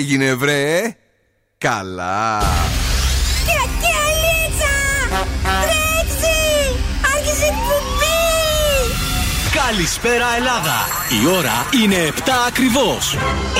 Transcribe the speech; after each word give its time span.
έγινε 0.00 0.34
βρε; 0.34 0.96
Καλά 1.58 2.42
Καλησπέρα 9.54 10.26
Ελλάδα! 10.36 10.86
Η 11.22 11.26
ώρα 11.36 11.66
είναι 11.82 12.12
7 12.16 12.30
ακριβώς. 12.46 13.16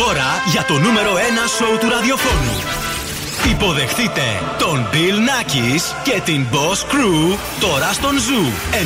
Ώρα 0.08 0.42
για 0.50 0.64
το 0.64 0.78
νούμερο 0.78 1.14
1 1.14 1.18
σοου 1.56 1.78
του 1.78 1.88
ραδιοφώνου. 1.88 2.79
Υποδεχτείτε 3.48 4.22
τον 4.58 4.88
Bill 4.92 4.96
Nackis 5.28 5.80
και 6.02 6.20
την 6.24 6.46
Boss 6.52 6.92
Crew 6.92 7.36
τώρα 7.60 7.92
στον 7.92 8.10
Zoo 8.16 8.46
90,8. 8.72 8.76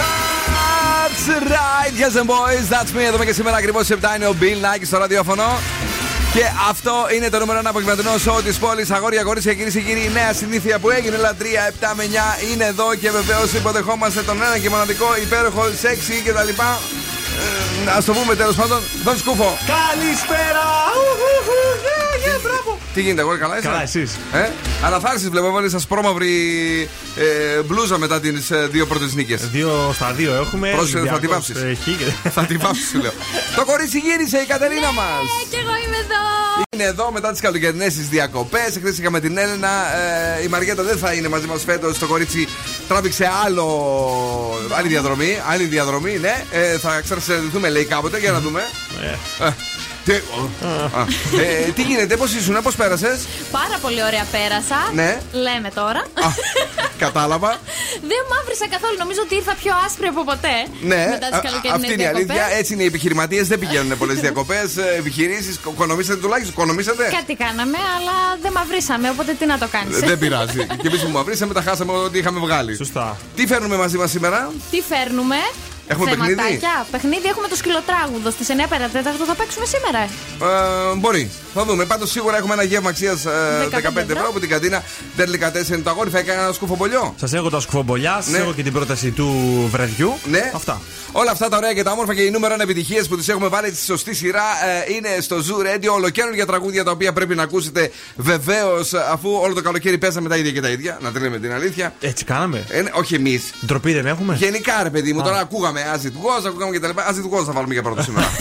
That's 0.00 1.28
right, 1.28 1.92
yes 2.00 2.14
and 2.20 2.26
boys, 2.26 2.66
that's 2.74 2.96
me. 2.96 3.00
Εδώ 3.06 3.24
και 3.24 3.32
σήμερα 3.32 3.56
ακριβώς 3.56 3.88
7 3.88 3.94
είναι 4.16 4.26
ο 4.26 4.34
Bill 4.40 4.64
Nackis 4.64 4.86
στο 4.86 4.98
ραδιόφωνο. 4.98 5.44
Και 6.34 6.44
αυτό 6.68 6.94
είναι 7.14 7.28
το 7.28 7.38
νούμερο 7.38 7.60
1 7.60 7.62
απογευματινό 7.64 8.18
σοου 8.18 8.42
της 8.42 8.58
πόλης. 8.58 8.90
Αγόρια, 8.90 9.22
κορίτσια, 9.22 9.54
κυρίες 9.54 9.72
και 9.72 9.80
κύριοι. 9.80 10.04
Η 10.04 10.10
νέα 10.12 10.32
συνήθεια 10.32 10.78
που 10.78 10.90
έγινε 10.90 11.16
λατρεία 11.16 11.72
7 11.80 11.92
με 11.96 12.04
9 12.04 12.52
είναι 12.52 12.64
εδώ 12.64 12.94
και 12.94 13.10
βεβαίως 13.10 13.52
υποδεχόμαστε 13.52 14.22
τον 14.22 14.42
ένα 14.42 14.58
και 14.58 14.70
μοναδικό 14.70 15.06
υπέροχο 15.22 15.64
σεξι 15.80 16.22
κτλ. 16.24 16.48
Ε, 17.86 17.90
Α 17.96 18.02
το 18.02 18.12
πούμε 18.12 18.34
τέλος 18.34 18.54
πάντων, 18.54 18.80
τον 19.04 19.18
Σκούφο. 19.18 19.58
Καλησπέρα! 19.66 20.66
Μπράβο! 22.42 22.69
Τι 23.00 23.06
γίνεται, 23.06 23.22
εγώ 23.22 23.38
καλά 23.38 23.58
είσαι; 23.58 23.66
Καλά, 23.66 23.82
εσείς. 23.82 24.18
Ε, 24.32 24.50
αναθάρσει 24.84 25.28
βλέπω, 25.28 25.50
βάλεις 25.50 25.70
σας 25.70 25.86
πρόμαυρη 25.86 26.34
ε, 27.16 27.62
μπλούζα 27.62 27.98
μετά 27.98 28.20
τις 28.20 28.50
ε, 28.50 28.68
δύο 28.70 28.86
πρώτες 28.86 29.14
νίκες. 29.14 29.48
Δύο 29.50 29.92
στα 29.94 30.12
δύο 30.12 30.34
έχουμε. 30.34 30.70
Πρόσεχε, 30.70 31.08
θα 31.08 31.18
τη 31.18 31.26
βάψεις. 31.26 31.56
θα 32.34 32.44
τη 32.44 32.56
βάψεις, 32.56 32.88
σου 32.88 32.98
λέω. 32.98 33.12
Το 33.56 33.64
κορίτσι 33.64 33.98
γύρισε 33.98 34.38
η 34.38 34.46
Κατερίνα 34.46 34.92
μας. 34.92 35.22
Ναι, 35.22 35.50
και 35.50 35.56
εγώ 35.56 35.74
είμαι 35.86 35.96
εδώ. 35.96 36.22
Είναι 36.74 36.84
εδώ 36.84 37.10
μετά 37.12 37.30
τις 37.30 37.40
καλοκαιρινές 37.40 37.94
τη 37.94 38.00
διακοπές. 38.00 38.68
Χθε 38.78 38.94
είχαμε 39.00 39.20
την 39.20 39.38
Έλενα. 39.38 39.68
Ε, 40.38 40.42
η 40.42 40.48
Μαριέτα 40.48 40.82
δεν 40.82 40.98
θα 40.98 41.12
είναι 41.12 41.28
μαζί 41.28 41.46
μας 41.46 41.64
φέτος. 41.64 41.98
Το 41.98 42.06
κορίτσι 42.06 42.48
τράβηξε 42.88 43.30
άλλο, 43.44 43.66
άλλη 44.78 44.88
διαδρομή. 44.88 45.38
Άλλη 45.48 45.64
διαδρομή, 45.64 46.18
ναι. 46.18 46.44
Ε, 46.50 46.78
θα 46.78 47.00
ξανασυναντηθούμε, 47.00 47.68
λέει 47.68 47.84
κάποτε, 47.84 48.18
για 48.18 48.32
να 48.32 48.40
δούμε. 48.40 48.62
Ε. 50.12 50.14
Ε, 50.14 50.22
τι, 51.30 51.38
ε, 51.68 51.72
τι 51.74 51.82
γίνεται, 51.82 52.16
πώς 52.16 52.34
ήσουν, 52.34 52.56
πώς 52.62 52.74
πέρασες; 52.74 53.18
Πάρα 53.50 53.76
πολύ 53.82 54.02
ωραία 54.02 54.24
πέρασα. 54.32 54.78
Ναι. 54.94 55.20
Λέμε 55.32 55.70
τώρα. 55.74 56.02
Κατάλαβα. 56.98 57.50
Δεν 58.10 58.20
μαύρισα 58.32 58.66
καθόλου. 58.74 58.96
Νομίζω 58.98 59.20
ότι 59.26 59.34
ήρθα 59.34 59.54
πιο 59.62 59.72
άσπρη 59.86 60.06
από 60.06 60.24
ποτέ. 60.24 60.56
Ναι, 60.90 61.02
μετά 61.14 61.28
τις 61.32 61.40
καλοκαιρινές 61.48 61.72
αυτή 61.80 61.92
είναι 61.92 62.02
η 62.02 62.06
διακοπές. 62.06 62.30
αλήθεια. 62.30 62.58
Έτσι 62.58 62.70
είναι 62.72 62.82
οι 62.82 62.86
επιχειρηματίες, 62.92 63.44
δεν 63.48 63.58
πηγαίνουν 63.58 63.98
πολλές 63.98 64.18
διακοπές. 64.24 64.68
Επιχειρήσεις, 65.00 65.54
οικονομήσατε 65.72 66.18
τουλάχιστον, 66.24 66.52
οικονομήσατε. 66.56 67.04
Κάτι 67.18 67.34
κάναμε, 67.44 67.78
αλλά 67.96 68.16
δεν 68.42 68.52
μαυρίσαμε, 68.52 69.06
οπότε 69.14 69.30
τι 69.38 69.46
να 69.46 69.58
το 69.58 69.66
κάνεις. 69.74 69.96
Ε, 70.02 70.06
Δεν 70.06 70.18
πειράζει. 70.22 70.66
και 70.82 70.86
εμείς 70.90 71.00
που 71.04 71.10
μαυρίσαμε, 71.10 71.52
τα 71.58 71.62
χάσαμε 71.62 71.92
ό,τι 71.92 72.18
είχαμε 72.18 72.38
βγάλει. 72.46 72.74
Σωστά. 72.76 73.16
Τι 73.36 73.46
φέρνουμε 73.46 73.76
μαζί 73.76 73.96
μας 73.96 74.10
σήμερα; 74.10 74.52
Τι 74.70 74.78
φέρνουμε; 74.90 75.36
Έχουμε 75.92 76.10
παιχνίδι; 76.10 76.34
Θεματάκια. 76.34 76.86
Παιχνίδι 76.90 77.26
έχουμε 77.28 77.48
το 77.48 77.56
σκυλοτράγουδο 77.56 78.30
στις 78.30 78.48
9 78.48 78.66
παρατέταρτο. 78.68 79.24
Θα 79.24 79.34
παίξουμε 79.34 79.66
σήμερα. 79.74 80.00
Ε, 80.92 80.96
μπορεί. 80.96 81.30
Θα 81.54 81.64
δούμε. 81.64 81.84
Πάντως 81.84 82.10
σίγουρα 82.10 82.36
έχουμε 82.36 82.52
ένα 82.52 82.62
γεύμα 82.62 82.88
αξίας 82.88 83.20
15 83.22 83.26
ευρώ 83.26 84.02
ευρώ. 84.08 84.28
από 84.28 84.40
την 84.40 84.48
καντίνα 84.48 84.82
Τέρλικα 85.16 85.50
4 85.52 85.68
είναι 85.68 85.78
το 85.78 85.90
αγόρι. 85.90 86.10
Θα 86.10 86.18
έκανε 86.18 86.42
ένα 86.42 86.52
σκουφομπολιό. 86.52 87.14
Σας 87.20 87.32
έχω 87.32 87.50
τα 87.50 87.60
σκουφομπολιά, 87.60 88.14
σας 88.20 88.32
Ναι. 88.32 88.38
έχω 88.38 88.52
και 88.52 88.62
την 88.62 88.72
πρόταση 88.72 89.10
του 89.10 89.28
βραδιού. 89.70 90.18
Ναι. 90.30 90.50
Αυτά. 90.54 90.80
Όλα 91.12 91.30
αυτά 91.30 91.48
τα 91.48 91.56
ωραία 91.56 91.72
και 91.74 91.82
τα 91.82 91.90
όμορφα 91.90 92.14
και 92.14 92.22
οι 92.22 92.30
νούμερο 92.30 92.54
επιτυχίες 92.60 93.08
που 93.08 93.16
τις 93.16 93.28
έχουμε 93.28 93.48
βάλει 93.48 93.68
στη 93.74 93.84
σωστή 93.84 94.14
σειρά 94.14 94.42
ε, 94.88 94.92
είναι 94.94 95.20
στο 95.20 95.36
Zoo 95.36 95.66
Radio. 95.66 95.92
Ολοκαίρια 95.94 96.46
τραγούδια 96.46 96.84
τα 96.84 96.90
οποία 96.90 97.12
πρέπει 97.12 97.34
να 97.34 97.42
ακούσετε 97.42 97.90
βεβαίως 98.16 98.92
αφού 98.94 99.30
όλο 99.42 99.54
το 99.54 99.62
καλοκαίρι 99.62 99.98
πέσαμε 99.98 100.28
τα 100.28 100.36
ίδια 100.36 100.50
και 100.52 100.60
τα 100.60 100.68
ίδια. 100.68 100.98
Να 101.00 101.10
τη 101.12 101.20
λέμε 101.20 101.38
την 101.38 101.52
αλήθεια. 101.52 101.94
Έτσι 102.00 102.24
κάναμε. 102.24 102.64
Ε, 102.68 102.80
ναι, 102.82 102.90
όχι 102.94 103.14
εμείς. 103.14 103.42
Ντροπή 103.66 103.92
δεν 103.92 104.06
έχουμε; 104.06 104.34
Γενικά 104.36 104.82
ρε 104.82 104.90
παιδί 104.90 105.12
μου, 105.12 105.20
Α. 105.20 105.24
τώρα 105.24 105.38
ακούγαμε 105.38 105.79
As 105.94 106.04
it 106.04 106.16
was, 106.26 106.46
ακούγαμε 106.46 106.72
και 106.72 106.80
τα 106.80 106.86
λοιπά. 106.86 107.06
As 107.08 107.14
it 107.14 107.38
was 107.38 107.44
θα 107.44 107.52
βάλουμε 107.52 107.72
για 107.72 107.82
πρώτο 107.82 108.02
σήμερα. 108.02 108.26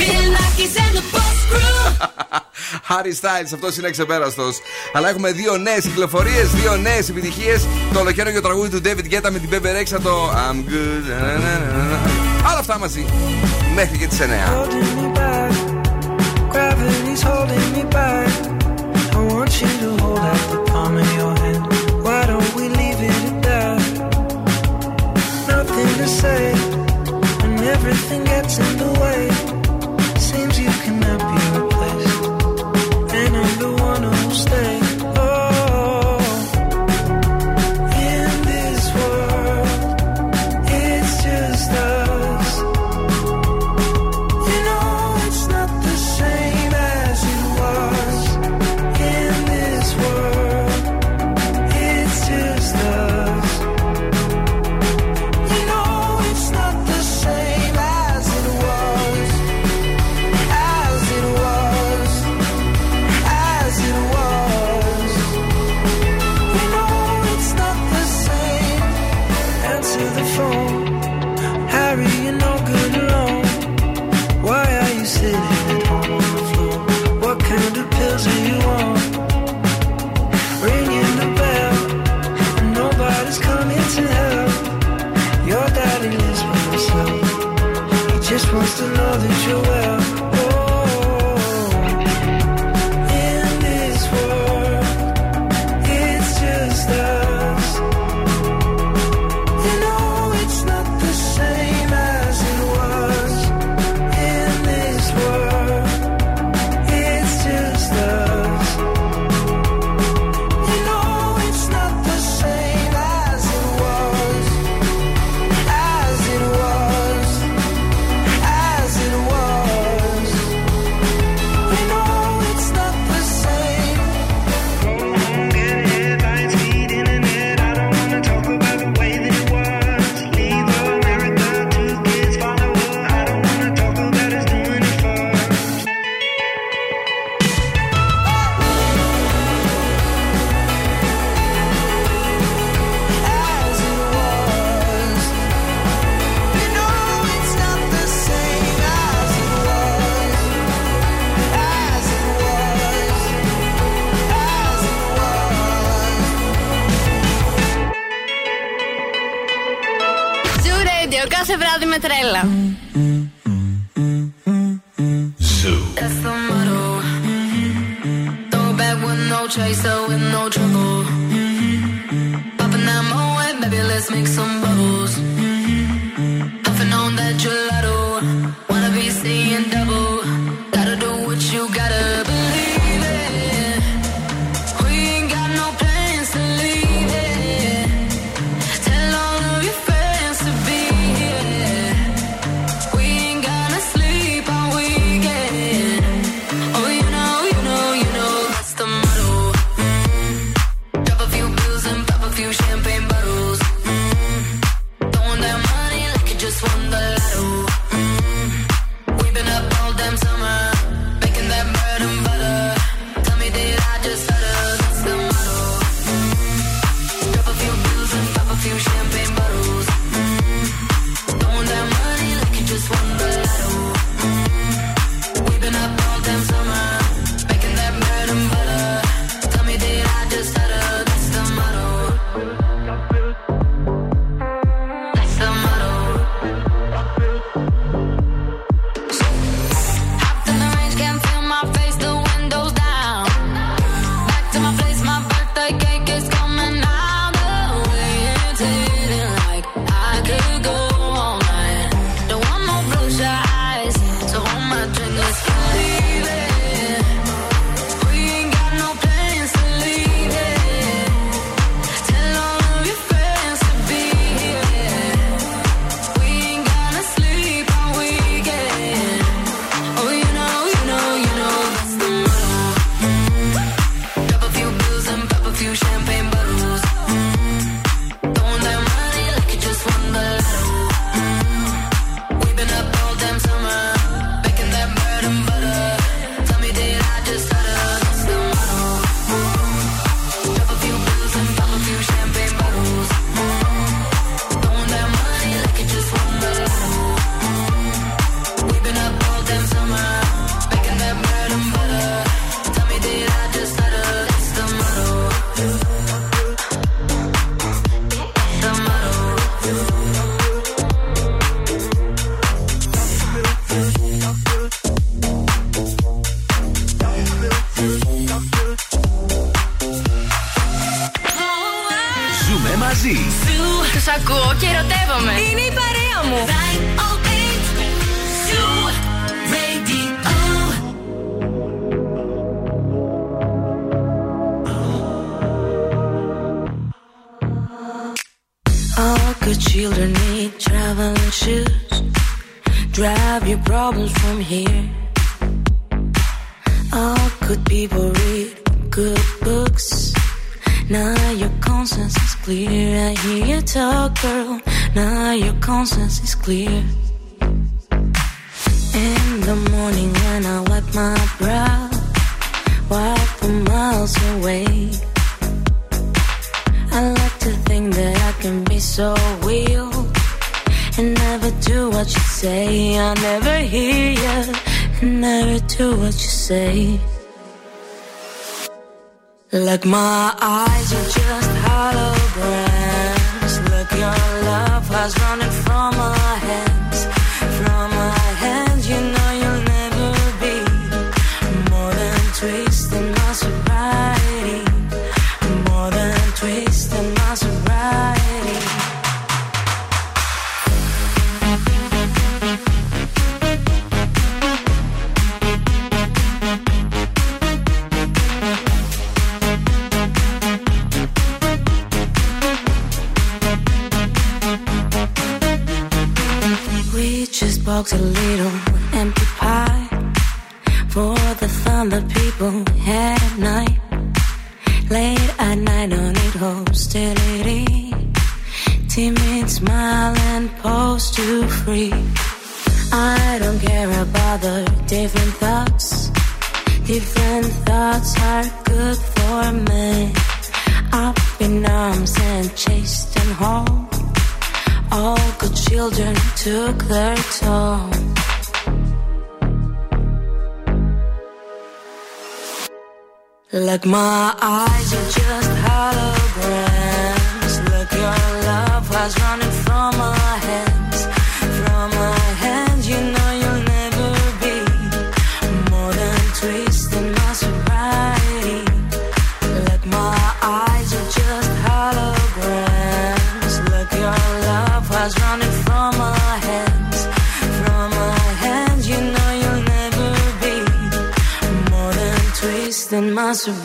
Harry 2.89 3.13
Styles, 3.21 3.51
αυτός 3.53 3.77
είναι 3.77 3.87
εξεπέραστος. 3.87 4.59
Αλλά 4.93 5.09
έχουμε 5.09 5.31
δύο 5.31 5.57
νέες 5.57 5.83
κυκλοφορίες, 5.83 6.49
δύο 6.51 6.75
νέες 6.77 7.09
επιτυχίες. 7.09 7.67
Το 7.93 7.99
ολοκαίριο 7.99 8.41
τραγούδι 8.41 8.69
του 8.69 8.81
David 8.85 9.13
Guetta 9.13 9.29
με 9.31 9.39
την 9.39 9.49
Bebe 9.51 9.81
Rexha 9.81 9.99
το 10.03 10.29
I'm 10.29 10.55
good. 10.69 11.03
να, 11.07 11.15
να, 11.15 11.31
να, 11.31 11.59
να, 11.59 11.83
να. 11.83 12.49
Όλα 12.49 12.59
αυτά 12.59 12.79
μαζί. 12.79 13.05
Μέχρι 13.75 13.97
και 13.97 14.07
τις 14.07 14.19
9. 14.19 14.23
Gravity's 16.53 17.21
holding 17.29 17.67
me 17.75 17.83
back. 17.97 18.31
I 19.17 19.19
want 19.31 19.53
you 19.61 19.71
to 19.83 19.89
hold 20.01 20.23
out 20.31 20.43
the 20.53 20.59
palm 20.71 20.93
of 21.03 21.09
your 21.19 21.33
hand. 21.43 21.63
Why 22.05 22.21
don't 22.31 22.51
we 22.57 22.65
leave 22.79 22.99
it 23.09 23.21
at 23.29 23.37
that? 23.47 23.79
Nothing 25.53 25.91
to 26.01 26.07
say, 26.21 26.41
and 26.53 26.68
everything 27.69 28.23
gets 28.23 28.57
in 28.57 28.77
the 28.77 28.99
way. 28.99 29.38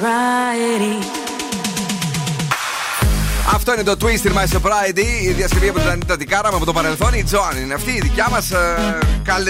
Sobriety. 0.04 1.03
Αυτό 3.66 3.80
είναι 3.80 3.94
το 3.94 4.06
Twister 4.06 4.32
My 4.38 4.56
Sobriety, 4.56 5.22
η 5.22 5.32
διασκευή 5.32 5.68
από 5.68 5.78
την 5.78 5.88
Ανίτα 5.88 6.16
Τικάρα 6.16 6.48
από 6.48 6.64
το 6.64 6.72
παρελθόν. 6.72 7.14
Η 7.14 7.22
Τζοάν 7.22 7.56
είναι 7.56 7.74
αυτή, 7.74 7.90
η 7.90 8.00
δικιά 8.00 8.28
μας. 8.30 8.52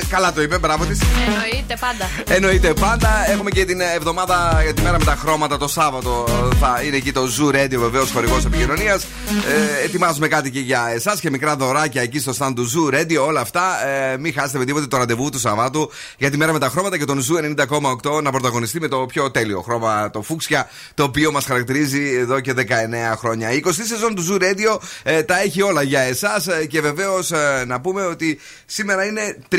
καλά 0.09 0.33
το 0.33 0.43
είπε, 0.43 0.59
μπράβο 0.59 0.85
της. 0.85 1.01
Εννοείται 1.27 1.77
πάντα. 1.81 2.37
Εννοείται 2.37 2.73
πάντα. 2.81 3.31
Έχουμε 3.31 3.51
και 3.51 3.65
την 3.65 3.81
εβδομάδα 3.81 4.61
για 4.63 4.75
τη 4.75 4.83
μέρα 4.83 4.99
με 4.99 5.05
τα 5.05 5.17
χρώματα 5.17 5.57
το 5.57 5.69
Σάββατο. 5.69 6.27
Θα 6.61 6.81
είναι 6.85 6.97
εκεί 6.97 7.13
το 7.13 7.23
Zoo 7.39 7.55
Radio, 7.55 7.77
βεβαίως 7.77 8.11
χορηγός 8.11 8.45
επικοινωνίας. 8.45 9.03
Ε, 9.03 9.85
ετοιμάζουμε 9.85 10.29
κάτι 10.29 10.51
και 10.51 10.61
για 10.61 10.91
εσάς 10.95 11.21
και 11.21 11.31
μικρά 11.31 11.57
δωράκια 11.57 12.03
εκεί 12.03 12.19
στο 12.19 12.33
stand 12.39 12.53
του 12.55 12.71
Zoo 12.71 12.95
Radio. 12.95 13.27
Όλα 13.27 13.41
αυτά. 13.41 13.87
Ε, 13.87 14.17
μην 14.17 14.33
χάσετε 14.33 14.59
με 14.59 14.65
τίποτε 14.65 14.87
το 14.87 14.97
ραντεβού 14.97 15.31
του 15.31 15.39
Σαββάτου 15.39 15.91
για 16.19 16.31
τη 16.31 16.37
μέρα 16.37 16.53
με 16.53 16.59
τα 16.59 16.69
χρώματα 16.69 16.99
και 16.99 17.05
τον 17.05 17.21
Zoo 17.21 17.65
90,8 18.11 18.23
να 18.23 18.31
πρωταγωνιστεί 18.31 18.81
με 18.81 18.89
το 18.89 19.07
πιο 19.07 19.31
τέλειο 19.31 19.61
χρώμα, 19.61 20.11
το 20.11 20.23
φούξια, 20.23 20.69
το 20.95 21.03
οποίο 21.03 21.33
μας 21.33 21.45
χαρακτηρίζει 21.45 22.15
εδώ 22.15 22.41
και 22.41 22.55
19 22.57 23.17
χρόνια. 23.17 23.53
Η 23.53 23.63
20η 23.65 24.04
σεζόν 24.05 24.15
του 24.15 24.25
Zoo 24.29 24.43
Radio 24.45 24.79
ε, 25.03 25.23
τα 25.23 25.41
έχει 25.41 25.63
όλα 25.63 25.83
για 25.83 26.01
εσάς 26.01 26.47
και 26.69 26.81
βεβαίως 26.81 27.31
ε, 27.31 27.65
να 27.67 27.81
πούμε 27.81 28.03
ότι 28.07 28.41
σήμερα 28.67 29.05
είναι 29.05 29.37
30 29.53 29.57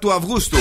του 0.00 0.12
Αυγούστου. 0.12 0.56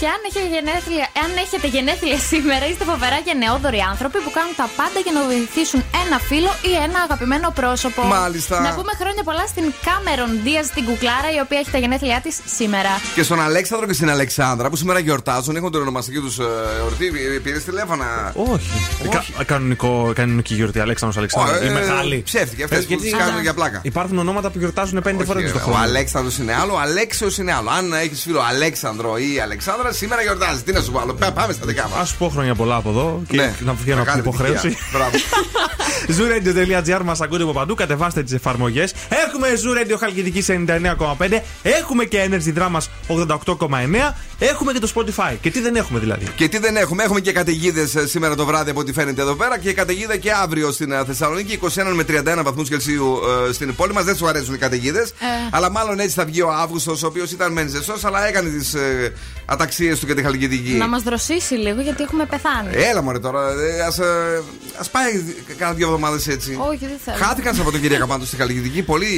Και 0.00 0.06
αν 0.06 0.20
έχετε, 0.28 0.46
γενέθλια, 0.54 1.06
αν 1.24 1.30
έχετε 1.44 1.66
γενέθλια 1.76 2.18
σήμερα, 2.32 2.64
είστε 2.70 2.84
φοβερά 2.84 3.18
και 3.26 3.34
νεόδοροι 3.44 3.80
άνθρωποι 3.92 4.18
που 4.24 4.30
κάνουν 4.38 4.54
τα 4.62 4.68
πάντα 4.78 4.98
για 5.04 5.12
να 5.18 5.20
βοηθήσουν 5.30 5.80
ένα 6.04 6.18
φίλο 6.30 6.50
ή 6.70 6.72
ένα 6.86 6.98
αγαπημένο 7.06 7.48
πρόσωπο. 7.60 8.00
Μάλιστα. 8.02 8.60
Να 8.60 8.70
πούμε 8.78 8.92
χρόνια 9.00 9.22
πολλά 9.28 9.46
στην 9.46 9.64
Κάμερον 9.86 10.30
Δίας 10.44 10.66
την 10.76 10.84
Κουκλάρα, 10.88 11.28
η 11.36 11.40
οποία 11.44 11.58
έχει 11.62 11.70
τα 11.70 11.78
γενέθλιά 11.78 12.18
της 12.24 12.34
σήμερα. 12.58 12.92
Και 13.14 13.22
στον 13.22 13.40
Αλέξανδρο 13.48 13.86
και 13.86 13.92
στην 13.92 14.10
Αλεξάνδρα 14.10 14.66
που 14.70 14.76
σήμερα 14.76 14.98
γιορτάζουν, 14.98 15.56
έχουν 15.56 15.70
τον 15.70 15.80
ονομαστική 15.80 16.18
τους 16.26 16.36
εορτή. 16.80 17.06
Πήρες 17.42 17.64
τηλέφωνα; 17.64 18.32
Όχι. 18.52 18.70
Κα- 19.10 19.44
κανονικό, 19.44 20.12
κανονική 20.14 20.54
γιορτή, 20.54 20.78
Αλέξανδρος 20.80 21.18
Αλεξάνδρου. 21.22 21.64
Ε, 21.66 21.70
Η 21.70 21.72
μεγάλη. 21.72 22.22
Ψεύτηκε 22.24 22.63
αυτές 22.64 22.78
Ε, 22.78 22.82
που 22.82 22.86
γιατί- 22.88 23.10
τι 23.10 23.16
κάνουν 23.16 23.40
για 23.42 23.54
πλάκα. 23.54 23.78
Υπάρχουν 23.82 24.18
ονόματα 24.18 24.50
που 24.50 24.58
γιορτάζουν 24.58 25.02
πέντε 25.02 25.16
Όχι, 25.16 25.26
φορές 25.26 25.52
το 25.52 25.58
ο 25.58 25.60
χρόνο. 25.60 25.78
Αλέξανδρος 25.78 26.38
είναι 26.38 26.54
άλλο, 26.54 26.72
ο 26.72 26.78
Αλέξιος 26.78 27.38
είναι 27.38 27.52
άλλο. 27.52 27.70
Αν 27.70 27.92
έχεις 27.92 28.22
φίλο 28.22 28.40
Αλέξανδρο 28.40 29.16
ή 29.18 29.40
Αλεξάνδρα, 29.42 29.92
σήμερα 29.92 30.22
γιορτάζει. 30.22 30.62
Τι 30.62 30.72
να 30.72 30.80
σου 30.80 30.92
βάλω, 30.92 31.14
Πέ- 31.14 31.30
πάμε 31.30 31.52
στα 31.52 31.66
δικά 31.66 31.88
μας. 31.88 31.98
Α 32.00 32.04
σου 32.04 32.16
πω 32.18 32.28
χρόνια 32.28 32.54
πολλά 32.54 32.76
από 32.76 32.88
εδώ 32.90 33.22
και 33.28 33.36
Ναι. 33.36 33.54
να 33.60 33.72
βγαίνω 33.72 34.00
από 34.02 34.10
την 34.10 34.20
υποχρέωση. 34.20 34.76
Μπράβο. 34.92 35.10
Zooradio.gr 36.16 37.00
μας 37.04 37.20
ακούτε 37.20 37.42
από 37.42 37.52
παντού, 37.52 37.74
κατεβάστε 37.74 38.22
τις 38.22 38.32
εφαρμογές. 38.32 38.94
Έχουμε 39.26 39.48
Zoo 39.52 39.78
Radio 39.92 39.96
Χαλκιδική 39.98 40.42
σε 40.42 40.52
99,5. 40.54 41.42
Έχουμε 41.62 42.04
και 42.04 42.28
Energy 42.30 42.58
Drama 42.58 42.78
88,9. 43.08 44.14
Έχουμε 44.50 44.72
και 44.72 44.78
το 44.78 44.90
Spotify. 44.94 45.36
Και 45.40 45.50
τι 45.50 45.60
δεν 45.60 45.76
έχουμε 45.76 45.98
δηλαδή; 45.98 46.26
Και 46.36 46.48
τι 46.48 46.58
δεν 46.58 46.76
έχουμε, 46.76 47.02
έχουμε 47.02 47.20
και 47.20 47.32
καταιγίδες 47.32 47.94
σήμερα 48.04 48.34
το 48.34 48.44
βράδυ 48.44 48.70
από 48.70 48.80
ό,τι 48.80 48.92
φαίνεται 48.92 49.20
εδώ 49.22 49.34
πέρα 49.34 49.58
και 49.58 49.72
καταιγίδα 49.72 50.16
και 50.16 50.32
αύριο 50.32 50.72
στην 50.72 50.92
ε, 50.92 51.04
Θεσσαλονίκη. 51.04 51.58
21 51.62 51.68
με 51.94 52.04
31 52.38 52.42
βαθμούς 52.44 52.68
Κελσίου 52.68 53.18
ε, 53.48 53.52
στην 53.52 53.74
πόλη 53.74 53.92
μας. 53.92 54.04
Δεν 54.04 54.16
σου 54.16 54.26
αρέσουν 54.28 54.54
οι 54.54 54.58
καταιγίδες. 54.58 55.12
Αλλά 55.50 55.70
μάλλον 55.70 56.00
έτσι 56.00 56.14
θα 56.14 56.24
βγει 56.24 56.40
ο 56.42 56.50
Αύγουστος, 56.52 57.02
ο 57.02 57.06
οποίος 57.06 57.30
ήταν 57.30 57.52
μεν 57.52 57.68
ζεστός, 57.68 58.04
αλλά 58.04 58.26
έκανε 58.26 58.48
τις 58.48 58.74
ε, 58.74 59.12
αταξίες 59.46 59.98
του 59.98 60.06
και 60.06 60.14
τη 60.14 60.22
χαλκιδική. 60.22 60.72
Να 60.72 60.88
μας 60.88 61.02
δροσίσει 61.02 61.54
λίγο 61.54 61.80
γιατί 61.80 62.02
έχουμε 62.02 62.24
πεθάνει. 62.26 62.68
Έλα 62.90 63.02
μωρέ 63.02 63.18
τώρα, 63.18 63.40
ε, 63.50 63.80
ας, 63.80 63.98
ε, 63.98 64.42
ας 64.78 64.90
πάει 64.90 65.24
κάνα 65.58 65.72
δύο 65.72 65.86
εβδομάδες 65.86 66.26
έτσι. 66.28 66.58
Όχι, 66.68 66.86
δεν 66.86 66.96
θέλω. 67.04 67.16
Χάθηκαν 67.24 67.54
Σαββατοκύριακα 67.54 68.06
πάντως 68.06 68.26
στη 68.28 68.36
Χαλκιδική 68.36 68.82
πολύ 68.82 69.12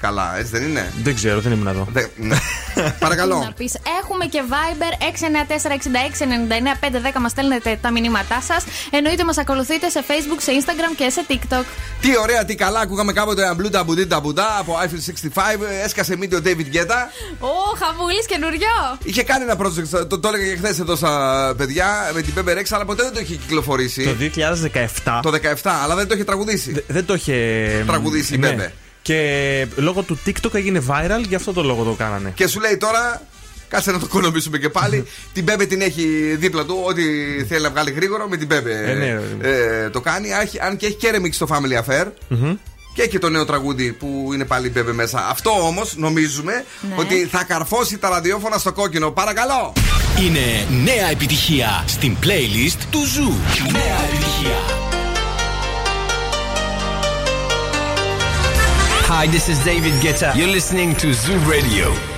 καλά, 0.00 0.38
έτσι 0.38 0.50
δεν 0.52 0.62
είναι; 0.62 0.92
Δεν 1.02 1.14
ξέρω, 1.14 1.40
δεν 1.40 1.52
ήμουν 1.52 1.66
εδώ. 1.66 1.86
Δε- 1.92 2.06
ναι. 2.16 2.36
Να 2.74 2.90
Παρακαλώ. 2.98 3.52
πεις. 3.56 3.76
Έχουμε 4.02 4.24
και 4.24 4.42
Viber 4.50 4.92
694-66-99-510 7.14 7.20
μας 7.20 7.30
στέλνετε 7.30 7.78
τα 7.82 7.90
μηνύματά 7.90 8.40
σας. 8.40 8.64
Εννοείται 8.90 9.24
μας 9.24 9.38
ακολουθείτε 9.38 9.88
σε 9.88 10.04
Facebook, 10.08 10.38
σε 10.40 10.52
Instagram 10.60 10.94
και 10.96 11.08
σε 11.10 11.24
TikTok. 11.28 11.64
Τι 12.00 12.18
ωραία, 12.22 12.44
τι 12.44 12.54
καλά, 12.54 12.80
ακούγαμε 12.80 13.12
κάποτε 13.12 13.42
ένα 13.42 13.54
μπλούτα 13.54 13.84
μπουντί 13.84 14.06
τα 14.06 14.20
μπουντά 14.20 14.56
από 14.58 14.76
Eiffel 14.82 15.28
65. 15.34 15.40
Έσκασε 15.84 16.16
μύτη 16.16 16.34
ο 16.34 16.40
David 16.44 16.74
Guetta. 16.76 17.00
Ω, 17.38 17.48
χαβούλη 17.78 18.24
καινούριο. 18.26 18.68
Είχε 19.04 19.22
κάνει 19.22 19.44
ένα 19.44 19.56
project, 19.58 20.06
το, 20.08 20.18
το 20.20 20.28
έλεγα 20.28 20.50
και 20.50 20.56
χθες 20.56 20.78
εδώ 20.78 20.96
στα 20.96 21.54
παιδιά 21.56 22.10
με 22.14 22.22
την 22.22 22.34
Pepe 22.38 22.58
Rex, 22.58 22.64
αλλά 22.70 22.84
ποτέ 22.84 23.02
δεν 23.02 23.12
το 23.12 23.20
είχε 23.20 23.34
Το 23.34 23.40
κυκλοφορήσει. 23.40 24.32
2017 25.04 25.20
Το 25.22 25.30
17, 25.62 25.70
αλλά 25.82 25.94
δεν 25.94 26.08
το 26.08 26.14
είχε 26.14 26.24
τραγουδήσει. 26.24 26.72
δε- 26.72 26.80
δεν 26.86 27.04
το 27.04 27.14
είχε. 27.14 27.34
Τραγουδήσει 27.86 28.34
η 28.34 28.38
ναι. 28.38 28.48
Μπέμπε. 28.48 28.72
Και 29.02 29.66
λόγω 29.76 30.02
του 30.02 30.18
TikTok 30.26 30.54
έγινε 30.54 30.82
viral, 30.88 31.20
γι' 31.28 31.34
αυτό 31.34 31.52
το 31.52 31.62
λόγο 31.62 31.84
το 31.84 31.92
κάνανε. 31.92 32.32
Και 32.34 32.46
σου 32.46 32.60
λέει 32.60 32.76
τώρα, 32.76 33.22
κάτσε 33.68 33.90
να 33.90 33.98
το 33.98 34.04
οικονομήσουμε 34.08 34.58
και 34.58 34.68
πάλι. 34.68 35.06
την 35.34 35.44
Μπέμπε 35.44 35.64
την 35.66 35.80
έχει 35.80 36.36
δίπλα 36.38 36.64
του, 36.64 36.82
ό,τι 36.86 37.02
θέλει 37.48 37.62
να 37.62 37.70
βγάλει 37.70 37.90
γρήγορο 37.90 38.28
με 38.28 38.36
την 38.36 38.46
Μπέμπε. 38.46 38.90
Ε, 38.90 38.94
ναι. 38.94 39.20
ε, 39.48 39.90
το 39.90 40.00
κάνει, 40.00 40.32
Άχι- 40.34 40.62
αν 40.62 40.76
και 40.76 40.86
έχει 40.86 40.94
και 40.94 41.10
remix 41.14 41.28
στο 41.32 41.46
Family 41.50 41.84
Affair. 41.84 42.06
Και 42.94 43.04
έχει 43.04 43.10
και 43.12 43.18
το 43.18 43.28
νέο 43.28 43.44
τραγούδι 43.44 43.92
που 43.92 44.30
είναι 44.34 44.44
πάλι 44.44 44.66
η 44.66 44.70
Μπέμπε 44.74 44.92
μέσα. 44.92 45.26
Αυτό 45.28 45.50
όμως 45.50 45.94
νομίζουμε 45.96 46.64
Ναι. 46.80 46.94
ότι 46.98 47.26
θα 47.30 47.44
καρφώσει 47.44 47.98
τα 47.98 48.08
ραδιόφωνα 48.08 48.58
στο 48.58 48.72
κόκκινο. 48.72 49.10
Παρακαλώ! 49.10 49.72
Είναι 50.24 50.66
νέα 50.84 51.10
επιτυχία 51.10 51.84
στην 51.86 52.16
playlist 52.22 52.78
του 52.90 53.04
Ζου. 53.06 53.32
Νέα 53.72 53.98
επιτυχία. 54.08 54.58
Hi, 59.10 59.26
this 59.26 59.48
is 59.52 59.58
David 59.64 59.94
Guetta. 60.04 60.34
You're 60.38 60.52
listening 60.58 60.90
to 61.02 61.06
Zoo 61.24 61.38
Radio. 61.54 62.17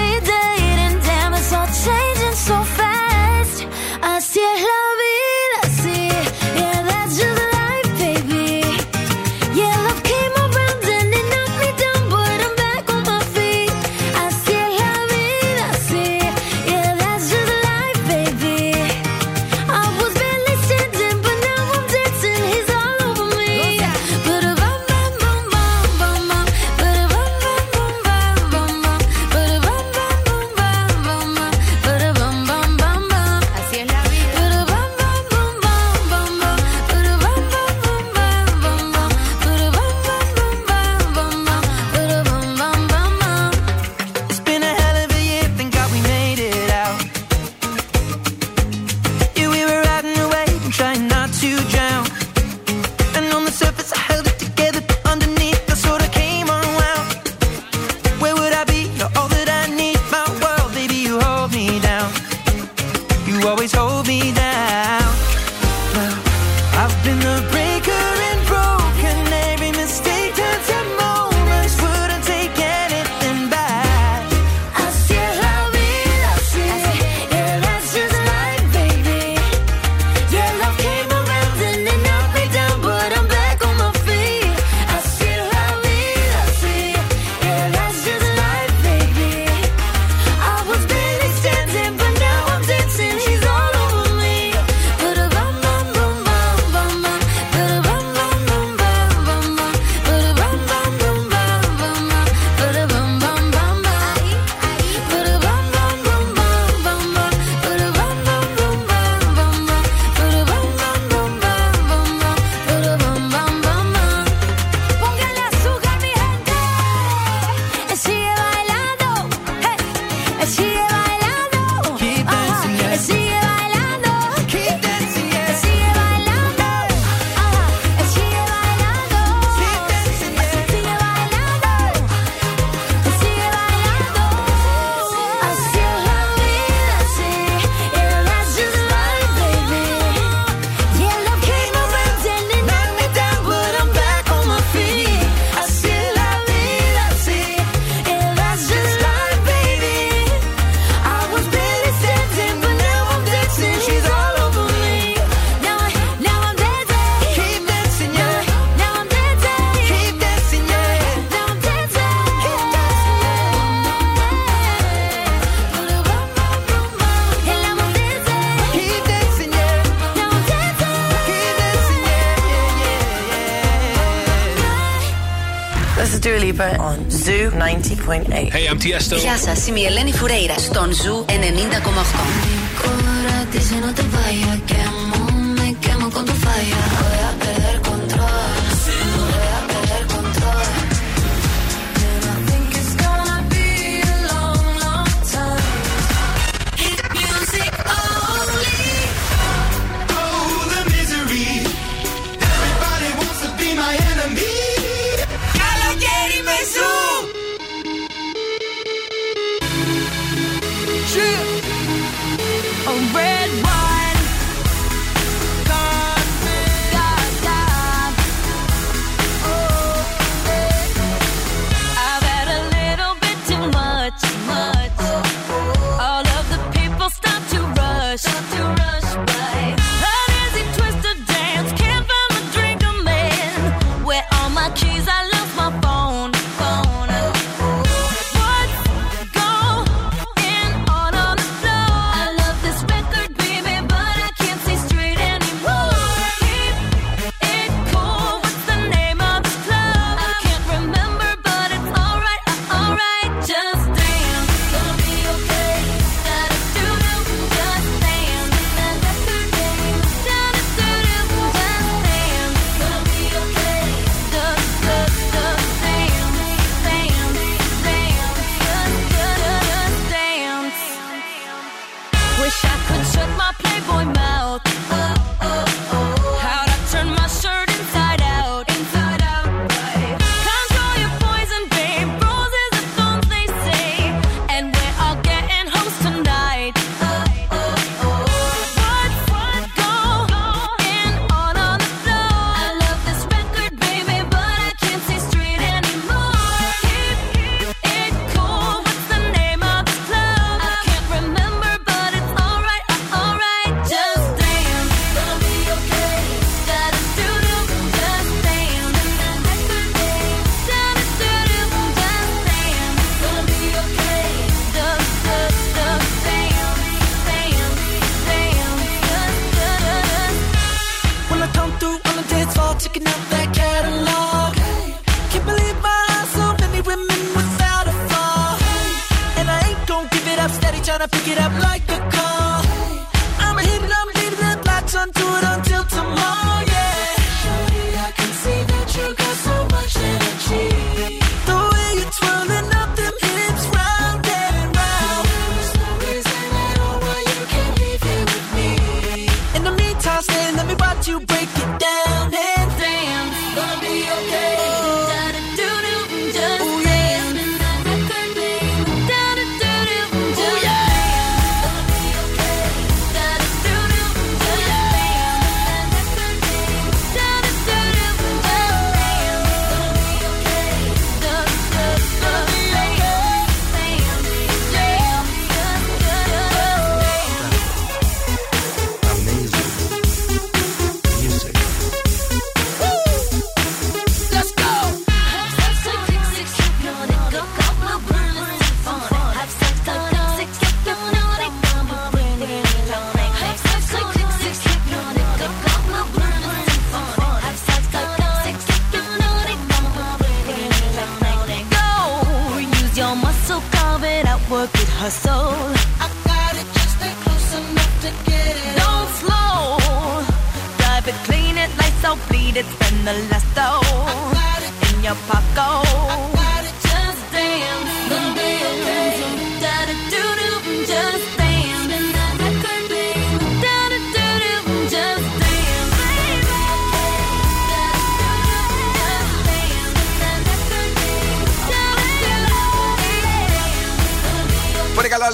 Hey, 178.51 178.67
I'm 178.69 178.77
Tiesto. 178.77 179.17
Γεια 179.17 179.37
σας, 179.37 179.67
είμαι 179.67 179.79
η 179.79 179.85
Ελένη 179.85 180.13
Φουρέιρα 180.13 180.57
στον 180.57 180.93
Ζου 180.93 181.25
90,8. 181.27 182.40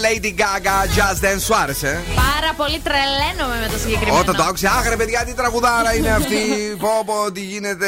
Lady 0.08 0.34
Gaga, 0.42 0.76
Just 0.98 1.26
Dance, 1.26 1.42
σου 1.46 1.56
άρεσε; 1.56 2.04
Πάρα 2.16 2.54
πολύ 2.58 2.80
τρελαίνομαι 2.80 3.60
με 3.62 3.68
το 3.72 3.78
συγκεκριμένο. 3.78 4.20
Όταν 4.20 4.36
το 4.36 4.44
άκουσα, 4.44 4.72
άχρε 4.72 4.96
παιδιά, 4.96 5.24
τι 5.26 5.34
τραγουδάρα 5.34 5.96
είναι 5.96 6.10
αυτή. 6.10 6.36
πω, 6.84 6.90
πω, 7.06 7.32
τι 7.32 7.42
γίνεται. 7.42 7.88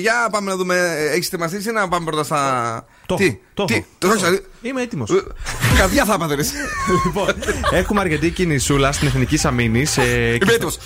Για 0.00 0.28
πάμε 0.30 0.50
να 0.50 0.56
δούμε. 0.56 0.96
Έχεις 1.12 1.26
ετοιμαστείς 1.26 1.66
ή 1.66 1.70
να 1.70 1.88
πάμε 1.88 2.04
πρώτα 2.04 2.24
στα. 2.24 2.40
Το 3.06 3.14
τι, 3.14 3.24
έχω, 3.24 3.36
το 3.54 3.64
τι, 3.64 3.74
έχω. 3.74 3.84
το 3.98 4.06
έχεις, 4.08 4.20
δηλαδή. 4.20 4.44
Είμαι 4.62 4.82
έτοιμος. 4.82 5.10
Ε, 5.10 5.22
Καρδιά 5.78 6.04
θα 6.04 6.14
έπατε. 6.14 6.36
λοιπόν, 7.04 7.34
έχουμε 7.72 8.00
αρκετή 8.00 8.30
κινησούλα 8.30 8.92
στην 8.92 9.08
εθνική 9.08 9.38
αμήνη. 9.46 9.86
Ε, 9.96 10.34
Είμαι 10.34 10.52
έτοιμος. 10.52 10.78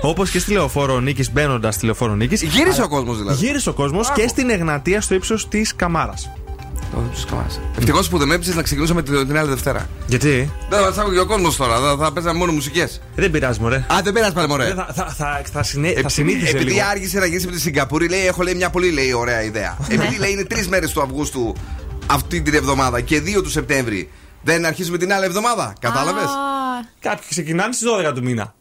Όπως 0.00 0.30
και 0.30 0.38
στη 0.38 0.52
λεωφόρο 0.52 1.00
Νίκης, 1.00 1.32
μπαίνοντας 1.32 1.74
στη 1.74 1.84
λεωφόρο 1.84 2.14
Νίκης. 2.14 2.42
Γύρισε 2.42 2.82
ο 2.82 2.88
κόσμος 2.88 3.18
δηλαδή. 3.18 3.44
Γύρισε 3.46 3.68
ο 3.68 3.72
κόσμος 3.72 4.12
και 4.12 4.28
στην 4.28 4.50
Εγνατία 4.50 5.00
στο 5.00 5.14
ύψος 5.14 5.48
της 5.48 5.74
Καμάρας. 5.76 6.30
Ευτυχώς 7.78 8.08
που 8.08 8.18
δεν 8.18 8.28
με 8.28 8.34
έπεισε 8.34 8.54
να 8.54 8.62
ξεκινούσαμε 8.62 9.02
την 9.02 9.26
την 9.26 9.38
άλλη 9.38 9.48
Δευτέρα. 9.48 9.88
Γιατί; 10.06 10.50
Δεν 10.68 10.92
θα 10.92 11.00
άκουγε 11.02 11.18
ο 11.20 11.26
κόσμος 11.26 11.56
τώρα, 11.56 11.78
θα, 11.80 11.96
θα 11.98 12.12
παίζαμε 12.12 12.38
μόνο 12.38 12.52
μουσικές. 12.52 13.00
Δεν 13.14 13.30
πειράζει, 13.30 13.60
μωρέ. 13.60 13.76
Α, 13.76 14.00
δεν 14.04 14.12
πέρασε 14.12 14.32
πάλι, 14.32 14.48
μωρέ. 14.48 14.66
Ε, 14.66 14.74
Θα, 14.74 14.88
θα, 14.94 15.04
θα, 15.18 15.42
θα, 15.52 15.62
συνέ, 15.62 15.92
θα 15.92 15.98
Επει- 15.98 16.10
συνήθιζε 16.10 16.50
Επειδή 16.50 16.64
λίγο. 16.70 16.86
άργησε 16.90 17.18
να 17.18 17.26
γίνει 17.26 17.42
από 17.42 17.52
τη 17.52 17.60
Σιγκαπούρη, 17.60 18.08
λέει: 18.08 18.26
Έχω 18.26 18.42
λέει, 18.42 18.54
μια 18.54 18.70
πολύ 18.70 18.90
λέει, 18.90 19.12
ωραία 19.12 19.42
ιδέα. 19.42 19.76
Επειδή 19.90 20.16
λέει 20.18 20.30
είναι 20.30 20.44
τρεις 20.44 20.68
μέρες 20.68 20.92
του 20.92 21.02
Αυγούστου 21.02 21.54
αυτή 22.06 22.40
την 22.42 22.54
εβδομάδα 22.54 23.00
και 23.00 23.20
δύο 23.20 23.42
του 23.42 23.50
Σεπτέμβρη. 23.50 24.10
Δεν 24.42 24.64
αρχίζουμε 24.66 24.98
την 24.98 25.12
άλλη 25.12 25.24
εβδομάδα. 25.24 25.72
Κατάλαβες; 25.80 26.28
Κάποιοι 27.00 27.24
ξεκινάνε 27.28 27.72
στις 27.72 27.86
12 28.10 28.14
του 28.14 28.22
μήνα. 28.22 28.54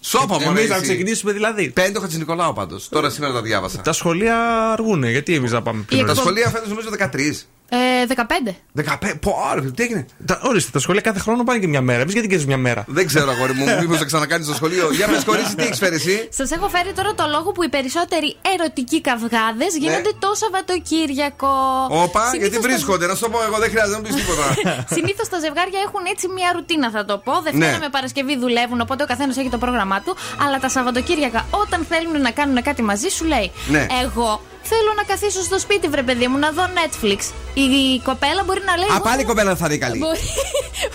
Σώπα 0.00 0.34
μου, 0.40 0.48
Εμείς 0.48 0.68
να 0.68 0.78
ξεκινήσουμε 0.80 1.32
δηλαδή. 1.32 1.70
Πέντε 1.70 2.00
Χατζη 2.00 2.18
Νικολάου 2.18 2.52
πάντως. 2.52 2.88
Τώρα 2.88 3.10
σήμερα 3.10 3.32
τα 3.32 3.42
διάβασα. 3.42 3.80
Τα 3.80 3.92
σχολεία 3.92 4.36
αργούνε. 4.72 5.10
Γιατί 5.10 5.34
εμείς 5.34 5.52
να 5.52 5.62
πάμε 5.62 5.82
πιο 5.88 5.96
Τα 5.98 6.04
νωρίς. 6.04 6.18
σχολεία 6.20 6.48
φέτος 6.48 6.68
νομίζω 6.68 6.88
13. 6.90 7.46
Ε, 7.68 7.76
15. 8.06 8.54
15. 8.74 9.12
Πω, 9.20 9.36
άρα, 9.50 9.60
τι 9.60 9.82
έγινε; 9.82 10.06
Τα, 10.26 10.40
ορίστε, 10.42 10.70
τα 10.72 10.78
σχολεία 10.78 11.00
κάθε 11.00 11.18
χρόνο 11.18 11.44
πάνε 11.44 11.58
και 11.58 11.66
μια 11.66 11.80
μέρα. 11.80 12.00
Εμείς 12.00 12.12
γιατί 12.12 12.28
και 12.28 12.40
μια 12.46 12.56
μέρα; 12.56 12.84
Δεν 12.86 13.06
ξέρω, 13.06 13.30
αγόρι 13.30 13.52
μου, 13.52 13.64
μήπως 13.80 13.98
θα 13.98 14.04
ξανακάνεις 14.04 14.46
στο 14.46 14.54
σχολείο. 14.54 14.92
Για 14.92 15.08
με 15.08 15.16
συγχωρήσει, 15.16 15.54
τι 15.54 15.62
έχεις 15.62 15.78
φέρει 15.78 15.94
εσύ; 15.94 16.28
Σας 16.30 16.50
έχω 16.50 16.68
φέρει 16.68 16.92
τώρα 16.92 17.14
το 17.14 17.24
λόγο 17.30 17.52
που 17.52 17.62
οι 17.62 17.68
περισσότεροι 17.68 18.36
ερωτικοί 18.54 19.00
καυγάδες 19.00 19.72
γίνονται 19.78 20.12
το 20.18 20.30
Σαββατοκύριακο. 20.34 21.52
Όπα, 21.90 22.20
Συνήθως 22.20 22.38
γιατί 22.38 22.54
τα- 22.54 22.60
βρίσκονται, 22.68 23.06
να 23.06 23.14
σου 23.14 23.20
το 23.22 23.28
πω 23.30 23.38
εγώ, 23.48 23.58
δεν 23.58 23.70
χρειάζεται 23.70 23.96
να 23.96 24.02
μου 24.02 24.06
πεις 24.06 24.14
τίποτα. 24.24 24.44
Συνήθως 24.96 25.28
τα 25.28 25.38
ζευγάρια 25.38 25.80
έχουν 25.86 26.02
έτσι 26.12 26.28
μια 26.28 26.50
ρουτίνα, 26.54 26.90
θα 26.90 27.04
το 27.04 27.18
πω. 27.18 27.32
Δευτέρα 27.46 27.72
Ναι. 27.72 27.78
με 27.78 27.88
Παρασκευή 27.88 28.38
δουλεύουν, 28.38 28.80
οπότε 28.80 29.02
ο 29.02 29.06
καθένας 29.06 29.36
έχει 29.36 29.48
το 29.50 29.58
πρόγραμμά 29.58 30.00
του. 30.04 30.16
Αλλά 30.44 30.58
τα 30.58 30.68
Σαββατοκύριακα, 30.68 31.46
όταν 31.62 31.86
θέλουν 31.90 32.20
να 32.20 32.30
κάνουν 32.30 32.62
κάτι 32.62 32.82
μαζί, 32.82 33.08
σου 33.08 33.24
λέει 33.24 33.50
Ναι. 33.68 33.86
Εγώ 34.04 34.40
θέλω 34.70 34.90
να 35.00 35.04
καθίσω 35.10 35.40
στο 35.48 35.58
σπίτι, 35.64 35.86
βρε 35.92 36.02
παιδί 36.08 36.26
μου, 36.30 36.38
να 36.44 36.50
δω 36.56 36.64
Netflix. 36.78 37.20
Η 37.64 38.00
κοπέλα 38.08 38.42
μπορεί 38.46 38.62
να 38.70 38.74
λέει. 38.80 38.88
Α, 38.88 38.94
«Εγώ 38.96 39.04
πάλι 39.08 39.20
η 39.22 39.24
θέλω- 39.24 39.30
κοπέλα 39.32 39.52
θα 39.60 39.66
είναι 39.68 39.78
καλή. 39.86 39.98
Μπορεί, 40.04 40.24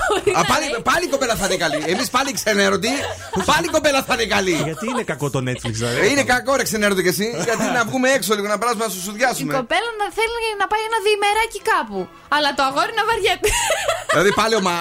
μπορεί 0.07 0.29
Α, 0.39 0.41
να 0.41 0.49
πάλι, 0.53 0.65
λέει- 0.71 0.81
πάλι 0.91 1.03
η 1.10 1.12
κοπέλα 1.15 1.36
θα 1.39 1.45
είναι 1.47 1.57
καλή. 1.65 1.79
Εμείς 1.93 2.07
πάλι 2.15 2.29
ξενέρωτοι, 2.39 2.91
πάλι 3.51 3.65
η 3.69 3.71
κοπέλα 3.77 3.99
θα 4.07 4.13
είναι 4.15 4.27
καλή. 4.36 4.55
Γιατί 4.67 4.86
είναι 4.91 5.03
κακό 5.12 5.27
το 5.36 5.39
Netflix, 5.49 5.73
δηλαδή; 5.79 5.97
Ε, 6.03 6.05
Είναι 6.12 6.23
κακό 6.34 6.51
ρε 6.60 6.63
ξενέρωτο 6.69 7.01
κι 7.05 7.12
εσύ. 7.15 7.27
Γιατί 7.47 7.63
να 7.77 7.81
βγούμε 7.89 8.07
έξω 8.17 8.31
λίγο 8.38 8.47
να 8.53 8.57
περάσουμε 8.62 8.84
να 8.88 8.91
σου 8.93 8.99
Η 9.03 9.05
σουδιάσουμε. 9.07 9.51
κοπέλα 9.60 9.89
να 10.01 10.07
θέλει 10.17 10.38
να 10.62 10.65
πάει 10.71 10.84
ένα 10.89 10.99
διημεράκι 11.07 11.60
κάπου. 11.71 11.99
Αλλά 12.36 12.49
το 12.57 12.63
αγόρι 12.69 12.93
να 12.99 13.03
βαριέται. 13.10 13.49
Δηλαδή 14.13 14.31
πάλι 14.41 14.55
ο 14.60 14.62
μα. 14.67 14.75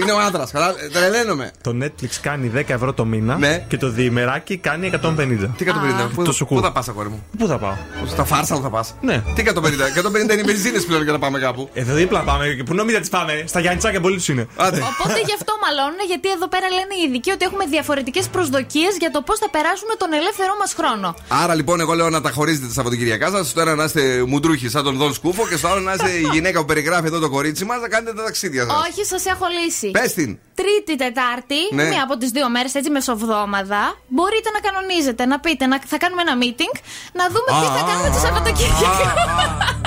Είναι 0.00 0.12
ο 0.12 0.18
άντρας. 0.26 0.50
Τρελαίνομαι. 0.92 1.46
Το 1.66 1.70
Netflix 1.82 2.12
κάνει 2.28 2.46
10 2.48 2.72
ευρώ 2.78 2.90
το 2.92 3.04
μήνα 3.04 3.34
Ναι. 3.36 3.54
και 3.68 3.76
το 3.76 3.88
διημεράκι 3.88 4.56
κάνει 4.56 4.86
150. 4.86 5.50
Τι 5.56 5.64
150. 5.64 6.10
Πού- 6.14 6.24
Το 6.24 6.32
σουκού. 6.32 6.54
Πού 6.54 6.60
θα 6.60 6.72
πας, 6.72 6.88
αγόρι 6.88 7.08
μου; 7.08 7.26
Πού 7.38 7.46
θα 7.46 7.58
πάω; 7.58 7.74
Στα 8.08 8.24
φάρσα 8.24 8.56
θα 8.60 8.70
πας. 8.70 8.94
Ναι. 9.00 9.22
Τι 9.34 9.42
150. 9.46 9.52
150 9.52 10.32
είναι 10.32 10.32
οι 10.32 10.42
μπενζίνε 10.46 10.80
πλέον 10.80 11.02
για 11.02 11.12
να 11.12 11.18
πάμε 11.18 11.38
κάπου. 11.38 11.68
Εδώ 11.74 11.94
δίπλα 11.94 12.20
πάμε. 12.22 12.46
Και 12.56 12.62
Πού 12.62 12.74
νομίζετε 12.74 13.02
τι 13.04 13.08
πάμε. 13.10 13.44
Στα 13.46 13.60
Γιάννητσάκια 13.60 14.00
πολύ 14.00 14.16
του 14.22 14.32
είναι. 14.32 14.48
Άντε. 14.56 14.76
Οπότε 14.92 15.20
γι' 15.28 15.34
αυτό 15.38 15.52
μαλώνουν, 15.64 16.00
γιατί 16.06 16.28
εδώ 16.36 16.48
πέρα 16.48 16.66
λένε 16.76 16.94
οι 16.98 17.02
ειδικοί 17.08 17.30
ότι 17.30 17.44
έχουμε 17.44 17.64
διαφορετικές 17.66 18.28
προσδοκίες 18.28 18.92
για 18.98 19.10
το 19.10 19.20
πώς 19.22 19.38
θα 19.38 19.48
περάσουμε 19.50 19.94
τον 20.02 20.12
ελεύθερό 20.12 20.54
μας 20.60 20.70
χρόνο. 20.78 21.14
Άρα 21.42 21.54
λοιπόν, 21.54 21.80
εγώ 21.80 21.92
λέω 21.94 22.10
να 22.10 22.20
τα 22.20 22.30
χωρίζετε 22.30 22.66
τα 22.66 22.72
Σαββατοκυριακά 22.72 23.30
σας. 23.30 23.48
Στο 23.48 23.60
ένα 23.60 23.74
να 23.74 23.84
είστε 23.84 24.02
μουντρούχοι 24.26 24.68
σαν 24.68 24.82
τον 24.84 24.96
Δον 24.96 25.12
Σκούφο 25.14 25.46
και 25.48 25.56
στο 25.56 25.68
άλλο 25.68 25.80
να 25.80 25.92
είστε 25.92 26.10
η 26.10 26.28
γυναίκα 26.34 26.58
που 26.60 26.64
περιγράφει 26.64 27.06
εδώ 27.06 27.18
το 27.18 27.28
κορίτσι 27.30 27.64
μας 27.64 27.80
να 27.80 27.88
κάνετε 27.88 28.12
τα 28.18 28.22
ταξίδια 28.24 28.62
σας. 28.68 28.76
Όχι, 28.88 29.04
σας 29.04 29.24
έχω 29.26 29.46
λύσει. 29.58 29.90
Πες 29.90 30.12
την. 30.14 30.38
Τρίτη, 30.60 30.96
Τετάρτη, 31.04 31.60
Ναι. 31.78 31.84
μία 31.92 32.02
από 32.02 32.16
τις 32.16 32.30
δύο 32.30 32.48
μέρες, 32.50 32.74
έτσι 32.74 32.90
μεσοβδόμαδα, 32.90 33.82
μπορείτε 34.16 34.48
να 34.56 34.60
κανονίζετε, 34.66 35.22
να 35.32 35.36
πείτε, 35.44 35.66
να, 35.66 35.76
θα 35.92 35.96
κάνουμε 36.02 36.22
ένα 36.26 36.34
meeting, 36.42 36.74
να 37.18 37.24
δούμε 37.34 37.48
τι 37.60 37.66
θα 37.76 37.82
Α, 37.84 37.88
κάνουμε 37.98 38.10
το 38.14 38.20
α, 38.20 38.24
Σαββατοκύριακο. 38.24 39.06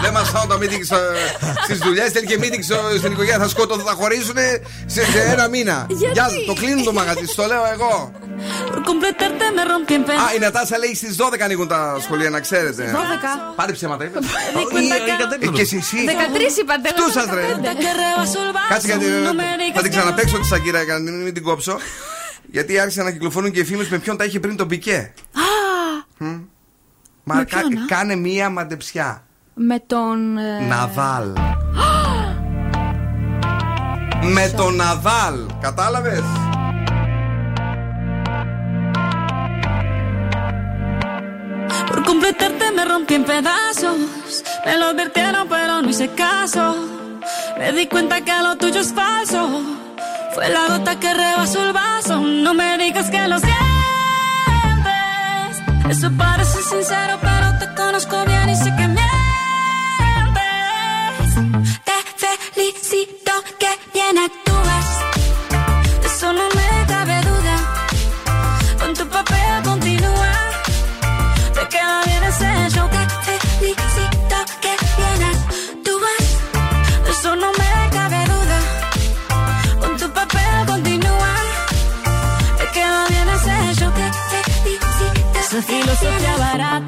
Δεν 0.01 0.11
μας 0.13 0.29
φάουν 0.29 0.47
τα 0.49 0.57
meeting 0.61 0.83
στις 1.63 1.77
δουλειές, 1.77 2.11
θέλει 2.11 2.25
και 2.25 2.37
meeting 2.41 2.63
στο- 2.63 2.97
στην 2.97 3.11
οικογένεια. 3.11 3.39
Θα 3.39 3.47
σκότω, 3.49 3.77
θα 3.79 3.91
χωρίσουν 3.91 4.35
σε, 4.85 5.01
σε 5.11 5.21
ένα 5.33 5.47
μήνα. 5.47 5.85
Γιατί; 5.89 6.13
Γεια 6.13 6.23
σας, 6.23 6.45
το 6.47 6.53
κλείνουν 6.53 6.83
το 6.83 6.93
μαγαζί, 6.93 7.25
στο 7.25 7.45
λέω 7.45 7.63
εγώ. 7.73 8.11
Por 8.73 8.81
completarte 8.89 9.45
me 9.57 9.63
rompí 9.71 9.93
en 9.97 10.01
Α, 10.23 10.35
η 10.35 10.39
Νατάσα 10.39 10.77
λέει 10.77 10.95
στις 10.95 11.15
12 11.19 11.41
ανοίγουν 11.43 11.67
τα 11.67 11.97
σχολεία, 12.01 12.29
να 12.29 12.39
ξέρετε. 12.39 12.91
12. 12.93 13.53
Πάρε 13.55 13.71
ψέματα, 13.71 14.03
είπε. 14.05 14.17
Ε, 15.41 15.45
Ε, 15.45 15.47
και 15.47 15.61
εσύ, 15.61 15.75
εσύ. 15.77 15.97
13 16.07 16.57
είπατε. 16.61 16.89
εγώ 16.97 17.09
Στούσας, 17.09 17.29
ρε. 17.33 17.41
15. 17.41 17.73
que 17.83 17.91
rebaso 18.01 18.37
el 18.45 18.51
vaso. 18.55 18.69
Κάτσε 18.69 18.87
γιατί 18.87 19.05
No 19.05 19.31
me 19.39 19.73
θα 19.75 19.79
digas 19.79 19.83
την 19.83 19.91
que 19.91 19.95
ξαναπέξω 19.95 20.37
τη 20.39 20.47
Σαγκύρα 20.47 20.81
για 20.83 20.93
να 20.99 21.11
μην 21.11 21.33
την 21.33 21.43
κόψω. 21.43 21.77
Γιατί 22.51 22.79
άρχισαν 22.79 23.05
να 23.05 23.11
κυκλοφορούν 23.11 23.51
και 23.51 23.59
οι 23.59 23.63
φήμες 23.65 23.89
με 23.89 23.97
ποιον 23.97 24.17
τα 24.17 24.23
είχε 24.25 24.39
πριν 24.39 24.55
τον 24.57 24.67
Πικέ. 24.67 25.13
Μα 27.24 27.34
Με 27.34 27.44
κα- 27.44 27.58
ποιον, 27.58 27.72
α? 27.82 27.86
κάνε 27.86 28.14
μία 28.16 28.50
μαντεψιά. 28.50 29.22
Με 29.54 29.78
τον. 29.78 30.38
ε, 30.38 30.60
Ναδάλ. 30.60 31.32
Με 34.32 34.52
τον 34.56 34.74
Ναδάλ. 34.76 35.34
Κατάλαβες 35.60 36.22
completarte 42.04 42.70
me 42.72 42.84
rompí 42.84 43.14
en 43.14 43.24
pedazos. 43.24 43.98
Me 44.64 44.76
lo 44.78 44.86
advirtieron, 44.86 45.48
pero 45.48 45.82
no 45.82 45.88
hice 45.90 46.08
caso. 46.10 46.76
Me 47.58 47.72
di 47.72 47.86
cuenta 47.86 48.20
que 48.20 48.32
lo 48.42 48.56
tuyo 48.56 48.80
es 48.80 48.92
falso. 48.92 49.60
Fue 50.34 50.48
la 50.50 50.66
gota 50.68 50.98
que 51.00 51.12
rebasó 51.14 51.64
el 51.66 51.72
vaso. 51.72 52.20
No 52.20 52.54
me 52.54 52.78
digas 52.78 53.10
que 53.10 53.26
lo 53.28 53.38
sientes. 53.38 53.69
Eso 55.89 56.09
parece 56.17 56.61
sincero, 56.63 57.17
pero 57.21 57.57
te 57.59 57.73
conozco 57.75 58.30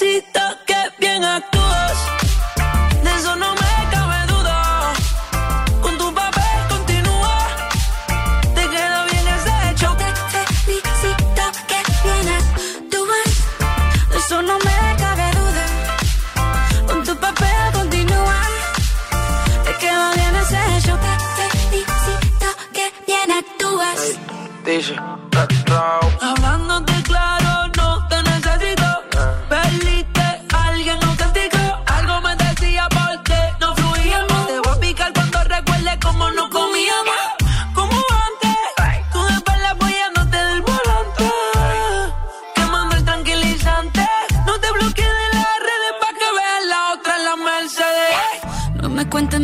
Felicito 0.00 0.40
que 0.66 0.76
bien 0.98 1.22
actúas. 1.24 1.96
De 3.04 3.10
eso 3.16 3.36
no 3.36 3.54
me 3.54 3.74
cabe 3.90 4.26
duda. 4.32 4.92
Con 5.82 5.98
tu 5.98 6.14
papel 6.14 6.58
continúa. 6.68 7.38
Te 8.54 8.62
queda 8.74 9.04
bien 9.10 9.26
ese 9.36 9.52
hecho. 9.70 9.96
Te 10.00 10.08
felicito 10.64 11.44
que 11.70 11.78
bien 12.04 12.28
actúas. 12.40 13.30
De 14.10 14.18
eso 14.18 14.42
no 14.42 14.56
me 14.66 14.96
cabe 15.02 15.26
duda. 15.40 15.66
Con 16.88 17.04
tu 17.04 17.14
papel 17.16 17.72
continúa. 17.74 18.40
Te 19.66 19.72
queda 19.82 20.12
bien 20.14 20.34
ese 20.36 20.58
hecho. 20.76 20.98
Te 21.36 21.58
felicito 21.58 22.48
que 22.72 22.92
bien 23.06 23.30
actúas. 23.40 24.00
Dice, 24.64 24.96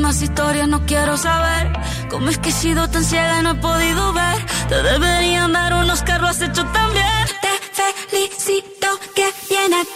más 0.06 0.22
historias, 0.22 0.68
no 0.68 0.86
quiero 0.86 1.16
saber. 1.16 1.72
¿Cómo 2.08 2.30
es 2.30 2.38
que 2.38 2.50
he 2.50 2.52
sido 2.52 2.88
tan 2.88 3.02
ciega 3.02 3.40
y 3.40 3.42
no 3.42 3.50
he 3.50 3.54
podido 3.56 4.12
ver? 4.12 4.38
Te 4.68 4.80
deberían 4.80 5.52
dar 5.52 5.74
unos 5.74 6.04
lo 6.20 6.28
has 6.28 6.40
hecho 6.40 6.64
tan 6.66 6.92
bien. 6.92 7.26
Te 7.42 7.88
felicito 8.08 8.86
que 9.16 9.28
bien 9.50 9.74
actúas. 9.74 9.95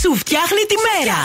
Σου 0.00 0.16
φτιάχνει 0.16 0.62
τη 0.70 0.76
μέρα. 0.86 1.18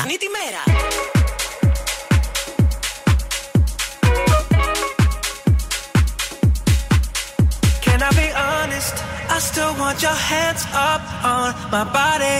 Can 7.85 7.99
I 8.07 8.11
be 8.21 8.27
honest? 8.49 8.95
I 9.35 9.39
still 9.49 9.73
want 9.81 9.97
your 10.05 10.19
hands 10.31 10.63
up 10.91 11.03
on 11.33 11.47
my 11.75 11.85
body. 11.99 12.37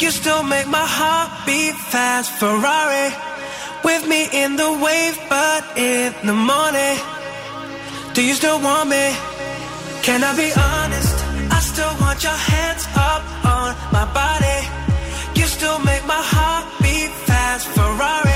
You 0.00 0.10
still 0.20 0.42
make 0.54 0.68
my 0.78 0.86
heart 0.98 1.28
beat 1.46 1.76
fast. 1.92 2.28
Ferrari 2.40 3.08
with 3.88 4.02
me 4.12 4.20
in 4.42 4.50
the 4.62 4.70
wave, 4.84 5.16
but 5.34 5.62
in 5.90 6.08
the 6.30 6.36
morning. 6.50 6.96
Do 8.14 8.20
you 8.28 8.34
still 8.40 8.60
want 8.68 8.86
me? 8.94 9.06
Can 10.06 10.18
I 10.30 10.32
be 10.44 10.50
honest? 10.70 11.16
I 11.56 11.60
still 11.70 11.94
want 12.02 12.18
your 12.28 12.40
hands 12.52 12.84
up 13.12 13.22
on 13.56 13.68
my 13.96 14.06
body. 14.22 14.79
Ferrari 17.97 18.30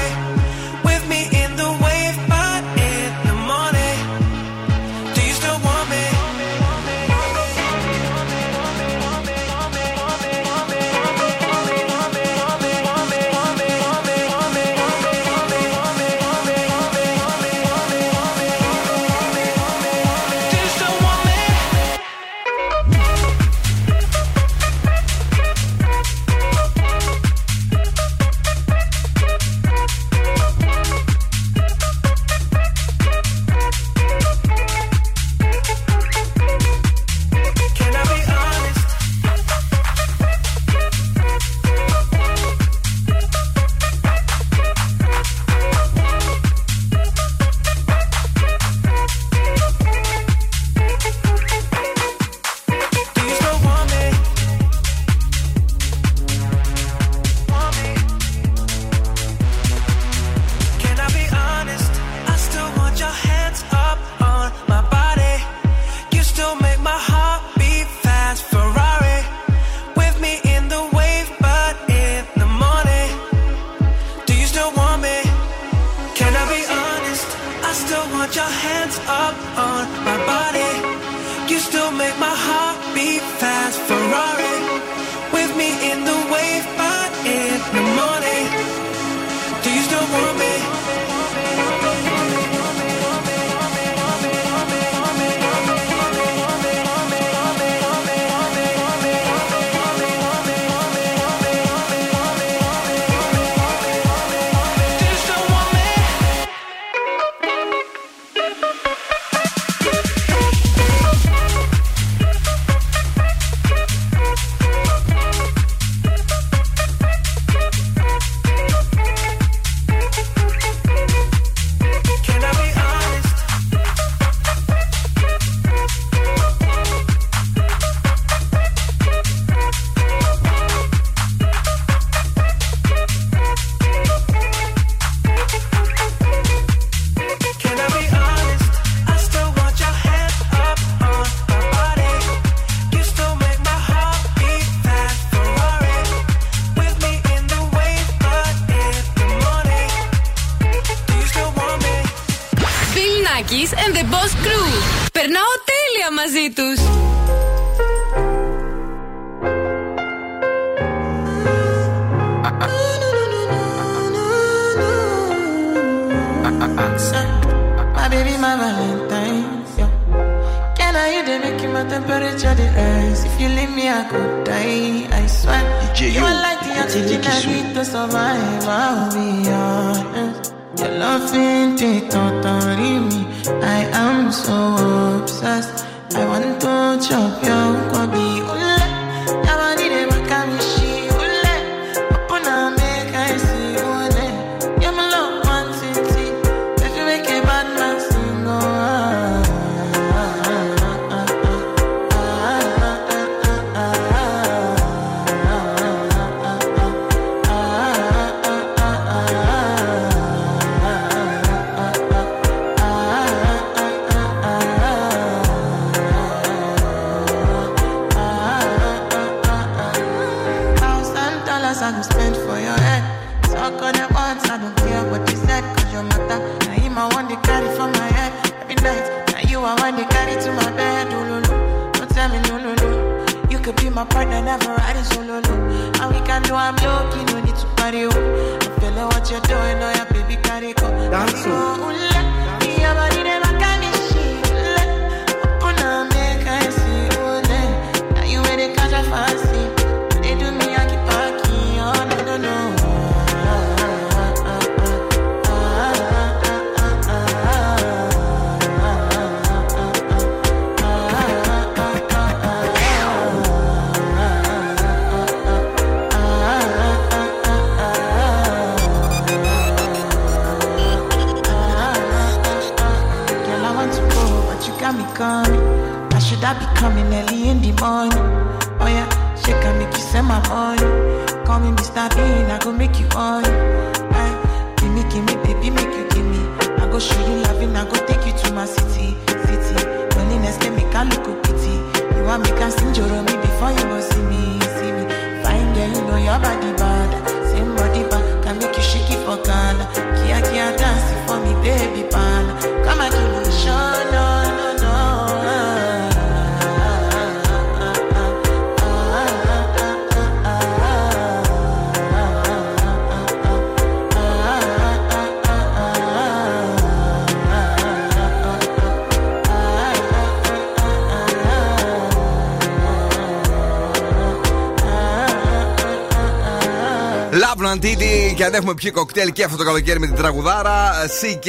έχουμε 328.55 328.73
πιει 328.73 328.91
κοκτέιλ 328.91 329.31
και 329.31 329.43
αυτό 329.43 329.57
το 329.57 329.63
καλοκαίρι 329.63 329.99
με 329.99 330.05
την 330.05 330.15
τραγουδάρα 330.15 330.91
CK. 331.21 331.47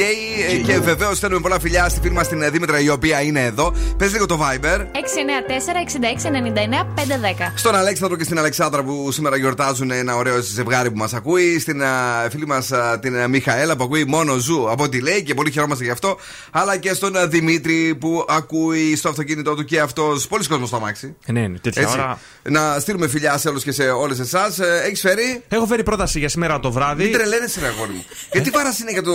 Και 0.65 0.79
βεβαίως 0.79 1.17
στέλνουμε 1.17 1.41
πολλά 1.41 1.59
φιλιά 1.59 1.89
στη 1.89 1.99
φίλη 2.01 2.13
μα 2.13 2.23
την 2.23 2.51
Δήμητρα 2.51 2.79
η 2.79 2.89
οποία 2.89 3.21
είναι 3.21 3.43
εδώ. 3.45 3.73
Πες 3.97 4.11
λίγο 4.11 4.25
το 4.25 4.39
Viber. 4.41 4.79
694-6699-510. 4.79 7.51
Στον 7.55 7.75
Αλέξανδρο 7.75 8.17
και 8.17 8.23
στην 8.23 8.39
Αλεξάνδρα 8.39 8.83
που 8.83 9.11
σήμερα 9.11 9.37
γιορτάζουν 9.37 9.91
ένα 9.91 10.15
ωραίο 10.15 10.41
ζευγάρι 10.41 10.91
που 10.91 10.97
μας 10.97 11.13
ακούει. 11.13 11.59
Στην 11.59 11.83
α, 11.83 12.27
φίλη 12.31 12.47
μας 12.47 12.71
την 12.99 13.17
α, 13.19 13.27
Μιχαέλα 13.27 13.75
που 13.75 13.83
ακούει 13.83 14.05
μόνο 14.05 14.37
ζου 14.37 14.69
από 14.71 14.83
ό,τι 14.83 15.01
λέει 15.01 15.23
και 15.23 15.33
πολύ 15.33 15.51
χαιρόμαστε 15.51 15.83
γι' 15.83 15.89
αυτό. 15.91 16.17
Αλλά 16.51 16.77
και 16.77 16.93
στον 16.93 17.17
α, 17.17 17.27
Δημήτρη 17.27 17.95
που 17.95 18.25
ακούει 18.29 18.95
στο 18.95 19.09
αυτοκίνητό 19.09 19.55
του 19.55 19.63
και 19.63 19.79
αυτός. 19.79 20.27
Πολλοί 20.27 20.47
κόσμος 20.47 20.67
στο 20.67 20.77
αμάξι. 20.77 21.15
Ε, 21.25 21.31
Ναι, 21.31 21.47
ναι, 21.47 21.57
τέτοια 21.59 21.81
Έτσι. 21.81 21.93
ώρα. 21.99 22.19
Να 22.49 22.79
στείλουμε 22.79 23.07
φιλιά 23.07 23.37
σε 23.37 23.49
όλους 23.49 23.63
και 23.63 23.71
σε 23.71 23.89
όλες 23.89 24.19
εσάς. 24.19 24.59
Έχεις 24.59 24.99
φέρει; 24.99 25.43
Έχω 25.47 25.65
φέρει 25.65 25.83
πρόταση 25.83 26.19
για 26.19 26.29
σήμερα 26.29 26.59
το 26.59 26.71
βράδυ. 26.71 27.03
Μην 27.03 27.11
τρελαίνεσαι, 27.13 27.59
ρε 27.59 27.67
αγόρι 27.67 27.91
μου. 27.91 28.05
Γιατί 28.31 28.49
βάρας 28.49 28.79
είναι 28.79 28.91
για 28.91 29.03
το, 29.03 29.13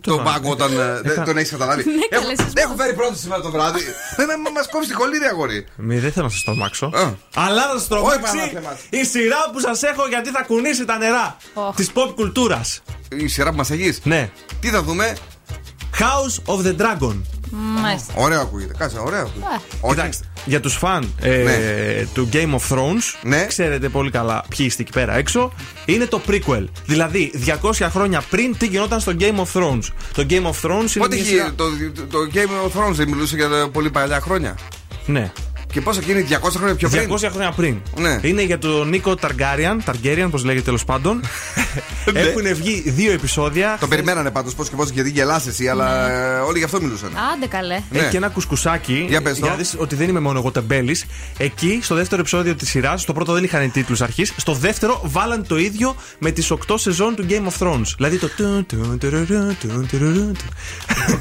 το 0.00 0.16
βάρα. 0.16 0.22
μπάγκο 0.30 0.50
όταν 0.50 0.72
ε, 0.72 1.00
δεν 1.02 1.12
Είχα- 1.12 1.22
τον 1.24 1.36
έχεις 1.36 1.50
καταλάβει. 1.50 1.84
Ναι, 1.90 1.92
έχω, 2.10 2.22
καλές, 2.22 2.38
σας 2.38 2.52
έχω 2.54 2.74
φέρει 2.76 2.94
πρώτη 2.94 3.18
σήμερα 3.18 3.40
το 3.40 3.50
βράδυ. 3.50 3.80
Μας 4.56 4.68
κόβει 4.70 4.86
τη 4.86 4.92
κολλή, 4.92 5.18
ρε 5.18 5.26
αγόρι. 5.28 5.66
Μη, 5.76 5.98
δεν 5.98 6.12
θέλω 6.12 6.24
να 6.24 6.30
σας 6.30 6.42
τρομάξω. 6.44 6.86
Α. 6.86 7.12
Αλλά 7.34 7.62
θα 7.62 7.78
σας 7.78 7.88
τρομάξει 7.88 8.20
Παναθέμα. 8.36 8.78
η 8.90 9.04
σειρά 9.04 9.50
που 9.52 9.60
σας 9.60 9.82
έχω 9.82 10.06
γιατί 10.08 10.30
θα 10.30 10.42
κουνήσει 10.42 10.84
τα 10.84 10.98
νερά 10.98 11.36
Οχ. 11.54 11.74
της 11.74 11.90
pop 11.94 12.12
κουλτούρας. 12.14 12.82
Η 13.16 13.26
σειρά 13.28 13.50
που 13.50 13.56
μας 13.56 13.70
αγεί. 13.70 13.98
Ναι. 14.02 14.30
Τι 14.60 14.68
θα 14.68 14.82
δούμε; 14.82 15.16
House 15.98 16.54
of 16.54 16.66
the 16.66 16.76
Dragon. 16.80 17.16
Μάλιστα. 17.50 18.12
Ωραίο 18.16 18.40
ακούγεται. 18.40 18.74
Κάτσε, 18.78 18.98
ωραίο 18.98 19.20
ακούγεται. 19.20 19.46
Όχι. 19.80 19.94
Κοιτάξτε, 19.94 20.24
για 20.44 20.60
τους 20.60 20.74
φαν 20.76 21.14
ε, 21.20 21.36
Ναι. 21.42 21.56
του 22.14 22.28
Game 22.32 22.50
of 22.54 22.76
Thrones, 22.76 23.18
Ναι. 23.22 23.46
ξέρετε 23.46 23.88
πολύ 23.88 24.10
καλά 24.10 24.44
ποιοι 24.56 24.66
είστε 24.68 24.82
εκεί 24.82 24.92
πέρα 24.92 25.16
έξω, 25.16 25.52
είναι 25.84 26.04
το 26.06 26.20
prequel. 26.28 26.64
Δηλαδή, 26.86 27.30
200 27.62 27.72
χρόνια 27.90 28.22
πριν 28.30 28.56
τι 28.58 28.66
γινόταν 28.66 29.00
στο 29.00 29.12
Game 29.20 29.36
of 29.44 29.60
Thrones. 29.60 29.82
Το 30.14 30.26
Game 30.30 30.42
of 30.42 30.68
Thrones 30.70 30.80
είναι 30.80 30.98
Πότε 30.98 31.14
μια 31.14 31.24
είχε 31.24 31.24
σειρά... 31.24 31.52
το, 31.56 31.64
το, 31.94 32.02
το 32.06 32.18
Game 32.34 32.68
of 32.68 32.80
Thrones 32.80 32.92
δεν 32.92 33.08
μιλούσε 33.08 33.36
για 33.36 33.48
τα 33.48 33.68
πολύ 33.72 33.90
παλιά 33.90 34.20
χρόνια. 34.20 34.58
Ναι. 35.06 35.32
Και 35.72 35.80
πόσο 35.80 36.00
και 36.00 36.12
είναι 36.12 36.26
200 36.28 36.50
χρόνια 36.56 36.74
πιο 36.74 36.88
πριν. 36.88 37.08
200 37.10 37.28
χρόνια 37.30 37.52
πριν. 37.52 37.76
Ναι. 37.96 38.18
Είναι 38.22 38.42
για 38.42 38.58
τον 38.58 38.88
Νίκο 38.88 39.14
Ταργκάριαν, 39.14 39.82
Ταργκέριαν, 39.84 40.30
πώ 40.30 40.38
λέγεται 40.38 40.64
τέλος 40.64 40.84
πάντων. 40.84 41.20
Έχουν 42.12 42.54
βγει 42.54 42.82
δύο 42.86 43.12
επεισόδια. 43.12 43.68
Ναι. 43.68 43.76
Το 43.80 43.88
περιμένανε 43.88 44.30
πάντως 44.30 44.54
πώς 44.54 44.68
και 44.68 44.76
πώς 44.76 44.88
γιατί 44.88 45.10
γελάς 45.10 45.46
εσύ, 45.46 45.68
αλλά 45.68 46.10
ε, 46.10 46.38
όλοι 46.38 46.58
γι' 46.58 46.64
αυτό 46.64 46.80
μιλούσαν. 46.80 47.10
Άντε 47.34 47.46
καλέ. 47.46 47.82
Ναι. 47.90 47.98
Έχει 47.98 48.08
και 48.08 48.16
ένα 48.16 48.28
κουσκουσάκι. 48.28 49.06
Για 49.08 49.22
πες 49.22 49.38
το. 49.38 49.46
να 49.46 49.54
δεις 49.54 49.74
ότι 49.78 49.94
δεν 49.94 50.08
είμαι 50.08 50.20
μόνο 50.20 50.38
εγώ 50.38 50.50
τεμπέλης. 50.50 51.04
Εκεί, 51.38 51.80
στο 51.82 51.94
δεύτερο 51.94 52.20
επεισόδιο 52.20 52.54
της 52.54 52.68
σειράς, 52.68 53.02
στο 53.02 53.12
πρώτο 53.12 53.32
δεν 53.32 53.44
είχαν 53.44 53.70
τίτλους 53.72 54.00
αρχής. 54.00 54.32
Στο 54.36 54.52
δεύτερο 54.52 55.00
βάλαν 55.04 55.46
το 55.46 55.58
ίδιο 55.58 55.96
με 56.18 56.30
τις 56.30 56.52
8 56.68 56.74
σεζόν 56.78 57.14
του 57.14 57.26
Game 57.28 57.46
of 57.46 57.66
Thrones. 57.66 57.94
Δηλαδή 57.96 58.18
το. 58.18 58.28
του, 58.28 58.66
του, 58.66 58.96
τουρουρου, 59.00 59.56
του, 59.60 59.86
τουρουρου, 59.90 60.32
του. 60.32 60.44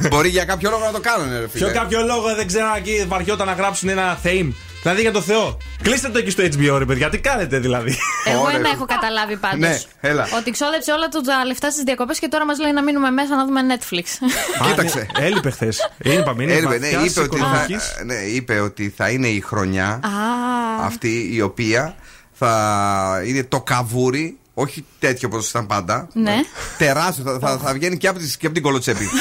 Μπορεί 0.09 0.29
για 0.29 0.45
κάποιο 0.45 0.69
λόγο 0.69 0.85
να 0.85 0.91
το 0.91 0.99
κάνουν, 0.99 1.31
ρε 1.39 1.47
φίλε. 1.47 1.65
Ποιο 1.65 1.73
κάποιο 1.73 2.01
λόγο 2.05 2.35
δεν 2.35 2.47
ξέρω 2.47 2.65
εκεί 2.77 3.05
βαριόταν 3.07 3.47
να 3.47 3.53
γράψουν 3.53 3.89
ένα 3.89 4.19
theme. 4.41 4.53
Δηλαδή 4.81 5.01
για 5.01 5.11
το 5.11 5.21
Θεό. 5.21 5.57
Κλείστε 5.81 6.09
το 6.09 6.17
εκεί 6.17 6.29
στο 6.29 6.43
HBO, 6.43 6.75
ρε 6.77 6.85
παιδιά. 6.85 7.09
Τι 7.09 7.19
κάνετε 7.19 7.59
δηλαδή. 7.59 7.97
Εγώ 8.25 8.41
Ωραία. 8.41 8.55
ένα 8.55 8.69
έχω 8.69 8.85
καταλάβει 8.85 9.37
πάντως. 9.37 9.59
Ναι, 9.59 9.79
έλα. 10.09 10.27
Ότι 10.39 10.51
ξόδεψε 10.51 10.91
όλα 10.91 11.07
του 11.07 11.21
τα 11.21 11.45
λεφτά 11.45 11.71
στις 11.71 11.83
διακοπές 11.83 12.19
και 12.19 12.27
τώρα 12.27 12.45
μας 12.45 12.59
λέει 12.59 12.71
να 12.71 12.83
μείνουμε 12.83 13.09
μέσα 13.09 13.35
να 13.35 13.45
δούμε 13.45 13.61
Netflix. 13.69 14.05
Κοίταξε. 14.67 14.99
Α, 14.99 15.19
ναι, 15.19 15.25
Έλειπε 15.25 15.49
χθες. 15.51 15.91
Είπαμε, 15.97 16.43
είναι 16.43 16.53
Έλειπε, 16.53 16.77
ναι, 16.77 16.89
βαθιάς 16.89 17.11
είπε 17.11 17.19
ότι, 17.21 17.37
θα, 17.37 17.45
οικονομικής. 17.45 17.95
ναι, 18.05 18.15
είπε 18.15 18.59
ότι 18.59 18.93
θα 18.97 19.09
είναι 19.09 19.27
η 19.27 19.39
χρονιά 19.41 19.87
Α, 19.87 20.09
αυτή 20.85 21.29
η 21.33 21.41
οποία 21.41 21.95
θα 22.31 23.21
είναι 23.25 23.43
το 23.43 23.61
καβούρι, 23.61 24.37
όχι 24.53 24.85
τέτοιο 24.99 25.29
όπως 25.31 25.49
ήταν 25.49 25.65
πάντα. 25.65 26.07
Ναι. 26.13 26.35
Τεράστιο, 26.77 27.23
θα, 27.23 27.39
θα, 27.39 27.57
θα 27.57 27.73
βγαίνει 27.73 27.97
και 27.97 28.07
από, 28.07 28.19
τις, 28.19 28.37
και 28.37 28.45
από 28.45 28.55
την 28.55 28.63
κολοτσέπη. 28.63 29.09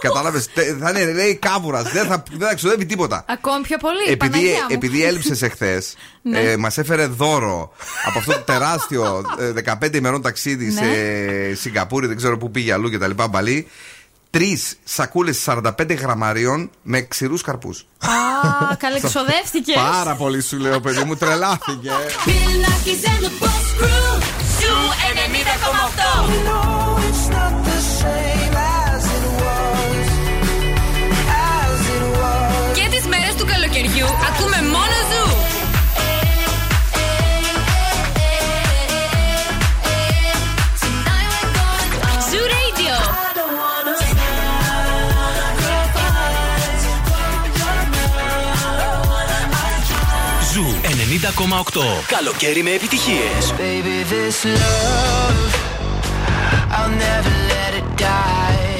Κατάλαβες. 0.00 0.48
Θα 0.80 0.90
είναι 0.90 1.12
λέει 1.12 1.34
κάβουρας. 1.36 1.92
Δεν 1.92 2.06
θα, 2.06 2.22
δεν 2.32 2.56
ξοδεύει 2.56 2.86
τίποτα. 2.86 3.24
Ακόμη 3.28 3.62
πιο 3.62 3.76
πολύ. 3.76 4.10
Επειδή, 4.10 4.48
επειδή 4.68 5.04
έλειψες 5.04 5.42
εχθές, 5.42 5.94
ναι. 6.22 6.40
ε, 6.40 6.56
μας 6.56 6.78
έφερε 6.78 7.06
δώρο 7.06 7.72
από 8.06 8.18
αυτό 8.18 8.32
το 8.32 8.40
τεράστιο 8.40 9.24
ε, 9.38 9.76
15 9.80 9.94
ημερών 9.94 10.22
ταξίδι 10.22 10.64
ναι. 10.64 10.80
σε 10.80 11.54
Σιγκαπούρη, 11.54 12.06
δεν 12.06 12.16
ξέρω 12.16 12.38
πού 12.38 12.50
πήγε 12.50 12.72
αλλού 12.72 12.90
κτλ. 12.90 13.10
Μπαλί. 13.30 13.66
Τρεις 14.30 14.78
σακούλες 14.84 15.44
45 15.46 15.96
γραμμαρίων 15.98 16.70
με 16.82 17.00
ξηρούς 17.00 17.42
καρπούς. 17.42 17.86
Α, 17.98 18.76
καλοξοδεύτηκες. 18.76 19.74
Πάρα 19.96 20.14
πολύ 20.14 20.42
σου 20.42 20.58
λέω, 20.58 20.80
παιδί 20.80 21.04
μου, 21.04 21.16
τρελάθηκε. 21.16 21.90
90,8. 27.50 27.57
Του 33.98 34.04
καλοκαιριού 34.04 34.06
ακούμε 34.28 34.68
μόνο 34.68 34.96
Zoo. 35.10 35.26
Ζου 42.30 42.42
Radio. 42.56 42.96
Ζου 50.52 50.66
90,8. 51.70 51.80
Καλοκαίρι 52.06 52.62
με 52.62 52.70
επιτυχίες. 52.70 53.54
Baby, 53.58 53.96
this 54.10 54.44
love, 54.60 55.54
I'll 56.76 56.94
never 57.06 57.34
let 57.52 57.72
it 57.80 57.88
die. 58.06 58.78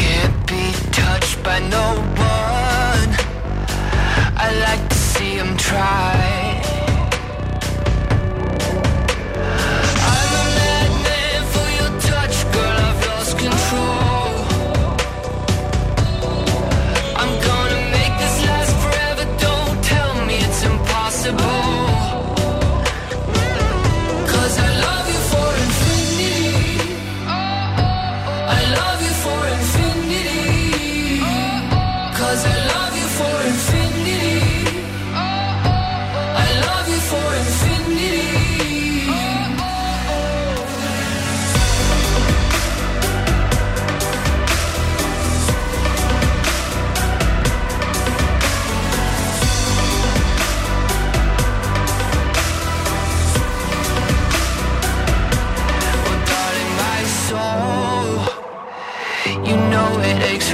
Can't 0.00 0.36
be 0.50 0.64
touched 0.98 1.36
by 1.42 1.58
no 1.74 1.84
one. 2.20 2.25
I 4.48 4.52
like 4.60 4.88
to 4.88 4.94
see 4.94 5.34
him 5.38 5.56
try. 5.56 6.35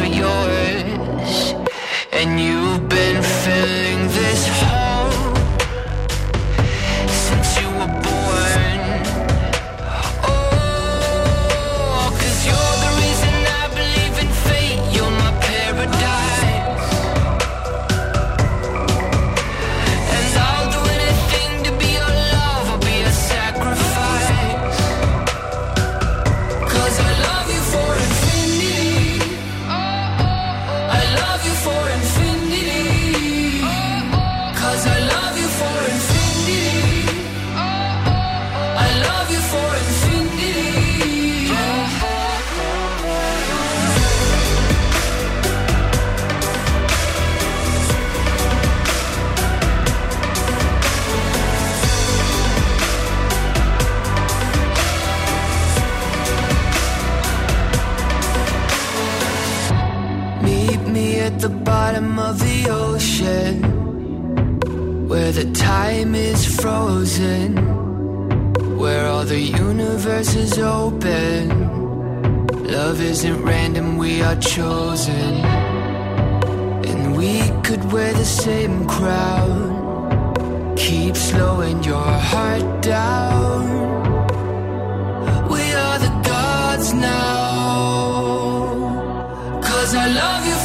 yours, 0.05 1.55
and 2.13 2.41
you. 2.41 2.52
Are 74.33 74.41
chosen. 74.41 75.35
And 76.91 77.17
we 77.17 77.33
could 77.63 77.85
wear 77.93 78.13
the 78.15 78.25
same 78.25 78.87
crown. 78.87 80.75
Keep 80.77 81.17
slowing 81.17 81.83
your 81.85 82.13
heart 82.31 82.83
down. 82.83 83.63
We 85.55 85.63
are 85.85 85.99
the 86.07 86.13
gods 86.31 86.93
now. 86.95 87.31
Cause 89.69 89.95
I 89.95 90.07
love 90.23 90.43
you 90.51 90.62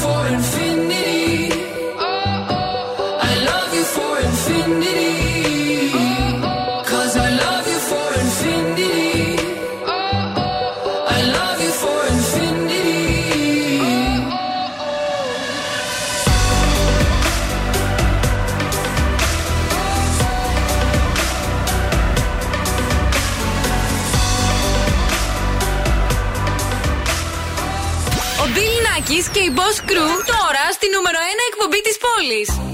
εκπομπή 32.19 32.66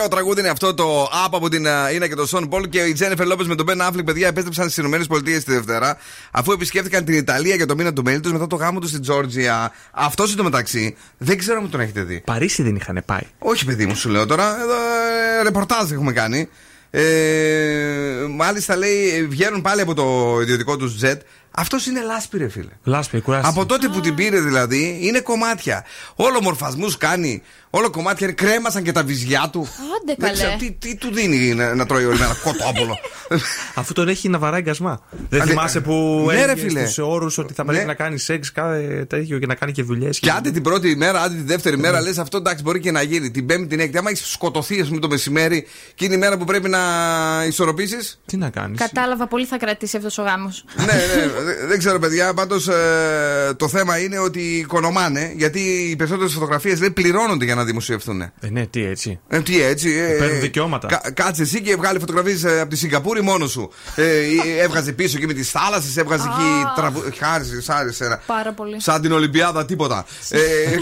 ωραίο 0.00 0.16
τραγούδι 0.16 0.40
είναι 0.40 0.48
αυτό 0.48 0.74
το 0.74 1.02
App 1.02 1.30
από 1.32 1.48
την 1.48 1.66
uh, 1.66 1.94
Ίνα 1.94 2.08
και 2.08 2.14
τον 2.14 2.26
Σον 2.26 2.48
Πολ 2.48 2.68
και 2.68 2.80
η 2.80 2.92
Τζένεφερ 2.92 3.26
Λόπε 3.26 3.44
με 3.44 3.54
τον 3.54 3.66
Μπεν 3.66 3.78
Affleck, 3.82 4.04
παιδιά, 4.04 4.28
επέστρεψαν 4.28 4.70
στις 4.70 4.84
ΗΠΑ 4.84 5.22
τη 5.22 5.38
Δευτέρα, 5.38 5.96
αφού 6.30 6.52
επισκέφθηκαν 6.52 7.04
την 7.04 7.14
Ιταλία 7.14 7.54
για 7.54 7.66
το 7.66 7.74
μήνα 7.74 7.92
του 7.92 8.02
μέλη 8.02 8.20
του 8.20 8.32
μετά 8.32 8.46
το 8.46 8.56
γάμο 8.56 8.80
τους 8.80 8.88
στην 8.88 9.02
Τζόρτζια. 9.02 9.72
Αυτό 9.90 10.24
μεταξύ 10.42 10.96
δεν 11.18 11.38
ξέρω 11.38 11.58
αν 11.58 11.70
τον 11.70 11.80
έχετε 11.80 12.02
δει. 12.02 12.22
Παρίσι 12.24 12.62
δεν 12.62 12.76
είχαν 12.76 13.02
πάει. 13.06 13.26
Όχι, 13.38 13.64
παιδί 13.64 13.86
μου, 13.86 13.96
σου 13.96 14.08
λέω 14.08 14.26
τώρα. 14.26 14.60
Εδώ 14.62 14.74
ε, 15.40 15.42
ρεπορτάζ 15.42 15.90
έχουμε 15.90 16.12
κάνει. 16.12 16.48
Ε, 16.90 17.02
μάλιστα 18.36 18.76
λέει 18.76 19.26
βγαίνουν 19.26 19.62
πάλι 19.62 19.80
από 19.80 19.94
το 19.94 20.38
ιδιωτικό 20.40 20.76
τους 20.76 20.96
τζετ. 20.96 21.20
Αυτός 21.50 21.86
είναι 21.86 22.00
λάσπη, 22.02 22.38
ρε 22.38 22.48
φίλε. 22.48 22.68
Λάσπη, 22.84 23.20
κουράστηκε. 23.20 23.52
Από 23.58 23.66
τότε 23.68 23.88
που 23.88 24.00
την 24.00 24.14
πήρε 24.14 24.40
δηλαδή 24.40 24.98
είναι 25.02 25.20
κομμάτια. 25.20 25.84
Όλο 26.14 26.42
μορφασμούς 26.42 26.96
κάνει. 26.96 27.42
Όλο 27.70 27.90
κομμάτια 27.90 28.26
είναι. 28.26 28.36
Κρέμασαν 28.36 28.82
και 28.82 28.92
τα 28.92 29.02
βυζιά 29.04 29.48
του. 29.52 29.60
Άντε 30.02 30.14
Δεν 30.18 30.32
ξέρω 30.32 30.48
καλέ. 30.50 30.60
τι, 30.60 30.72
τι 30.72 30.94
του 30.96 31.12
δίνει 31.12 31.54
να, 31.54 31.74
να 31.74 31.86
τρώει 31.86 32.04
ορισμένα 32.04 32.36
κοτόπουλο. 32.44 32.98
Αφού 33.74 33.92
τον 33.92 34.08
έχει 34.08 34.28
να 34.28 34.38
βαράει 34.38 34.60
γκασμά. 34.60 35.00
Δεν 35.28 35.42
Ale- 35.42 35.46
θυμάσαι 35.48 35.80
που 35.80 36.24
Ναι, 36.26 36.34
ρε, 36.34 36.42
έλεγε 36.42 36.60
φίλε. 36.68 36.80
στους 36.84 36.98
όρους 36.98 37.38
ότι 37.38 37.52
θα 37.54 37.64
πρέπει 37.64 37.78
Ναι. 37.80 37.84
να 37.86 37.94
κάνει 37.94 38.18
σεξ 38.18 38.52
κάθε 38.52 39.04
τέτοιο 39.08 39.38
και 39.38 39.46
να 39.46 39.54
κάνει 39.54 39.72
και 39.72 39.82
δουλειές. 39.82 40.18
και 40.18 40.30
άντε 40.30 40.50
την 40.50 40.62
πρώτη 40.62 40.96
μέρα, 40.96 41.20
άντε 41.22 41.34
τη 41.34 41.42
δεύτερη 41.42 41.78
μέρα, 41.78 42.00
λες 42.00 42.18
αυτό 42.18 42.36
εντάξει 42.36 42.62
μπορεί 42.62 42.80
και 42.80 42.90
να 42.90 43.02
γίνει. 43.02 43.30
Την 43.30 43.46
πέμπτη, 43.46 43.66
την 43.66 43.80
έκτη. 43.80 43.98
Άμα 43.98 44.10
έχεις 44.10 44.26
σκοτωθεί, 44.30 44.80
ας 44.80 44.88
πούμε, 44.88 45.00
το 45.00 45.08
μεσημέρι 45.08 45.66
και 45.94 46.04
είναι 46.04 46.14
η 46.14 46.18
μέρα 46.18 46.38
που 46.38 46.44
πρέπει 46.44 46.68
να 46.68 46.78
ισορροπήσεις. 47.46 48.20
Τι 48.26 48.36
να 48.36 48.50
κάνεις; 48.50 48.78
Κατάλαβα 48.78 49.26
πολύ 49.26 49.44
θα 49.46 49.56
κρατήσει 49.58 49.96
αυτός 49.96 50.18
ο 50.18 50.22
γάμος. 50.22 50.64
ναι, 50.76 50.84
ναι, 50.84 50.92
δε- 50.92 51.38
δεν 51.68 51.78
ξέρω, 51.78 51.98
παιδιά. 51.98 52.34
Πάντως 52.34 52.68
το 53.56 53.68
θέμα 53.68 53.98
είναι 53.98 54.18
ότι 54.18 54.40
οικονομάνε 54.40 55.32
γιατί 55.36 55.60
οι 55.60 55.96
περισσότερες 55.96 56.32
φωτογραφίες 56.32 56.78
δεν 56.78 56.92
πληρώνονται 56.92 57.44
για 57.44 57.54
να 57.54 57.64
δημοσιευθούν. 57.64 58.20
Ε, 58.20 58.32
ναι, 58.50 58.66
τι 58.66 58.84
έτσι. 58.84 59.20
Ε, 59.28 59.40
τι 59.40 59.62
έτσι. 59.62 59.90
Ε, 59.90 60.16
Παίρνουν 60.18 60.40
δικαιώματα. 60.40 60.86
κα- 60.88 61.10
κάτσε 61.12 61.42
εσύ 61.42 61.60
και 61.62 61.76
βγάλει 61.76 61.98
φωτογραφίες 61.98 62.44
από 62.44 62.70
τη 62.70 62.76
Σιγκαπούρη 62.76 63.22
μόνο 63.22 63.46
σου. 63.46 63.70
Ε, 63.96 64.02
ε, 64.04 64.22
έβγαζε 64.62 64.92
πίσω 64.92 65.18
και 65.18 65.26
με 65.26 65.32
τις 65.32 65.50
θάλασσες, 65.50 65.96
έβγαζε 65.96 66.24
εκεί. 66.28 66.64
Τραβου... 66.76 67.02
Χάρη, 67.18 67.44
χάρη, 67.66 67.92
ένα. 67.98 68.22
Πάρα 68.26 68.52
πολύ. 68.52 68.80
Σαν 68.82 69.00
την 69.02 69.12
Ολυμπιάδα, 69.12 69.64
τίποτα. 69.64 70.04
ε, 70.28 70.38
κα- 70.38 70.80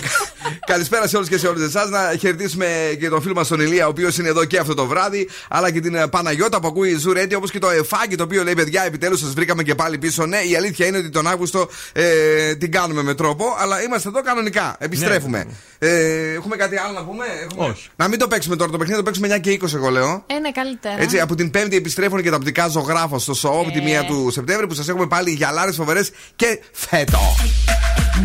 καλησπέρα 0.67 1.09
σε 1.09 1.17
όλους 1.17 1.29
και 1.29 1.39
σε 1.39 1.47
όλες 1.47 1.65
εσάς. 1.65 1.89
Να 1.89 2.15
χαιρετήσουμε 2.21 2.67
και 3.01 3.09
τον 3.09 3.23
φίλο 3.23 3.35
μας 3.35 3.49
τον 3.49 3.61
Ηλία, 3.61 3.87
ο 3.87 3.89
οποίος 3.89 4.19
είναι 4.19 4.29
εδώ 4.29 4.45
και 4.45 4.59
αυτό 4.59 4.75
το 4.75 4.87
βράδυ. 4.87 5.29
Αλλά 5.49 5.71
και 5.71 5.81
την 5.81 5.95
ε, 5.95 6.07
Παναγιώτα 6.09 6.61
που 6.61 6.67
ακούει 6.67 6.97
Zoo 6.99 7.13
Radio, 7.13 7.33
όπως 7.37 7.51
και 7.51 7.59
το 7.59 7.71
Εφάκι, 7.71 8.17
το 8.17 8.23
οποίο 8.23 8.43
λέει: 8.43 8.55
Παιδιά, 8.55 8.83
επιτέλους 8.85 9.21
σας 9.21 9.33
βρήκαμε 9.35 9.63
και 9.63 9.75
πάλι 9.75 9.99
πίσω. 9.99 10.27
Ναι, 10.27 10.39
η 10.51 10.57
αλήθεια 10.57 10.87
είναι 10.87 10.99
ότι 10.99 11.11
τον 11.11 11.27
Αύγουστο 11.27 11.69
ε, 11.93 12.55
την 12.55 12.73
κάνουμε 12.73 13.03
με 13.03 13.15
τρόπο, 13.15 13.45
αλλά 13.59 13.83
είμαστε 13.83 14.09
εδώ 14.09 14.23
κανονικά. 14.23 14.77
Επιστρέφουμε. 14.79 15.47
Ε, 15.79 16.33
έχουμε 16.33 16.57
κάτι 16.57 16.77
άλλο 16.77 16.93
να 16.93 17.05
πούμε; 17.05 17.25
Έχουμε... 17.51 17.69
Όχι. 17.69 17.89
Να 17.97 18.09
μην 18.09 18.19
το 18.19 18.29
παίξουμε 18.29 18.57
τώρα 18.57 18.71
το 18.71 18.79
παιχνίδι, 18.79 18.99
το 18.99 19.05
παίξουμε 19.05 19.37
9 19.37 19.41
και 19.41 19.59
20, 19.63 19.75
εγώ 19.75 19.89
λέω. 19.91 20.25
Ε, 20.27 20.39
ναι, 20.39 20.51
καλύτερα. 20.51 20.95
Έτσι, 21.03 21.21
από 21.21 21.35
την 21.35 21.51
Πέμπτη 21.51 21.77
επιστρέφουν 21.77 22.23
και 22.23 22.31
τα 22.31 22.37
οπτικά 22.37 22.69
ζωγράφος 22.69 23.23
στο 23.23 23.35
show 23.43 23.61
από 23.61 23.71
τη 23.71 23.93
Ε. 23.93 24.01
1 24.01 24.05
του 24.07 24.31
Σεπτέμβρη 24.33 24.67
που 24.67 24.75
σας 24.75 24.89
έχουμε 24.89 25.07
πάλι 25.07 25.31
γυαλάρες 25.31 25.77
φοβερές 25.77 26.11
και 26.37 26.61
φέτο. 26.73 27.19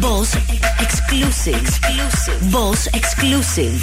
Boss 0.02 0.32
exclusive. 0.86 1.68
Boss 2.54 2.82
exclusive. 3.00 3.82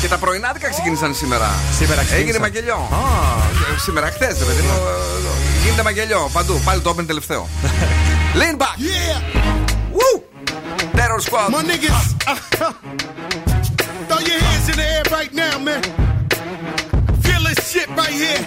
Και 0.00 0.08
τα 0.08 0.18
πρωινάδικα 0.18 0.68
ξεκίνησαν 0.68 1.14
σήμερα. 1.14 1.50
Σήμερα 1.78 2.02
ξεκίνησαν. 2.02 2.20
Έγινε 2.20 2.38
μαγελιό. 2.38 2.88
Ε, 3.76 3.80
Σήμερα, 3.80 4.06
χθες, 4.10 4.38
ρε 4.38 4.44
παιδί 4.44 4.62
μου. 4.62 4.72
Ε, 5.64 5.68
Γίνεται 5.68 5.82
μαγελιό 5.82 6.30
παντού. 6.32 6.60
Πάλι 6.64 6.80
το 6.80 6.94
open 6.98 7.06
τελευταίο. 7.06 7.48
Lean 8.34 8.56
back. 8.58 8.76
Yeah, 8.78 9.18
Woo! 9.98 10.14
Terror 10.96 11.20
Squad. 11.26 11.48
my 11.54 11.62
niggas. 11.70 12.04
Throw 14.08 14.20
your 14.30 14.40
hands 14.46 14.66
in 14.72 14.76
the 14.80 14.86
air 14.96 15.04
right 15.18 15.32
now, 15.42 15.54
man. 15.66 15.82
Feel 17.24 17.42
this 17.48 17.60
shit 17.70 17.88
right 18.00 18.16
here. 18.22 18.42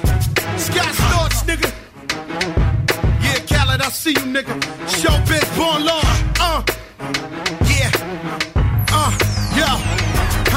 Scott 0.66 0.94
Storch, 1.04 1.38
nigga. 1.50 1.70
Yeah, 3.26 3.40
Khaled, 3.50 3.82
I 3.88 3.90
see 4.04 4.16
you, 4.20 4.26
nigga. 4.38 4.54
Showbiz, 5.00 5.48
born 5.58 5.82
law. 5.90 6.04
Uh, 6.48 6.62
yeah. 7.00 7.64
Uh, 7.64 7.67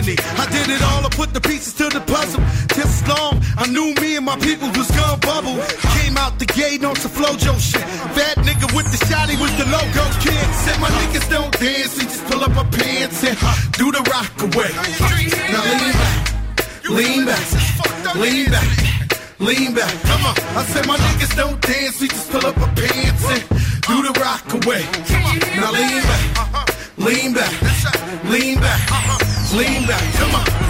larceny. 0.00 0.16
I 0.38 0.46
did 0.50 0.68
it 0.68 0.82
all, 0.82 1.04
I 1.04 1.08
put 1.10 1.32
the 1.32 1.40
pieces 1.40 1.74
to 1.74 1.88
the 1.88 2.00
puzzle. 2.00 2.42
As 2.80 3.06
long, 3.08 3.40
I 3.56 3.66
knew 3.68 3.94
me 4.00 4.16
and 4.16 4.24
my 4.24 4.36
people 4.36 4.68
was 4.68 4.90
gonna 4.90 5.18
bubble. 5.18 5.56
Came 6.00 6.16
out 6.16 6.38
the 6.38 6.46
gate 6.46 6.84
on 6.84 6.96
some 6.96 7.10
flojo 7.10 7.58
shit. 7.60 7.82
Fat 8.16 8.36
nigga 8.38 8.74
with 8.74 8.86
the 8.90 9.00
shotty 9.06 9.38
was 9.40 9.52
the 9.58 9.66
logo 9.66 10.04
kid. 10.20 10.46
Said 10.64 10.80
my 10.80 10.88
niggas 10.88 11.28
don't 11.30 11.52
dance, 11.58 11.96
we 11.98 12.04
just 12.04 12.24
pull 12.26 12.42
up 12.42 12.56
our 12.56 12.68
pants 12.70 13.24
and 13.24 13.36
do 13.72 13.92
the 13.92 14.02
rock 14.10 14.32
away. 14.40 14.70
Now 15.52 15.62
lean 15.70 15.92
back, 15.92 16.24
lean 16.88 17.26
back, 17.26 18.14
lean 18.16 18.50
back. 18.50 18.68
Lean 19.40 19.74
back, 19.74 19.90
come 20.02 20.26
on. 20.26 20.34
I 20.54 20.64
said 20.68 20.86
my 20.86 20.98
niggas 20.98 21.34
don't 21.34 21.58
dance, 21.62 21.98
we 21.98 22.08
just 22.08 22.30
pull 22.30 22.44
up 22.44 22.58
our 22.58 22.68
pants 22.74 23.24
and 23.24 23.42
do 23.88 23.96
the 24.04 24.12
rock 24.20 24.44
away. 24.52 24.84
Now 25.56 25.72
lean 25.72 26.02
back, 26.02 26.68
lean 26.98 27.32
back, 27.32 28.24
lean 28.28 28.60
back, 28.60 29.29
lean 29.54 29.86
back, 29.86 30.14
come 30.14 30.34
on. 30.34 30.69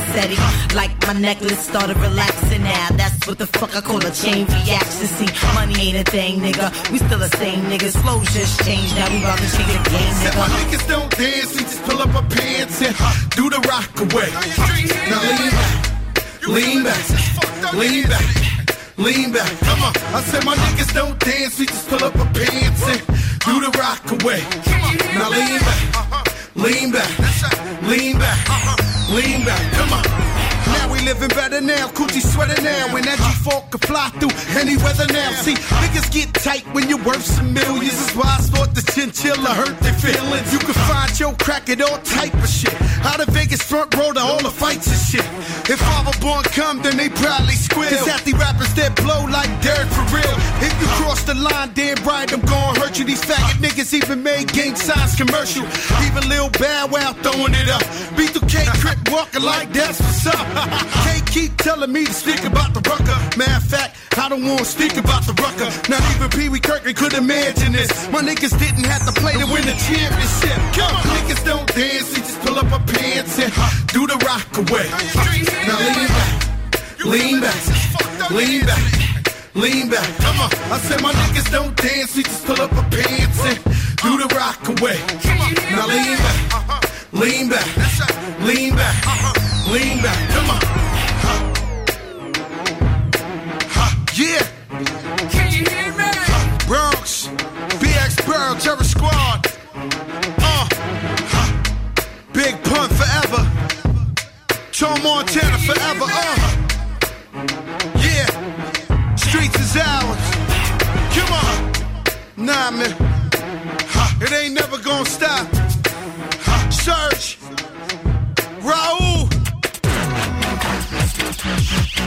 steady. 0.09 0.37
Like 0.75 0.91
my 1.07 1.13
necklace 1.13 1.59
started 1.59 1.97
relaxing 1.97 2.63
now. 2.63 2.89
That's 2.95 3.27
what 3.27 3.37
the 3.37 3.47
fuck 3.47 3.75
I 3.75 3.81
call 3.81 4.03
a 4.05 4.11
chain 4.11 4.45
reaction. 4.47 5.07
See, 5.17 5.29
money 5.55 5.75
ain't 5.79 6.07
a 6.07 6.11
thing, 6.11 6.39
nigga. 6.39 6.67
We 6.91 6.97
still 6.97 7.19
the 7.19 7.29
same 7.37 7.61
niggas. 7.71 7.95
Flows 8.01 8.27
just 8.33 8.63
changed. 8.65 8.95
Now 8.95 9.09
we 9.09 9.17
about 9.19 9.37
to 9.37 9.49
change 9.55 9.73
the 9.77 9.89
game, 9.89 10.13
Said 10.23 10.35
my 10.35 10.47
niggas 10.57 10.87
don't 10.87 11.09
dance, 11.17 11.51
we 11.55 11.61
just 11.61 11.81
pull 11.83 11.99
up 12.01 12.15
our 12.15 12.27
pants 12.29 12.81
and 12.81 12.95
do 13.35 13.49
the 13.49 13.61
rock 13.69 13.91
away. 14.05 14.29
Now 15.11 15.21
lean 15.29 15.51
back, 15.51 15.73
lean 16.47 16.83
back, 16.83 17.73
lean 17.73 18.03
back, 18.07 18.27
lean 18.97 19.31
back. 19.31 19.51
Come 19.67 19.81
on, 19.83 19.93
I 20.15 20.21
said 20.21 20.45
my 20.45 20.55
niggas 20.55 20.93
don't 20.93 21.19
dance, 21.19 21.59
we 21.59 21.65
just 21.65 21.87
pull 21.89 22.03
up 22.03 22.15
our 22.17 22.31
pants 22.33 22.83
and 22.87 23.01
do 23.45 23.55
the 23.65 23.71
rock 23.77 24.03
away. 24.21 24.41
Now 25.15 25.29
lean 25.29 25.59
back, 25.59 26.55
lean 26.55 26.91
back, 26.91 27.11
lean 27.83 28.17
back, 28.17 28.90
lean 29.11 29.43
back. 29.43 29.73
Come 29.73 29.93
on. 29.93 30.30
Living 31.05 31.29
better 31.29 31.61
now, 31.61 31.87
coochie 31.87 32.21
sweater 32.21 32.61
now. 32.61 32.93
When 32.93 33.03
that 33.03 33.17
G4 33.17 33.71
can 33.71 33.79
fly 33.81 34.09
through 34.21 34.31
any 34.53 34.77
weather 34.77 35.07
now. 35.11 35.31
See, 35.41 35.55
niggas 35.55 36.11
get 36.13 36.33
tight 36.35 36.61
when 36.73 36.87
you're 36.89 37.03
worth 37.03 37.25
some 37.25 37.53
millions. 37.53 37.97
That's 37.97 38.15
why 38.15 38.37
I 38.37 38.41
thought 38.53 38.75
the 38.75 38.85
chinchilla 38.93 39.49
hurt 39.49 39.79
their 39.79 39.93
feelings. 39.97 40.53
You 40.53 40.59
can 40.59 40.77
find 40.85 41.19
your 41.19 41.33
crack 41.41 41.69
at 41.69 41.81
all 41.81 41.97
type 42.05 42.33
of 42.35 42.47
shit. 42.47 42.75
Out 43.01 43.19
of 43.19 43.29
Vegas 43.33 43.63
front 43.63 43.95
row 43.97 44.13
to 44.13 44.19
all 44.19 44.41
the 44.43 44.51
fights 44.51 44.87
and 44.87 45.01
shit. 45.01 45.25
If 45.69 45.79
Father 45.81 46.13
Born 46.21 46.43
come, 46.53 46.81
then 46.83 46.97
they 46.97 47.09
probably 47.09 47.57
squeal. 47.57 47.89
Cause 47.89 48.05
half 48.05 48.23
the 48.23 48.33
rappers 48.33 48.73
that 48.75 48.95
blow 49.01 49.25
like 49.25 49.49
dirt 49.65 49.89
for 49.89 50.05
real. 50.13 50.37
If 50.61 50.73
you 50.79 50.87
cross 51.01 51.23
the 51.23 51.33
line, 51.33 51.71
damn 51.73 51.97
right, 52.05 52.31
I'm 52.31 52.41
gonna 52.41 52.79
hurt 52.79 52.99
you. 52.99 53.05
These 53.05 53.25
faggot 53.25 53.57
niggas 53.57 53.93
even 53.93 54.21
made 54.21 54.53
gang 54.53 54.75
signs 54.75 55.15
commercial. 55.15 55.65
Even 56.05 56.29
Lil 56.29 56.49
Bow 56.61 56.87
Wow 56.91 57.13
throwing 57.25 57.55
it 57.57 57.69
up. 57.69 57.81
B2K 58.13 58.69
Crip 58.81 58.99
walking 59.11 59.41
like 59.41 59.73
that's 59.73 59.99
what's 59.99 60.27
up. 60.27 60.87
Can't 60.91 61.25
keep 61.31 61.57
telling 61.57 61.91
me 61.91 62.05
to 62.05 62.13
speak 62.13 62.43
about 62.43 62.73
the 62.73 62.81
rucker. 62.89 63.17
Matter 63.37 63.57
of 63.57 63.63
fact, 63.63 63.95
I 64.17 64.29
don't 64.29 64.43
want 64.43 64.59
to 64.59 64.65
speak 64.65 64.97
about 64.97 65.23
the 65.23 65.33
rucker. 65.33 65.69
Not 65.89 66.01
even 66.15 66.29
Pee 66.29 66.49
Wee 66.49 66.59
Kirkland 66.59 66.97
could 66.97 67.13
imagine 67.13 67.73
this. 67.73 67.91
My 68.11 68.21
niggas 68.21 68.57
didn't 68.59 68.85
have 68.85 69.05
to 69.07 69.13
play 69.19 69.33
to 69.33 69.45
win 69.47 69.63
the 69.63 69.75
championship. 69.87 70.57
Come 70.75 70.95
on, 70.95 71.03
niggas 71.15 71.45
don't 71.45 71.67
dance, 71.73 72.11
they 72.13 72.21
just 72.21 72.39
pull 72.41 72.59
up 72.59 72.71
our 72.71 72.83
pants 72.85 73.39
and 73.39 73.51
do 73.89 74.07
the 74.07 74.17
rock 74.27 74.47
away. 74.57 74.87
Now 75.67 75.79
lean 75.79 76.07
back, 76.07 76.31
lean 77.05 77.41
back, 77.41 78.31
lean 78.31 78.65
back. 78.65 79.01
Lean 79.53 79.89
back, 79.89 80.07
come 80.23 80.39
on. 80.39 80.49
I 80.71 80.77
said 80.79 81.01
my 81.01 81.11
niggas 81.11 81.51
don't 81.51 81.75
dance, 81.75 82.15
we 82.15 82.23
just 82.23 82.45
pull 82.45 82.61
up 82.61 82.71
our 82.71 82.89
pants 82.89 83.43
and 83.43 83.59
do 83.99 84.17
the 84.17 84.33
rock 84.33 84.63
away. 84.79 84.97
Now 85.75 85.87
lean 85.87 86.17
back, 86.17 86.90
lean 87.11 87.49
back, 87.49 87.67
lean 88.41 88.75
back, 88.75 88.95
lean 89.67 90.01
back, 90.01 90.29
come 90.29 90.49
on. 90.49 90.81
Yeah. 94.13 94.45
Can 95.29 95.51
you 95.51 95.65
hear 95.65 95.91
me? 95.93 96.11
Bronx, 96.67 97.27
BX 97.79 98.23
Pearl, 98.25 98.55
Terror 98.55 98.83
Squad. 98.83 99.47
Uh. 99.73 100.67
Huh. 101.33 101.47
Big 102.33 102.61
Pun 102.63 102.89
forever. 102.89 103.49
Tom 104.71 105.01
Montana 105.01 105.57
forever. 105.59 106.05
Uh. 106.07 106.51
Yeah. 107.97 109.15
Streets 109.15 109.59
is 109.59 109.77
ours. 109.77 110.23
Come 111.15 111.33
on. 111.33 112.45
Nah, 112.45 112.71
man. 112.71 112.95
It 114.21 114.31
ain't 114.33 114.53
never 114.53 114.77
gonna 114.77 115.05
stop. 115.05 115.50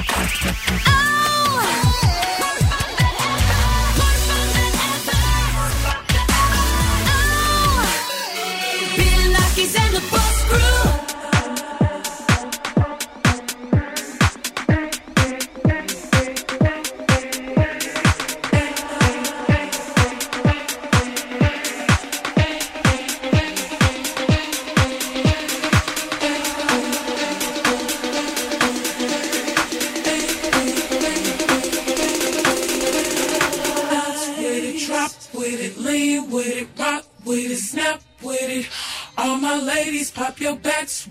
Oh. 0.07 1.14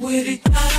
With 0.03 0.27
it, 0.27 0.72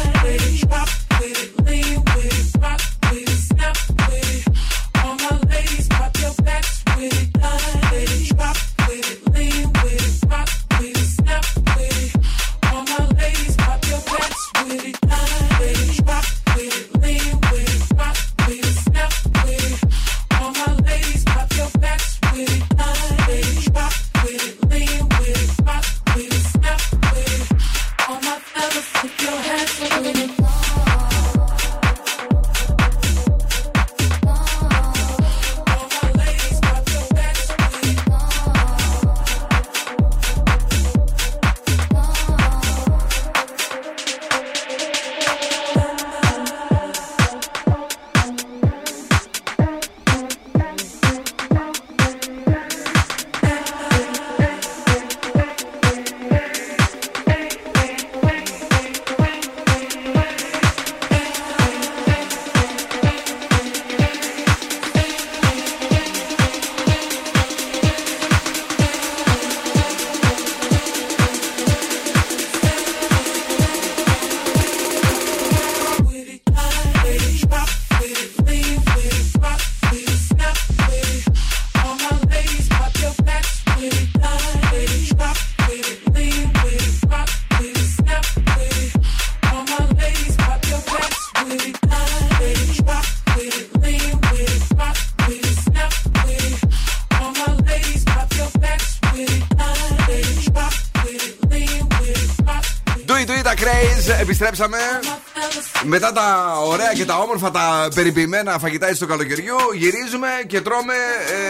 Μετά 105.96 106.12
τα 106.12 106.56
ωραία 106.64 106.92
και 106.92 107.04
τα 107.04 107.16
όμορφα, 107.16 107.50
τα 107.50 107.88
περιποιημένα 107.94 108.58
φαγητά 108.58 108.86
έτσι 108.86 109.00
του 109.00 109.06
καλοκαιριού, 109.06 109.56
γυρίζουμε 109.74 110.28
και 110.46 110.60
τρώμε 110.60 110.94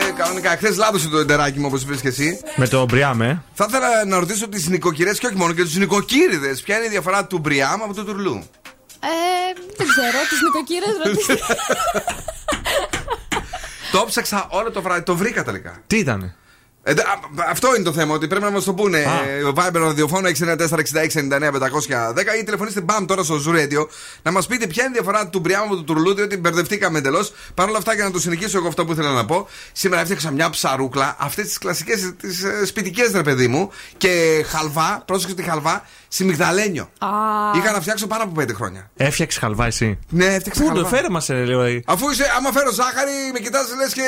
ε, 0.09 0.11
κανονικά. 0.11 0.51
Χθες 0.51 0.77
λάδωσε 0.77 1.09
το 1.09 1.19
εντεράκι 1.19 1.59
μου, 1.59 1.65
όπως 1.69 1.83
είπες 1.83 2.01
και 2.01 2.09
εσύ. 2.09 2.41
Με 2.57 2.69
το 2.69 2.85
μπριάμ, 2.85 3.23
ε. 3.23 3.43
Θα 3.53 3.67
ήθελα 3.69 4.05
να 4.05 4.19
ρωτήσω 4.19 4.49
τις 4.49 4.69
νοικοκυρές 4.69 5.19
και 5.19 5.27
όχι 5.27 5.37
μόνο 5.37 5.53
και 5.53 5.63
τους 5.63 5.77
νοικοκύριδες. 5.77 6.61
Ποια 6.61 6.77
είναι 6.77 6.87
η 6.87 6.89
διαφορά 6.89 7.27
του 7.27 7.39
μπριάμ 7.39 7.83
από 7.83 7.95
του 7.95 8.05
τουρλού; 8.05 8.45
Ε, 9.01 9.07
δεν 9.77 9.87
ξέρω, 9.87 10.19
του 10.29 10.37
νοικοκύρες 10.45 10.97
ρωτήστε. 11.05 11.39
το 13.93 14.05
ψάξα 14.07 14.47
όλο 14.51 14.71
το 14.71 14.83
βράδυ, 14.83 15.03
το 15.03 15.17
βρήκα 15.17 15.45
τελικά. 15.45 15.83
Τι 15.87 15.99
ήτανε; 15.99 16.35
Ε, 16.87 16.95
δε- 16.95 17.03
α, 17.03 17.19
αυτό 17.51 17.75
είναι 17.75 17.85
το 17.85 17.93
θέμα, 17.93 18.15
ότι 18.15 18.27
πρέπει 18.27 18.45
να 18.45 18.51
μας 18.51 18.65
το 18.65 18.75
πούνε. 18.75 18.99
Ε, 18.99 19.07
Viber 19.55 19.73
ραδιοφώνου 19.75 20.29
694-6699-510 20.29 22.37
ή 22.41 22.45
τηλεφωνήστε 22.45 22.81
μπαμ 22.81 23.05
τώρα 23.05 23.23
στο 23.23 23.41
Zoo 23.47 23.51
Radio 23.55 23.87
να 24.23 24.31
μας 24.33 24.47
πείτε 24.47 24.67
ποια 24.67 24.85
είναι 24.85 24.93
η 24.99 25.03
διαφορά 25.03 25.29
του 25.29 25.39
μπριάμου 25.39 25.77
του 25.77 25.85
τουρλού, 25.85 26.15
διότι 26.15 26.37
μπερδευτήκαμε 26.37 26.99
εντελώς. 26.99 27.33
Παρ' 27.55 27.69
όλα 27.69 27.79
αυτά, 27.79 27.95
για 27.95 28.05
να 28.05 28.11
το 28.11 28.21
συνεχίσω 28.21 28.59
εγώ 28.59 28.69
αυτό 28.69 28.85
που 28.85 28.93
ήθελα 28.93 29.11
να 29.13 29.25
πω, 29.25 29.49
σήμερα 29.73 30.01
έφτιαξα 30.01 30.31
μια 30.31 30.51
ψαρούκλα, 30.51 31.17
αυτές 31.19 31.47
τις 31.47 31.59
κλασικές, 31.59 32.13
τις 32.21 32.43
ε, 32.43 32.67
σπιτικές 32.67 33.13
ρε 33.13 33.23
παιδί 33.23 33.49
μου, 33.49 33.71
και 33.97 34.45
χαλβά, 34.49 35.03
πρόσεξε 35.07 35.35
τη 35.35 35.43
χαλβά, 35.43 35.87
συμμυγδαλένιο. 36.15 36.89
Είχα 37.57 37.73
να 37.73 37.81
φτιάξω 37.81 38.07
πάνω 38.07 38.23
από 38.23 38.33
πέντε 38.33 38.53
χρόνια. 38.53 38.91
Έφτιαξες 38.97 39.41
χαλβά 39.41 39.67
εσύ. 39.67 39.99
Ναι, 40.09 40.25
έφτιαξα 40.25 40.63
Πού 40.63 40.69
το 40.69 40.75
χαλβά. 40.75 40.89
φέρε 40.89 41.09
μας, 41.11 41.29
λέει. 41.29 41.85
Αφού 41.87 42.11
είσαι, 42.11 42.25
άμα 42.37 42.53
φέρω 42.53 42.73
ζάχαρη, 42.73 43.11
με 43.33 43.39
κοιτάζει 43.39 43.75
λες 43.77 43.93
και 43.93 44.03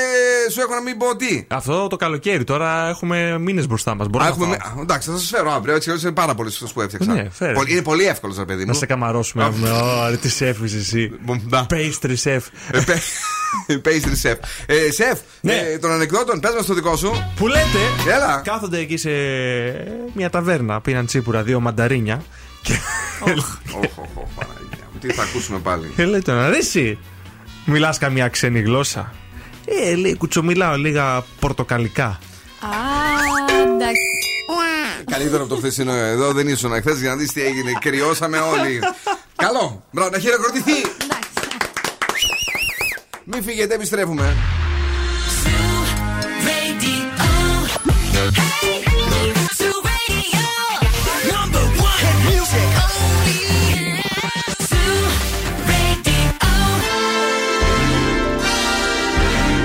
σου 0.53 0.61
έχω 0.61 0.75
να 0.75 0.81
μην 0.81 0.99
πω 0.99 1.17
τι. 1.17 1.45
Αυτό 1.49 1.87
το 1.87 1.97
καλοκαίρι 1.97 2.45
τώρα 2.45 2.89
έχουμε 2.89 3.39
μήνες 3.39 3.67
μπροστά 3.67 3.95
μας. 3.95 4.07
Α, 4.23 4.27
έχουμε... 4.27 4.55
α, 4.55 4.75
Εντάξει, 4.81 5.11
θα 5.11 5.17
σας 5.17 5.29
φέρω 5.29 5.53
αύριο. 5.53 5.73
Έτσι 5.75 5.85
κι 5.85 5.89
αλλιώς 5.91 6.05
είναι 6.05 6.13
πάρα 6.15 6.35
πολύ 6.35 6.51
σωστό 6.51 6.75
που 6.75 6.81
έφτιαξα. 6.81 7.13
Ναι, 7.13 7.29
φέρε. 7.31 7.53
Πολύ- 7.53 7.73
είναι 7.73 7.83
πολύ 7.83 8.05
εύκολο, 8.05 8.35
ρε 8.39 8.45
παιδί 8.45 8.61
μου. 8.61 8.67
Να 8.67 8.73
σε 8.75 8.87
καμαρώσουμε. 8.87 9.45
Α. 9.45 9.47
έχουμε. 9.47 9.71
Ω, 9.71 10.17
τι 10.21 10.29
σεφ 10.29 10.59
είσαι 10.63 10.77
εσύ. 10.77 11.13
Pastry 11.71 12.17
chef. 12.25 12.41
Ε, 13.67 13.77
πέ- 13.85 13.95
Pastry 14.05 14.29
chef. 14.29 14.37
Ε, 14.67 14.91
Σεφ, 14.91 15.19
Ναι. 15.41 15.55
ε, 15.55 15.79
των 15.79 15.91
ανεκδότων, 15.91 16.41
πες 16.41 16.53
μας 16.55 16.67
το 16.67 16.75
δικό 16.75 16.97
σου. 16.97 17.33
Που 17.37 17.47
λέτε, 17.47 18.13
Έλα. 18.15 18.41
κάθονται 18.45 18.79
εκεί 18.79 18.97
σε 18.97 19.11
μια 20.15 20.31
ταβέρνα, 20.31 20.81
πίναν 20.81 21.07
τσίπουρα 21.07 21.43
δύο 21.43 21.61
μανταρίνια. 21.61 22.23
Και, 22.63 22.73
Οχ, 23.21 23.31
οχ, 23.31 23.99
οχ, 23.99 24.29
Παναγία 24.37 24.87
μου, 24.93 24.99
Τι 25.01 25.13
θα 25.13 25.23
ακούσουμε 25.23 25.59
πάλι. 25.59 25.93
και 25.97 26.05
λέει 26.05 26.21
τον 26.23 26.39
αρέσει. 26.39 26.99
Μιλάς 27.65 27.99
καμία 27.99 28.29
ξένη 28.29 28.61
γλώσσα. 28.61 29.13
Ε, 29.85 29.95
λέει, 29.95 30.17
κουτσομιλάω 30.17 30.77
λίγα 30.77 31.25
πορτοκαλικά. 31.41 32.05
Α, 32.07 32.19
εντάξει. 33.63 34.03
Καλύτερο 35.11 35.43
από 35.43 35.55
το 35.55 35.57
χθεσινό 35.61 35.93
εδώ 35.93 36.33
δεν 36.33 36.49
ήσουν 36.49 36.73
χθες 36.81 37.01
για 37.01 37.09
να 37.11 37.17
δεις 37.17 37.33
τι 37.33 37.43
έγινε. 37.43 37.73
Κρυώσαμε 37.81 38.39
όλοι. 38.39 38.79
Καλό. 39.45 39.85
Μπράβο, 39.91 40.11
να 40.11 40.19
χειροκροτηθεί. 40.19 40.73
Μην 43.29 43.43
φύγετε, 43.43 43.75
επιστρέφουμε. 43.75 44.37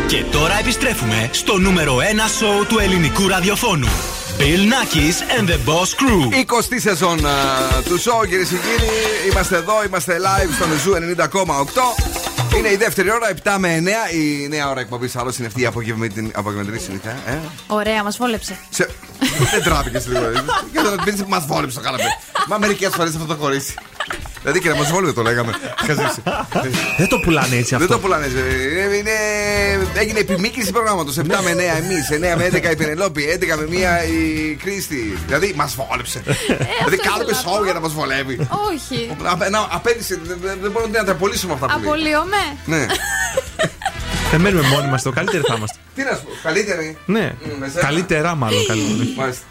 Και 0.08 0.24
τώρα 0.32 0.60
επιστρέφουμε 0.60 1.30
στο 1.32 1.58
νούμερο 1.58 1.98
1 1.98 2.00
σοου 2.38 2.66
του 2.66 2.80
ελληνικού 2.80 3.28
ραδιοφώνου. 3.28 3.88
Bill 4.38 4.64
Nackis 4.74 5.40
and 5.40 5.48
the 5.50 5.58
Boss 5.70 5.90
Crew. 6.00 6.22
20η 6.32 6.78
σεζόν 6.80 7.26
α, 7.26 7.32
του 7.84 8.02
show, 8.02 8.28
κυρίες 8.28 8.50
και 8.50 8.56
κύριοι. 8.56 9.30
Είμαστε 9.32 9.56
εδώ, 9.56 9.84
είμαστε 9.86 10.18
live 10.18 10.54
στον 10.56 10.80
Zoo 10.80 10.94
90,8. 10.94 12.21
Είναι 12.58 12.70
η 12.70 12.76
δεύτερη 12.76 13.12
ώρα, 13.12 13.34
7 13.44 13.56
με 13.60 13.84
9. 14.12 14.16
Η 14.16 14.48
νέα 14.48 14.70
ώρα 14.70 14.80
εκπομπής 14.80 15.16
άλλωστε 15.16 15.38
είναι 15.38 15.48
αυτή 15.48 15.62
η 15.62 15.66
απογευματινή 15.66 16.32
απογευματινή 16.36 16.80
συνήθεια. 16.80 17.12
Ε; 17.26 17.38
Ωραία, 17.68 18.04
μας 18.04 18.18
βόλεψε. 18.18 18.58
Σε... 18.70 18.90
Δεν 19.52 19.64
ντράπηκε 19.64 20.02
λίγο. 20.08 20.32
Για 20.72 20.82
να 20.82 21.04
πει 21.04 21.26
μας 21.28 21.46
βόλεψε 21.46 21.78
το 21.78 21.84
κάναμε. 21.84 22.04
Μα 22.48 22.58
μερικές 22.58 22.94
φορές 22.96 23.16
αυτό 23.16 23.26
το 23.26 23.36
κορίτσι. 23.36 23.76
Δηλαδή 24.42 24.60
και 24.60 24.70
να 24.70 24.76
μας 24.76 24.92
βόλευε 24.92 25.14
το 25.14 25.22
λέγαμε. 25.22 25.52
Χαζέψη. 25.86 26.22
Δεν 26.98 27.08
το 27.08 27.20
πουλάνε 27.20 27.56
έτσι 27.56 27.76
Δεν 27.76 27.82
αυτό. 27.82 27.94
το 27.94 28.00
πουλάνε. 28.00 28.26
ε, 28.26 28.98
Είναι... 28.98 29.12
Έγινε 29.94 30.20
επιμήκυνση 30.20 30.72
προγράμματος. 30.72 31.18
7 31.18 31.22
με 31.24 31.52
9 31.54 31.58
εμείς, 31.58 32.34
9 32.34 32.38
με 32.38 32.50
11 32.54 32.72
η 32.72 32.76
Πενελόπη, 32.76 33.40
11 33.42 33.58
με 33.58 33.66
1 34.06 34.10
η 34.12 34.54
Κρίστη. 34.56 35.18
Δηλαδή 35.26 35.54
μας 35.56 35.76
βόλεψε. 35.76 36.22
Δηλαδή 36.78 36.98
κάνουμε 36.98 37.34
σοου 37.34 37.64
για 37.64 37.74
να 37.74 37.80
μας 37.80 37.94
βολεύει. 37.94 38.36
Όχι. 38.74 39.16
Α, 39.46 39.50
να, 39.50 39.68
Απέτησε, 39.72 40.20
δεν- 40.24 40.38
δεν 40.42 40.58
δεν 40.62 40.72
μπορούμε 40.72 40.98
να 40.98 41.04
τα 41.04 41.12
απολύσουμε 41.12 41.54
αυτά 41.54 41.66
που 41.66 41.72
λέει. 41.80 41.84
Απολύομαι. 41.88 42.38
Ναι. 42.66 42.86
Δεν 44.32 44.42
μένουμε 44.42 44.68
μόνοι 44.68 44.90
μας, 44.90 45.02
το 45.02 45.12
καλύτερο 45.12 45.44
θα 45.48 45.54
είμαστε. 45.58 45.78
Τι 45.96 46.04
να 46.04 46.16
σου 46.16 46.24
πω, 46.24 46.30
καλύτερη. 46.44 46.98
Ναι, 47.06 47.34
με 47.60 47.68
σένα. 47.68 47.82
καλύτερα 47.86 48.36
μάλλον. 48.36 48.66
καλύτερα. 48.66 49.10
Μάλιστα. 49.18 49.44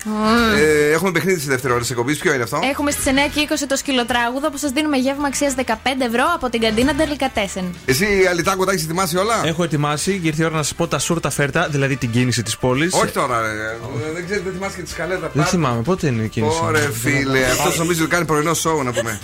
Ε, 0.59 0.91
έχουμε 0.93 1.11
παιχνίδι 1.11 1.41
στη 1.41 1.49
δεύτερη 1.49 1.73
ώρα 1.73 1.83
της 1.83 1.91
εκπομπής. 1.91 2.19
Ποιο 2.19 2.33
είναι 2.35 2.43
αυτό; 2.43 2.59
Έχουμε 2.71 2.91
στις 2.91 3.05
9 3.07 3.09
και 3.35 3.41
20 3.51 3.65
το 3.69 3.77
σκυλοτράγουδο 3.77 4.51
που 4.51 4.57
σας 4.57 4.71
δίνουμε 4.71 4.97
γεύμα 4.97 5.27
αξίας 5.27 5.55
15 5.57 5.73
ευρώ 6.07 6.25
από 6.35 6.51
την 6.51 6.61
καντίνα 6.61 6.93
Delicatessen. 6.99 7.65
Εσύ, 7.85 8.07
Αλιτάκο, 8.31 8.65
τα 8.65 8.73
έχεις 8.73 8.85
ετοιμάσει 8.85 9.17
όλα; 9.17 9.41
Έχω 9.45 9.63
ετοιμάσει 9.65 10.19
και 10.23 10.27
ήρθε 10.29 10.43
η 10.43 10.45
ώρα 10.45 10.57
να 10.57 10.63
σας 10.63 10.75
πω 10.75 10.87
τα 10.89 10.99
σούρτα 10.99 11.31
φέρτα, 11.31 11.69
δηλαδή 11.71 11.97
την 11.97 12.11
κίνηση 12.11 12.43
της 12.43 12.57
πόλης. 12.57 12.95
Όχι 12.95 13.13
τώρα, 13.13 13.41
ρε. 13.41 13.49
Ε, 13.49 14.13
Δεν 14.15 14.25
ξέρεις, 14.25 14.43
δεν 14.43 14.53
θυμάσαι 14.53 14.77
και 14.77 14.83
τη 14.83 14.91
σκαλέτα. 14.91 15.31
Δεν 15.33 15.45
θυμάμαι, 15.45 15.83
πότε 15.83 16.07
είναι 16.07 16.23
η 16.23 16.29
κίνηση; 16.29 16.59
Ωραία, 16.63 16.91
φίλε. 17.03 17.45
Αυτός 17.45 17.79
νομίζω 17.79 18.03
ότι 18.03 18.11
κάνει 18.11 18.25
πρωινό 18.25 18.55
σοου 18.55 18.83
να 18.83 18.93
πούμε. 18.93 19.21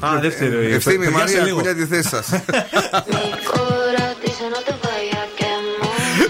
Α, 0.00 0.18
δεύτερη. 0.20 0.72
Ευθύμη 0.72 0.96
Παιδιά, 0.96 1.10
σε 1.10 1.16
Μαρία, 1.18 1.42
λίγο. 1.42 1.56
κουνιά 1.56 1.74
τη 1.74 1.86
θέση 1.86 2.08
σας. 2.08 2.28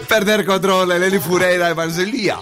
Perder 0.09 0.45
control, 0.45 0.93
Eleni 0.93 1.19
Fureira 1.19 1.71
Evangelia. 1.71 2.39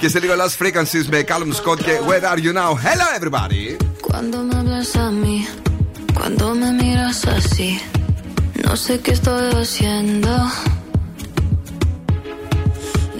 Que 0.00 0.08
se 0.08 0.20
diga 0.20 0.36
las 0.36 0.56
frequencies 0.56 1.10
de 1.10 1.24
Callum 1.24 1.52
Scott 1.52 1.82
que 1.82 2.00
Where 2.00 2.24
Are 2.26 2.40
You 2.40 2.52
Now? 2.52 2.78
Hello 2.78 3.04
everybody. 3.14 3.76
Cuando 4.00 4.44
me 4.44 4.54
hablas 4.54 4.94
a 4.94 5.10
mí, 5.10 5.46
cuando 6.14 6.54
me 6.54 6.72
miras 6.72 7.26
así, 7.26 7.80
no 8.64 8.76
sé 8.76 9.00
qué 9.00 9.10
estoy 9.10 9.52
haciendo. 9.52 10.30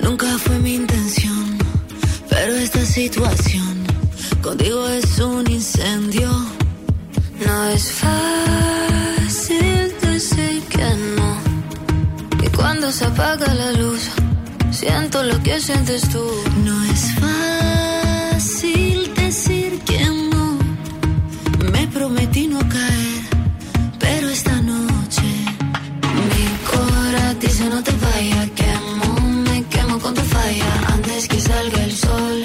Nunca 0.01 0.27
fue 0.39 0.59
mi 0.61 0.77
intención, 0.77 1.59
pero 2.29 2.55
esta 2.55 2.85
situación 2.85 3.85
contigo 4.41 4.89
es 4.89 5.19
un 5.19 5.51
incendio. 5.51 6.31
No 7.45 7.69
es 7.71 7.91
fácil 7.91 9.20
cuando 12.81 12.97
se 12.97 13.05
apaga 13.05 13.53
la 13.53 13.73
luz, 13.73 14.09
siento 14.71 15.23
lo 15.23 15.39
que 15.43 15.61
sientes 15.61 16.01
tú. 16.09 16.25
No 16.65 16.83
es 16.85 17.03
fácil 17.21 19.13
decir 19.15 19.79
que 19.81 20.03
no. 20.33 20.57
Me 21.73 21.87
prometí 21.89 22.49
no 22.49 22.59
caer, 22.61 23.23
pero 23.99 24.31
esta 24.31 24.63
noche 24.63 25.29
mi 26.31 26.47
cora 26.71 27.35
dice 27.35 27.69
no 27.69 27.83
te 27.83 27.93
vayas. 27.93 28.51
Quemo, 28.53 29.21
me 29.47 29.63
quemo 29.65 29.99
con 29.99 30.15
tu 30.15 30.23
falla. 30.23 30.73
Antes 30.95 31.29
que 31.29 31.39
salga 31.39 31.85
el 31.85 31.95
sol, 31.95 32.45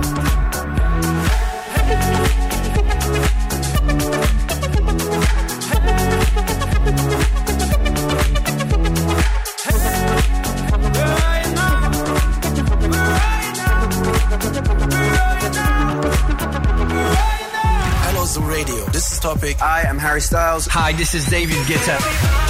Styles. 20.21 20.67
Hi, 20.67 20.93
this 20.93 21.13
is 21.13 21.25
David 21.25 21.57
Guetta. 21.65 22.40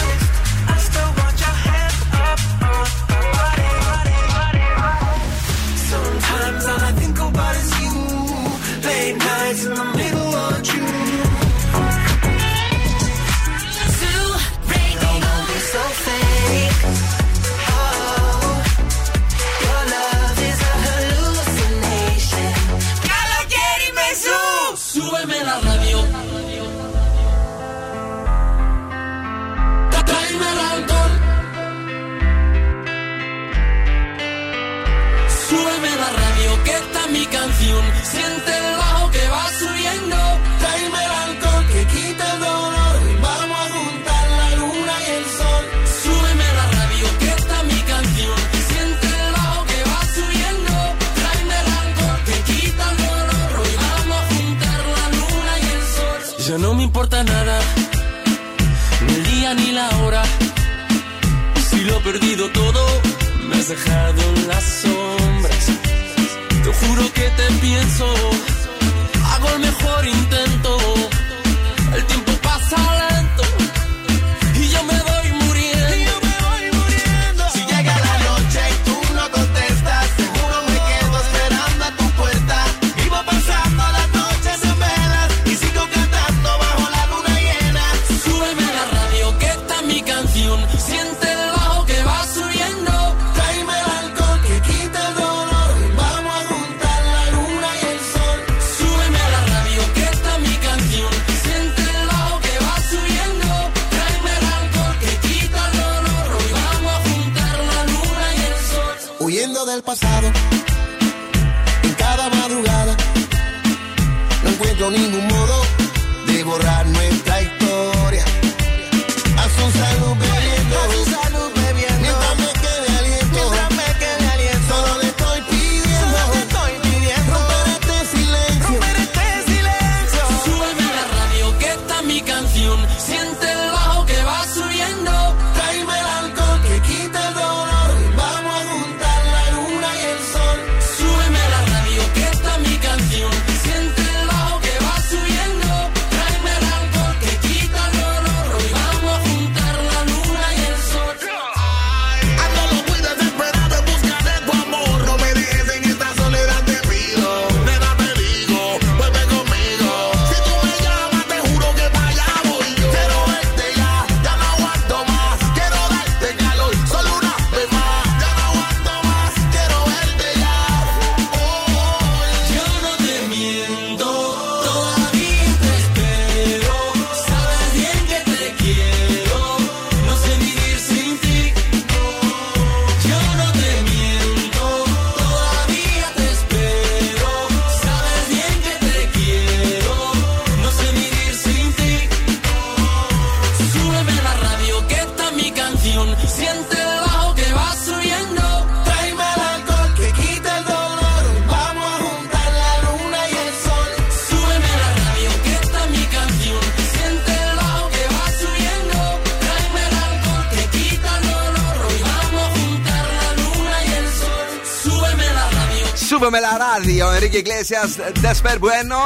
Enrique 217.22 217.40
Iglesias, 217.46 218.00
Desper 218.24 218.58
Bueno. 218.60 219.00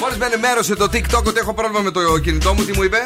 Μόλις 0.00 0.16
με 0.18 0.26
ενημέρωσε 0.26 0.74
το 0.74 0.84
TikTok 0.84 1.22
ότι 1.26 1.38
έχω 1.38 1.54
πρόβλημα 1.54 1.80
με 1.80 1.90
το 1.90 2.18
κινητό 2.18 2.54
μου, 2.54 2.64
τι 2.64 2.76
μου 2.76 2.82
είπε; 2.82 2.98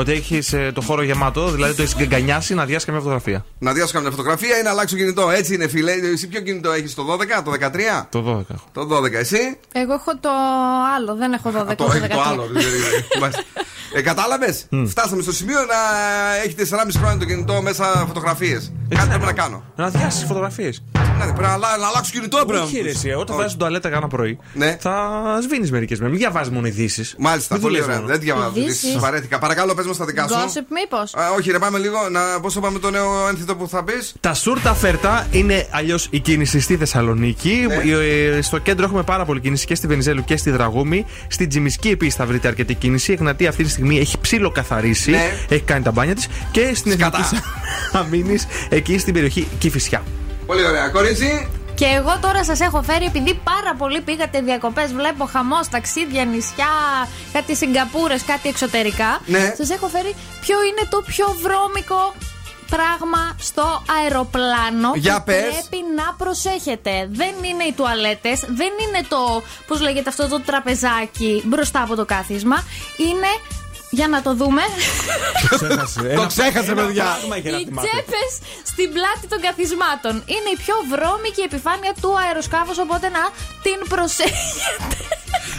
Ότι 0.00 0.12
έχεις 0.12 0.54
το 0.74 0.80
χώρο 0.80 1.02
γεμάτο, 1.02 1.50
δηλαδή 1.50 1.74
το 1.74 1.82
έχεις 1.82 2.06
γκανιάσει 2.06 2.54
να 2.54 2.64
διάσει 2.64 2.84
καμιά 2.86 3.00
φωτογραφία. 3.00 3.44
Να 3.58 3.72
διάσω 3.72 3.92
καμιά 3.92 4.10
φωτογραφία 4.10 4.58
ή 4.58 4.62
να 4.62 4.70
αλλάξω 4.70 4.96
κινητό. 4.96 5.30
Έτσι 5.30 5.54
είναι, 5.54 5.68
φίλε. 5.68 5.92
Εσύ 5.92 6.28
ποιο 6.28 6.40
κινητό 6.40 6.70
έχεις, 6.72 6.94
το 6.94 7.02
12, 7.02 7.42
το 7.44 7.50
13. 7.50 8.06
Το 8.10 8.18
12 8.18 8.54
έχω. 8.54 8.64
Το 8.72 8.96
12, 8.96 9.12
εσύ; 9.12 9.58
Εγώ 9.72 9.92
έχω 9.92 10.16
το 10.20 10.28
άλλο, 10.96 11.14
δεν 11.16 11.32
έχω 11.32 11.50
12. 11.50 11.76
Το 11.76 11.84
έχω 11.84 11.92
έχεις 11.96 12.08
το 12.08 12.16
13. 12.20 12.26
άλλο. 12.30 12.46
Μάλιστα. 13.20 13.42
ε, 13.94 14.00
Κατάλαβες; 14.02 14.66
Φτάσαμε 14.86 15.22
στο 15.22 15.32
σημείο 15.32 15.58
να 15.58 15.76
έχει 16.44 16.54
4,5 16.58 16.64
χρόνια 16.98 17.18
το 17.18 17.24
κινητό 17.24 17.62
μέσα 17.62 18.04
φωτογραφίες. 18.06 18.72
Κάτι 18.88 19.08
πρέπει 19.08 19.24
να 19.24 19.32
κάνω. 19.32 19.62
Να 19.76 19.88
διάσεις 19.88 20.24
φωτογραφίες. 20.24 20.82
Ναι, 21.18 21.24
πρέπει 21.24 21.40
να, 21.40 21.52
αλλα- 21.52 21.76
να 21.80 21.86
αλλάξω 21.86 22.10
κινητό 22.12 22.44
πρέπει. 22.46 22.62
Όχι, 22.64 22.80
ρε, 22.80 22.88
εσύ, 22.90 23.08
όταν 23.10 23.26
Όχι. 23.28 23.36
βάζεις 23.42 23.56
τουαλέτα 23.56 23.88
κάνα 23.88 24.06
πρωί, 24.08 24.38
Ναι. 24.54 24.76
θα 24.80 25.20
σβήνεις 25.42 25.70
μερικές 25.70 25.98
μέρες. 25.98 26.12
Μην 26.12 26.22
διαβάζεις 26.22 26.52
μόνο 26.52 26.66
ειδήσεις. 26.66 27.14
Μάλιστα, 27.18 27.58
πολύ 27.58 27.82
ωραία. 27.82 28.00
Δεν 28.00 28.20
διαβάζω. 28.20 28.52
Ειδήσεις. 28.54 28.82
ειδήσεις, 28.82 28.98
Βαρέθηκα. 29.00 29.38
Παρακαλώ, 29.38 29.74
πες 29.74 29.86
μα 29.90 29.96
τα 29.96 30.04
δικά 30.04 30.28
σου. 30.28 30.34
Gossip 30.34 30.64
μήπως. 30.80 31.14
Α, 31.14 31.30
όχι, 31.36 31.50
ρε, 31.50 31.58
πάμε 31.58 31.78
λίγο. 31.78 32.08
Να, 32.10 32.40
πώς 32.40 32.54
θα 32.54 32.60
πάμε 32.60 32.78
το 32.78 32.90
νέο 32.90 33.28
ένθυτο 33.28 33.56
που 33.56 33.68
θα 33.68 33.84
πεις. 33.84 34.14
Τα 34.20 34.34
σούρτα 34.34 34.74
φέρτα 34.74 35.26
είναι 35.30 35.66
αλλιώς 35.70 36.06
η 36.10 36.18
κίνηση 36.18 36.60
στη 36.60 36.76
Θεσσαλονίκη. 36.76 37.66
Ναι. 37.68 37.92
Ε, 38.36 38.42
Στο 38.42 38.58
κέντρο 38.58 38.84
έχουμε 38.84 39.02
πάρα 39.02 39.24
πολλή 39.24 39.40
κίνηση 39.40 39.66
και 39.66 39.74
στη 39.74 39.86
Βενιζέλου 39.86 40.24
και 40.24 40.36
στη 40.36 40.50
Δραγούμη. 40.50 41.06
Στην 41.28 41.48
Τζιμισκή 41.48 41.88
επίσης 41.88 42.14
θα 42.14 42.26
βρείτε 42.26 42.48
αρκετή 42.48 42.74
κίνηση. 42.74 43.10
Η 43.10 43.14
Εγνατία 43.14 43.48
αυτή 43.48 43.62
τη 43.64 43.70
στιγμή 43.70 43.98
έχει 43.98 44.18
ψιλοκαθαρίσει. 44.20 45.10
Ναι. 45.10 45.30
Έχει 45.48 45.62
κάνει 45.62 45.82
τα 45.82 45.90
μπάνια 45.90 46.14
της. 46.14 46.26
Και 46.50 46.70
στην 46.74 46.92
Σκατά. 46.92 47.18
Εθνική 47.18 47.42
Αμήνης, 47.92 48.46
εκεί 48.68 48.98
στην 48.98 49.12
περιοχή 49.14 49.48
Κηφισιά. 49.58 50.02
Πολύ 50.46 50.64
ωραία. 50.66 50.88
Κορίτσι. 50.88 51.48
Και 51.80 51.86
εγώ 51.86 52.18
τώρα 52.20 52.44
σας 52.44 52.60
έχω 52.60 52.82
φέρει, 52.82 53.04
επειδή 53.04 53.34
πάρα 53.34 53.74
πολύ 53.78 54.00
πήγατε 54.00 54.40
διακοπές, 54.40 54.92
βλέπω 54.92 55.24
χαμός, 55.24 55.68
ταξίδια, 55.68 56.24
νησιά, 56.24 56.74
κάτι 57.32 57.54
Σιγκαπούρες, 57.56 58.24
κάτι 58.24 58.48
εξωτερικά. 58.48 59.20
Ναι. 59.26 59.54
Σας 59.56 59.70
έχω 59.70 59.86
φέρει 59.88 60.14
ποιο 60.40 60.56
είναι 60.62 60.88
το 60.90 61.02
πιο 61.06 61.26
βρώμικο 61.42 62.14
πράγμα 62.70 63.36
στο 63.38 63.82
αεροπλάνο 64.00 64.92
Για 64.94 65.16
που 65.18 65.24
πες. 65.24 65.40
πρέπει 65.40 65.84
να 65.96 66.14
προσέχετε. 66.18 67.08
Δεν 67.10 67.34
είναι 67.48 67.64
οι 67.64 67.72
τουαλέτες, 67.72 68.40
δεν 68.40 68.72
είναι 68.84 69.00
το, 69.08 69.42
πώς 69.66 69.80
λέγεται 69.80 70.08
αυτό 70.08 70.28
το 70.28 70.40
τραπεζάκι 70.40 71.42
μπροστά 71.44 71.82
από 71.82 71.94
το 71.96 72.04
κάθισμα. 72.04 72.64
Είναι, 72.96 73.30
για 73.90 74.08
να 74.08 74.22
το 74.22 74.34
δούμε, 74.34 74.62
Το 76.16 76.26
ξέχασε, 76.26 76.72
παιδιά. 76.74 77.18
οι 77.44 77.64
τσέπες 77.64 78.32
στην 78.70 78.88
πλάτη 78.92 79.26
των 79.28 79.40
καθισμάτων. 79.40 80.12
Είναι 80.34 80.50
η 80.56 80.58
πιο 80.64 80.74
βρώμικη 80.92 81.40
επιφάνεια 81.40 81.92
του 82.00 82.10
αεροσκάφους, 82.26 82.78
οπότε 82.78 83.08
να 83.08 83.22
την 83.62 83.88
προσέχετε. 83.88 84.36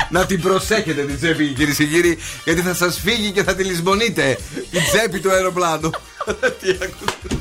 να 0.10 0.26
την 0.26 0.42
προσέχετε 0.42 1.02
την 1.04 1.18
τσέπη, 1.18 1.46
κυρίες 1.48 1.78
και 1.78 1.86
κύριοι, 1.86 2.18
γιατί 2.44 2.62
θα 2.62 2.74
σας 2.74 3.00
φύγει 3.04 3.32
και 3.32 3.44
θα 3.44 3.56
τη 3.56 3.64
λησμονείτε. 3.64 4.38
Η 4.72 4.80
τσέπη 4.80 5.20
του 5.20 5.32
αεροπλάνου. 5.32 5.90
Τι 6.62 6.70
ακούτε. 6.70 7.36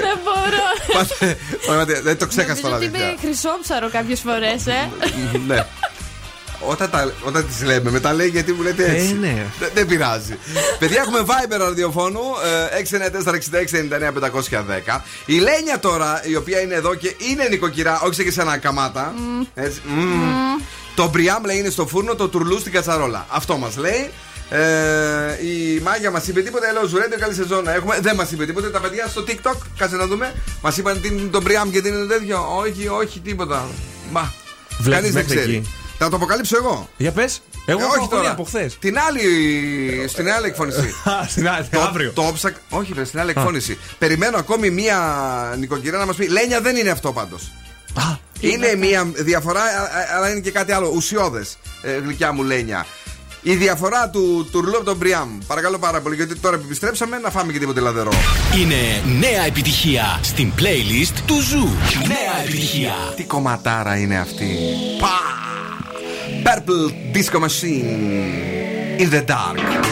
Δεν 0.00 0.18
μπορώ. 0.24 0.66
Πάτε- 0.92 1.38
Πραγματικά, 1.66 2.00
Δεν 2.02 2.18
το 2.18 2.26
ξέχασα 2.26 2.60
Νομίζω 2.60 2.68
τώρα. 2.68 2.76
ότι 2.76 2.84
είμαι 2.84 3.04
αλήθεια. 3.04 3.18
χρυσόψαρο 3.28 3.90
κάποιες 3.90 4.20
φορές, 4.20 4.66
ε. 4.66 4.90
Ναι. 5.46 5.66
Όταν, 6.68 6.90
τα, 6.90 7.12
όταν 7.22 7.46
τις 7.46 7.62
λέμε, 7.62 7.90
μετά 7.90 8.12
λέει 8.12 8.28
γιατί 8.28 8.52
μου 8.52 8.62
λέτε 8.62 8.84
έτσι. 8.84 9.10
Ε, 9.10 9.26
ναι. 9.26 9.46
Δεν, 9.58 9.70
δεν 9.74 9.86
πειράζει. 9.86 10.38
Παιδιά, 10.78 11.00
έχουμε 11.00 11.20
Viber 11.26 11.58
ραδιοφώνου 11.58 12.20
ε, 12.78 12.82
694-6699-510. 14.94 15.00
Η 15.26 15.38
Λένια 15.38 15.78
τώρα, 15.80 16.20
η 16.24 16.36
οποία 16.36 16.60
είναι 16.60 16.74
εδώ 16.74 16.94
και 16.94 17.14
είναι 17.30 17.46
νοικοκυρά, 17.50 18.00
όχι 18.00 18.14
σε 18.14 18.22
και 18.22 18.30
σε 18.30 18.40
ένα 18.40 18.56
καμάτα. 18.56 19.14
Έτσι, 19.54 19.80
μμμ. 19.86 20.60
Το 20.94 21.08
μπριάμ 21.08 21.44
λέει 21.44 21.56
είναι 21.58 21.70
στο 21.70 21.86
φούρνο, 21.86 22.14
το 22.14 22.28
τουρλού 22.28 22.58
στην 22.58 22.72
κατσαρόλα. 22.72 23.26
Αυτό 23.28 23.56
μας 23.56 23.76
λέει. 23.76 24.10
Ε, 24.50 24.58
η 25.46 25.80
Μάγια 25.82 26.10
μας 26.10 26.26
είπε 26.28 26.40
τίποτα, 26.40 26.72
λέω 26.72 26.86
Ζουρέντιο, 26.86 27.18
καλή 27.18 27.34
σεζόν 27.34 27.64
να 27.64 27.72
έχουμε. 27.74 27.98
Δεν 28.00 28.14
μας 28.16 28.30
είπε 28.30 28.46
τίποτα. 28.46 28.70
Τα 28.70 28.80
παιδιά 28.80 29.06
στο 29.08 29.24
TikTok, 29.28 29.56
κάτσε 29.78 29.96
να 29.96 30.06
δούμε. 30.06 30.34
Μας 30.62 30.76
είπαν 30.76 31.00
τι 31.00 31.08
είναι 31.08 31.28
το 31.30 31.40
μπριάμ 31.42 31.70
και 31.70 31.80
τι 31.80 31.88
είναι 31.88 32.04
τέτοιο. 32.06 32.56
Όχι, 32.58 32.88
όχι, 32.88 33.20
τίποτα. 33.20 33.68
Μα. 34.10 34.32
Βλέπεις 34.78 34.94
Κανείς 35.00 35.12
δεν 35.12 35.22
μέχρι 35.22 35.36
ξέρει. 35.36 35.54
εκεί. 35.56 35.68
Θα 35.98 36.08
το 36.08 36.16
αποκαλύψω 36.16 36.56
εγώ. 36.56 36.88
Για 36.96 37.12
πες. 37.12 37.42
Εγώ 37.66 37.78
Ε, 37.78 37.82
έχω 37.82 37.90
όχι 37.92 37.98
αγωνία 38.02 38.16
τώρα. 38.18 38.30
από 38.30 38.44
χθες. 38.44 38.78
Την 38.78 38.98
άλλη, 38.98 39.20
στην 40.08 40.30
άλλη 40.32 40.46
εκφώνηση. 40.46 40.94
Στην 41.32 41.48
άλλη, 41.48 41.66
Το- 41.70 41.80
αύριο. 41.80 42.12
Το 42.12 42.30
ψακ... 42.34 42.56
Όχι, 42.70 42.92
βρε, 42.92 43.04
στην 43.04 43.20
άλλη 43.20 43.30
εκφώνηση. 43.30 43.78
Περιμένω 43.98 44.36
ακόμη 44.36 44.70
μία 44.70 44.98
νοικοκυρά 45.58 45.98
να 45.98 46.06
μας 46.06 46.16
πει. 46.16 46.28
Λένια 46.28 46.60
δεν 46.60 46.76
είναι 46.76 46.90
αυτό 46.90 47.12
πάντως. 47.12 47.52
Είναι 48.40 48.74
μία 48.74 49.04
διαφορά, 49.14 49.60
α- 49.62 49.64
α- 49.64 50.16
αλλά 50.16 50.30
είναι 50.30 50.40
και 50.40 50.50
κάτι 50.50 50.72
άλλο. 50.72 50.92
Ουσιώδες. 50.94 51.56
γλυκιά 52.02 52.32
μου 52.32 52.42
Λένια. 52.42 52.86
Η 53.46 53.54
διαφορά 53.54 54.08
του 54.10 54.48
τουρλού 54.52 54.76
από 54.76 54.84
τον 54.84 54.96
Μπριάμ. 54.96 55.38
Παρακαλώ 55.46 55.78
πάρα 55.78 56.00
πολύ, 56.00 56.14
γιατί 56.14 56.36
τώρα 56.36 56.56
που 56.56 56.62
επιστρέψαμε 56.66 57.18
να 57.18 57.30
φάμε 57.30 57.52
και 57.52 57.58
τίποτε 57.58 57.80
λαδερό. 57.80 58.12
Είναι 58.60 59.02
νέα 59.18 59.44
επιτυχία 59.46 60.20
στην 60.22 60.52
playlist 60.58 61.18
του 61.26 61.40
Zoo. 61.40 61.68
Νέα 62.06 62.42
επιτυχία. 62.42 62.92
Τι 63.16 63.24
κομματάρα 63.24 63.96
είναι 63.96 64.18
αυτή. 64.18 64.58
Πα! 65.00 65.08
Purple 66.44 66.90
Disco 67.12 67.40
Machine. 67.40 69.00
In 69.00 69.10
the 69.10 69.22
dark. 69.22 69.83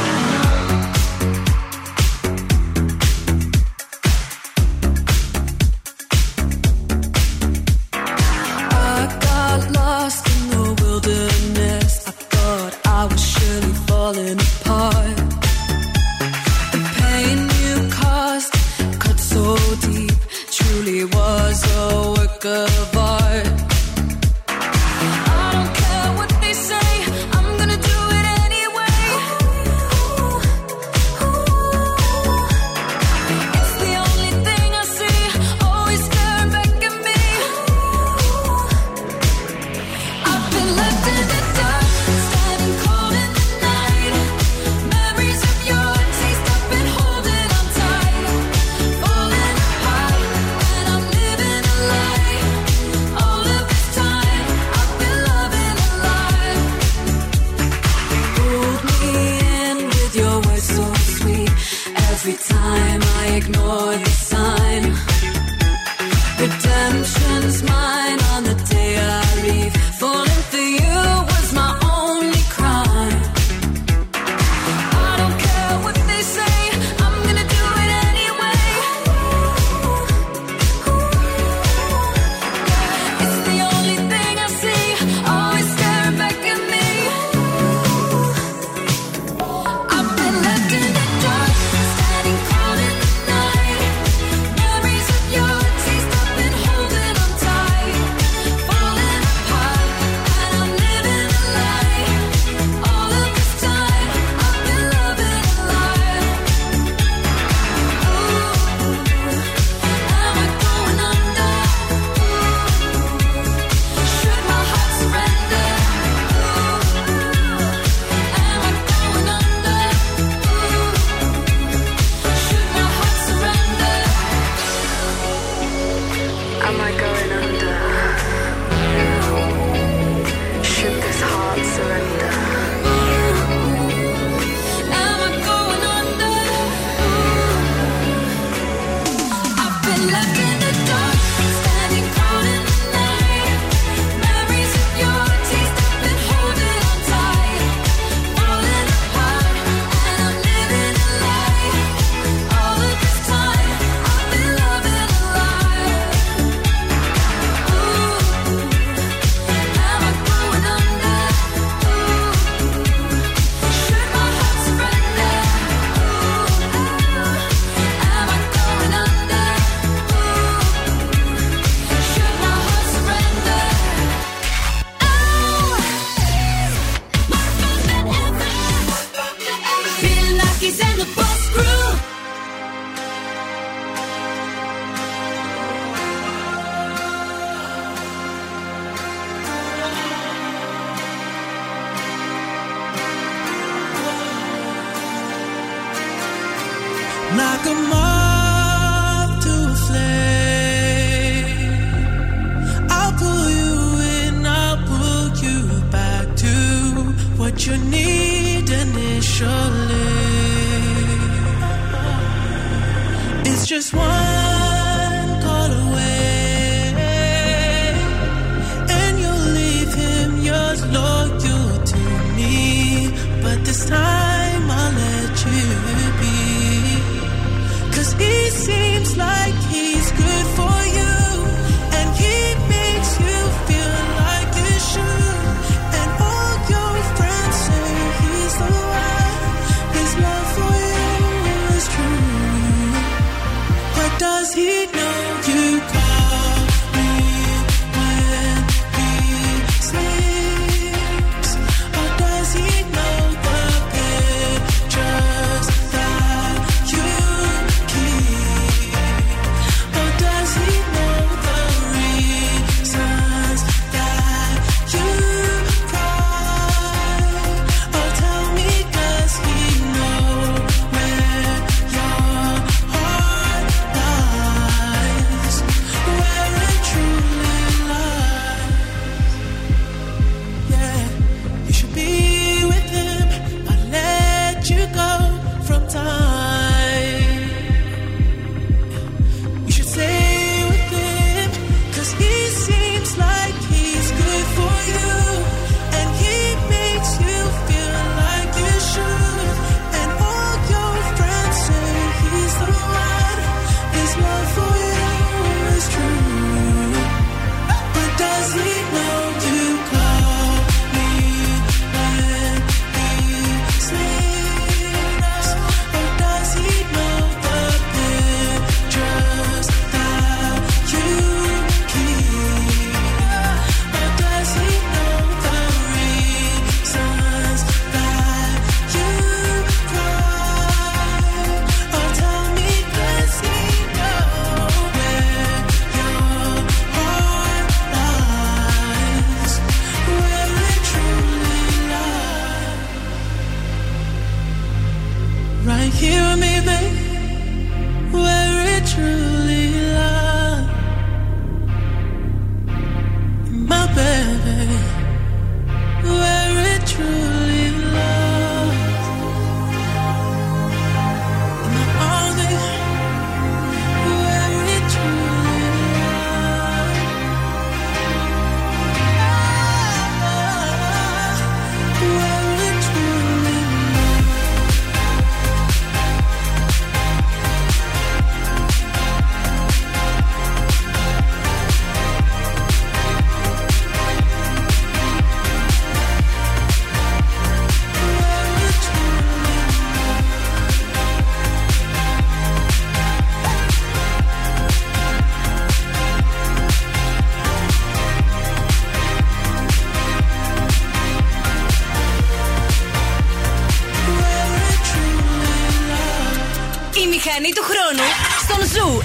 Μηχανή 407.24 407.52
του 407.52 407.62
χρόνου 407.62 408.08
στον 408.42 408.66
Ζου 408.66 409.02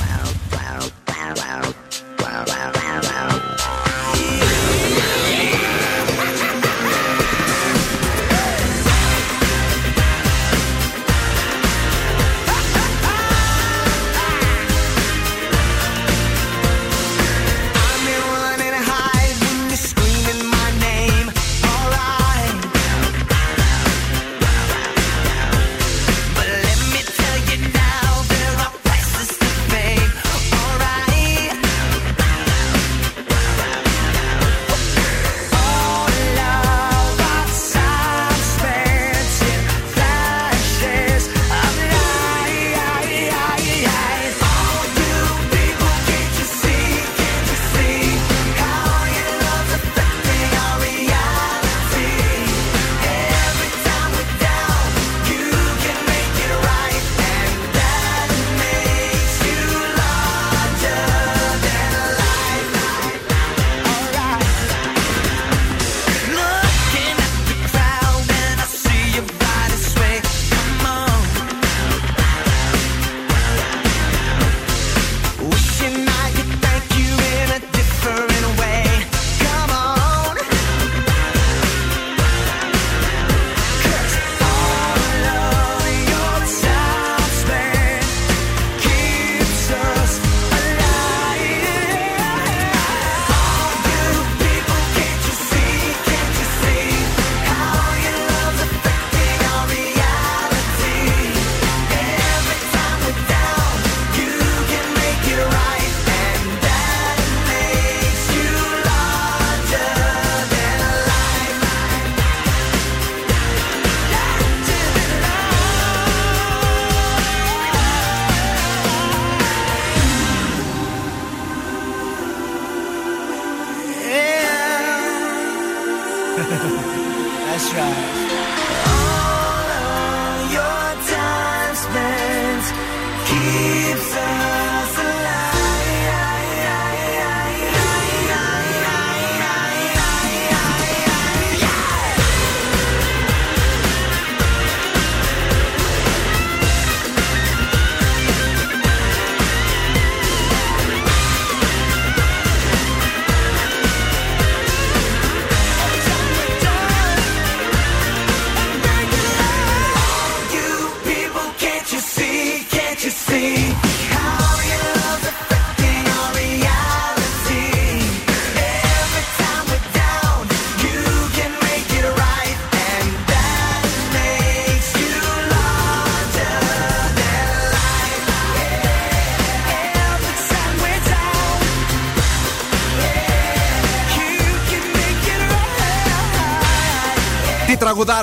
90,8. 0.00 0.13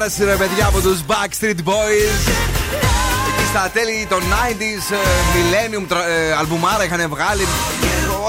Τι 0.10 0.18
τραγουδάρα 0.18 0.32
ρε 0.32 0.36
παιδιά 0.46 0.66
από 0.66 0.80
τους 0.82 1.00
Backstreet 1.08 1.70
Boys. 1.70 2.14
Εκεί 3.30 3.46
στα 3.50 3.70
τέλη 3.74 4.06
των 4.10 4.20
90s, 4.20 4.92
ε, 4.94 4.98
Millennium, 5.36 5.86
τρα- 5.88 6.08
ε, 6.08 6.34
αλμπουμάρα 6.40 6.84
είχαν 6.86 7.10
βγάλει. 7.10 7.48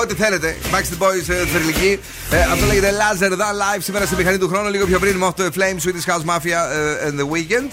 Ό,τι 0.01 0.15
θέλετε. 0.15 0.57
Backstreet 0.73 1.03
Boys, 1.03 1.29
ε, 1.29 1.47
θρηλυκή. 1.55 2.01
Ε, 2.31 2.41
αυτό 2.53 2.67
λέγεται 2.67 2.93
Laser 3.01 3.31
Da 3.33 3.35
Live 3.63 3.81
σήμερα 3.83 4.07
στη 4.07 4.17
μηχανή 4.17 4.39
του 4.39 4.49
χρόνου. 4.49 4.69
Λίγο 4.71 4.87
πιο 4.87 4.99
πριν 4.99 5.17
με 5.17 5.27
αυτό 5.27 5.45
το 5.45 5.51
Flame 5.57 5.79
Swedish 5.87 6.13
House 6.13 6.25
Mafia 6.31 6.61
ε, 6.73 7.09
and 7.09 7.15
the 7.21 7.27
Weekend. 7.33 7.69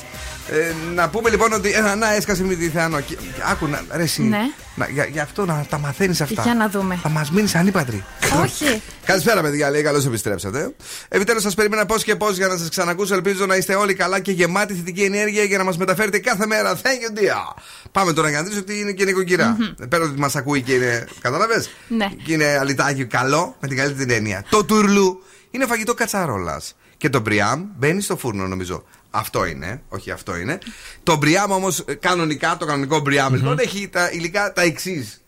Ε, 0.51 0.73
να 0.95 1.09
πούμε 1.09 1.29
λοιπόν 1.29 1.53
ότι. 1.53 1.71
Ε, 1.71 1.95
να 1.95 2.13
έσκασε 2.13 2.43
με 2.43 2.55
τη 2.55 2.69
Θεάνο. 2.69 2.99
Και- 3.01 3.17
Άκου 3.51 3.67
να. 3.67 3.81
Ρε, 3.91 4.03
εσύ, 4.03 4.21
Ναι. 4.23 4.37
να, 4.75 4.87
για, 4.89 5.05
για 5.05 5.23
αυτό 5.23 5.45
να 5.45 5.65
τα 5.69 5.79
μαθαίνεις 5.79 6.21
αυτά. 6.21 6.41
Για 6.41 6.53
να 6.55 6.69
δούμε. 6.69 6.99
Θα 7.01 7.09
μας 7.09 7.31
μείνεις 7.31 7.55
ανύπατρη. 7.55 8.03
Όχι. 8.41 8.81
Καλησπέρα, 9.05 9.41
παιδιά. 9.41 9.69
Λέει, 9.69 9.81
καλώς 9.81 10.05
επιστρέψατε. 10.05 10.75
Επιτέλους, 11.07 11.41
σας 11.41 11.53
περίμενα 11.53 11.85
πώς 11.85 12.03
και 12.03 12.15
πώς 12.15 12.37
για 12.37 12.47
να 12.47 12.57
σας 12.57 12.69
ξανακούσω. 12.69 13.13
Ελπίζω 13.13 13.45
να 13.45 13.55
είστε 13.55 13.75
όλοι 13.75 13.93
καλά 13.93 14.19
και 14.19 14.31
γεμάτοι 14.31 14.73
θετική 14.73 15.01
ενέργεια 15.01 15.43
για 15.43 15.57
να 15.57 15.63
μας 15.63 15.77
μεταφέρετε 15.77 16.19
κάθε 16.19 16.45
μέρα. 16.45 16.75
Thank 16.75 16.77
you, 16.77 17.19
dear. 17.19 17.61
Πάμε 17.91 18.13
τώρα 18.13 18.29
να 18.29 18.43
δεις 18.43 18.57
ότι 18.57 18.79
είναι 18.79 18.91
και 18.91 19.05
νοικοκυρά. 19.05 19.57
Πέρα 19.89 20.03
ότι 20.03 20.19
μας 20.19 20.35
ακούει 20.35 20.61
και 20.61 20.73
είναι. 20.73 21.07
Κατάλαβες; 21.21 21.69
Ναι. 21.87 22.07
Και 22.23 22.33
είναι 22.33 22.57
αλυτάκι 22.59 23.05
καλό 23.05 23.55
με 23.61 23.67
την 23.67 23.77
καλύτερη 23.77 24.05
την 24.05 24.15
έννοια. 24.15 24.43
Το 24.49 24.63
τουρλού 24.65 25.23
είναι 25.51 25.65
φαγητό 25.65 25.93
κατσαρόλας. 25.93 26.73
Και 26.97 27.09
το 27.09 27.19
μπριάμ 27.19 27.63
μπαίνει 27.77 28.01
στο 28.01 28.17
φούρνο, 28.17 28.47
νομίζω. 28.47 28.83
Αυτό 29.11 29.45
είναι, 29.45 29.81
όχι 29.89 30.11
αυτό 30.11 30.37
είναι. 30.37 30.57
Το 31.03 31.15
μπριάμ 31.15 31.51
όμως, 31.51 31.85
κανονικά, 31.99 32.57
το 32.57 32.65
κανονικό 32.65 32.99
μπριάμ, 32.99 33.33
λοιπόν, 33.33 33.59
έχει 33.59 33.87
τα 33.87 34.11
υλικά 34.11 34.53
τα 34.53 34.61
εξής. 34.61 35.18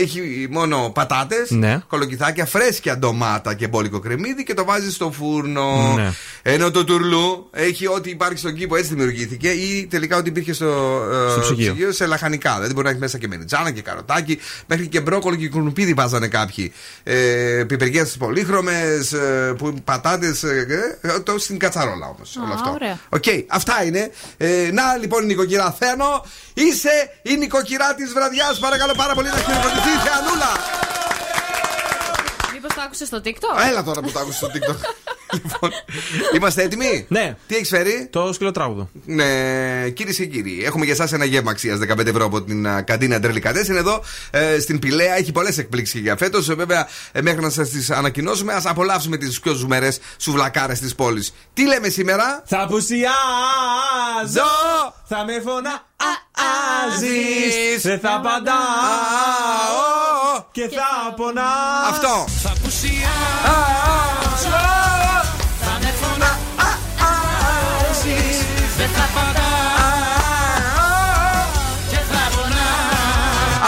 Έχει 0.00 0.46
μόνο 0.50 0.90
πατάτες, 0.94 1.50
Ναι. 1.50 1.82
κολοκυθάκια, 1.88 2.46
φρέσκια 2.46 2.98
ντομάτα 2.98 3.54
και 3.54 3.68
μπόλικο 3.68 3.98
κρεμμύδι 3.98 4.42
και 4.44 4.54
το 4.54 4.64
βάζει 4.64 4.92
στο 4.92 5.10
φούρνο. 5.12 5.94
Ναι. 5.96 6.12
Ενώ 6.42 6.70
το 6.70 6.84
τουρλού 6.84 7.48
έχει 7.52 7.86
ό,τι 7.86 8.10
υπάρχει 8.10 8.38
στον 8.38 8.54
κήπο, 8.54 8.76
έτσι 8.76 8.88
δημιουργήθηκε, 8.94 9.48
ή 9.48 9.86
τελικά 9.90 10.16
ό,τι 10.16 10.28
υπήρχε 10.28 10.52
στο, 10.52 11.02
ε, 11.28 11.30
Στο 11.30 11.40
ψυγείο. 11.54 11.92
σε 11.92 12.06
λαχανικά. 12.06 12.54
Δηλαδή 12.54 12.72
μπορεί 12.72 12.84
να 12.84 12.88
έχεις 12.90 13.00
μέσα 13.02 13.18
και 13.18 13.28
μελιτζάνα 13.28 13.70
και 13.70 13.82
καροτάκι, 13.82 14.38
μέχρι 14.66 14.86
και 14.86 15.00
μπρόκολο 15.00 15.36
και 15.36 15.48
κουνουπίδι 15.48 15.94
βάζανε 15.94 16.28
κάποιοι. 16.28 16.72
Ε, 17.02 17.64
Πιπεριές 17.66 18.04
πολύχρωμες, 18.04 19.12
ε, 19.12 19.54
πατάτες. 19.84 20.42
Ε, 20.42 20.98
το 21.24 21.38
στην 21.38 21.58
κατσαρόλα 21.58 22.06
όμως. 22.06 22.36
όλο 22.36 22.52
αυτό. 22.52 22.70
ωραία. 22.70 22.98
Οκ, 23.08 23.24
αυτά 23.48 23.84
είναι. 23.84 24.10
Ε, 24.36 24.70
να 24.72 24.96
λοιπόν 25.00 25.22
η 25.22 25.26
νοικοκυρά 25.26 25.76
Θεανώ, 25.78 26.24
είσαι 26.54 27.10
η 27.22 27.36
νοικοκυρά 27.36 27.94
της 27.94 28.12
βραδιάς. 28.12 28.58
Παρακαλώ 28.58 28.92
πάρα 28.96 29.14
πολύ 29.14 29.28
να 29.28 29.36
χειροκροτηθεί 29.36 29.87
η 29.88 29.98
Θεανούλα. 30.04 30.52
Μήπως 32.52 32.74
το 32.74 32.80
άκουσες 32.80 33.06
στο 33.06 33.20
TikTok; 33.24 33.68
Έλα 33.68 33.82
τώρα 33.82 34.00
που 34.00 34.10
το 34.10 34.18
άκουσα 34.18 34.36
στο 34.36 34.48
TikTok. 34.54 34.78
λοιπόν, 35.32 35.70
είμαστε 36.34 36.62
έτοιμοι; 36.62 37.06
Ναι. 37.08 37.36
Τι 37.46 37.54
έχεις 37.54 37.68
φέρει; 37.68 38.08
Το 38.10 38.32
σκυλοτράγουδο. 38.32 38.88
Ναι, 39.04 39.24
κυρίε 39.88 40.12
και 40.12 40.26
κύριοι, 40.26 40.62
έχουμε 40.64 40.84
για 40.84 40.94
εσάς 40.94 41.12
ένα 41.12 41.24
γεύμα 41.24 41.50
αξίας 41.50 41.78
15 41.88 42.06
ευρώ 42.06 42.24
από 42.24 42.42
την 42.42 42.66
α, 42.68 42.82
καντίνα 42.82 43.20
Τρελικατέσεν 43.20 43.76
εδώ 43.76 44.02
ε, 44.30 44.58
στην 44.60 44.78
Πηλαία. 44.78 45.16
Έχει 45.16 45.32
πολλές 45.32 45.58
εκπλήξεις 45.58 46.00
για 46.00 46.16
φέτος. 46.16 46.46
Βέβαια, 46.54 46.88
ε, 47.12 47.22
μέχρι 47.22 47.40
να 47.40 47.50
σας 47.50 47.68
τις 47.68 47.90
ανακοινώσουμε, 47.90 48.52
ας 48.52 48.66
απολαύσουμε 48.66 49.16
τις 49.16 49.40
πιο 49.40 49.52
ζουμερές 49.52 49.98
σουβλακάρες 50.16 50.78
της 50.80 50.94
πόλης. 50.94 51.34
Τι 51.54 51.66
λέμε 51.66 51.88
σήμερα, 51.88 52.42
Θα 52.46 52.62
απουσιάζω. 52.62 53.12
Θα 55.10 55.24
με 55.24 55.32
φωνάζεις 55.32 55.72
Δεν 57.82 58.00
θα 58.00 58.14
απαντάω 58.14 58.56
Και 60.52 60.68
θα 60.68 61.14
πονάς 61.16 61.88
Αυτό. 61.90 62.24
Θα 62.42 62.50
απουσιάζω 62.50 64.07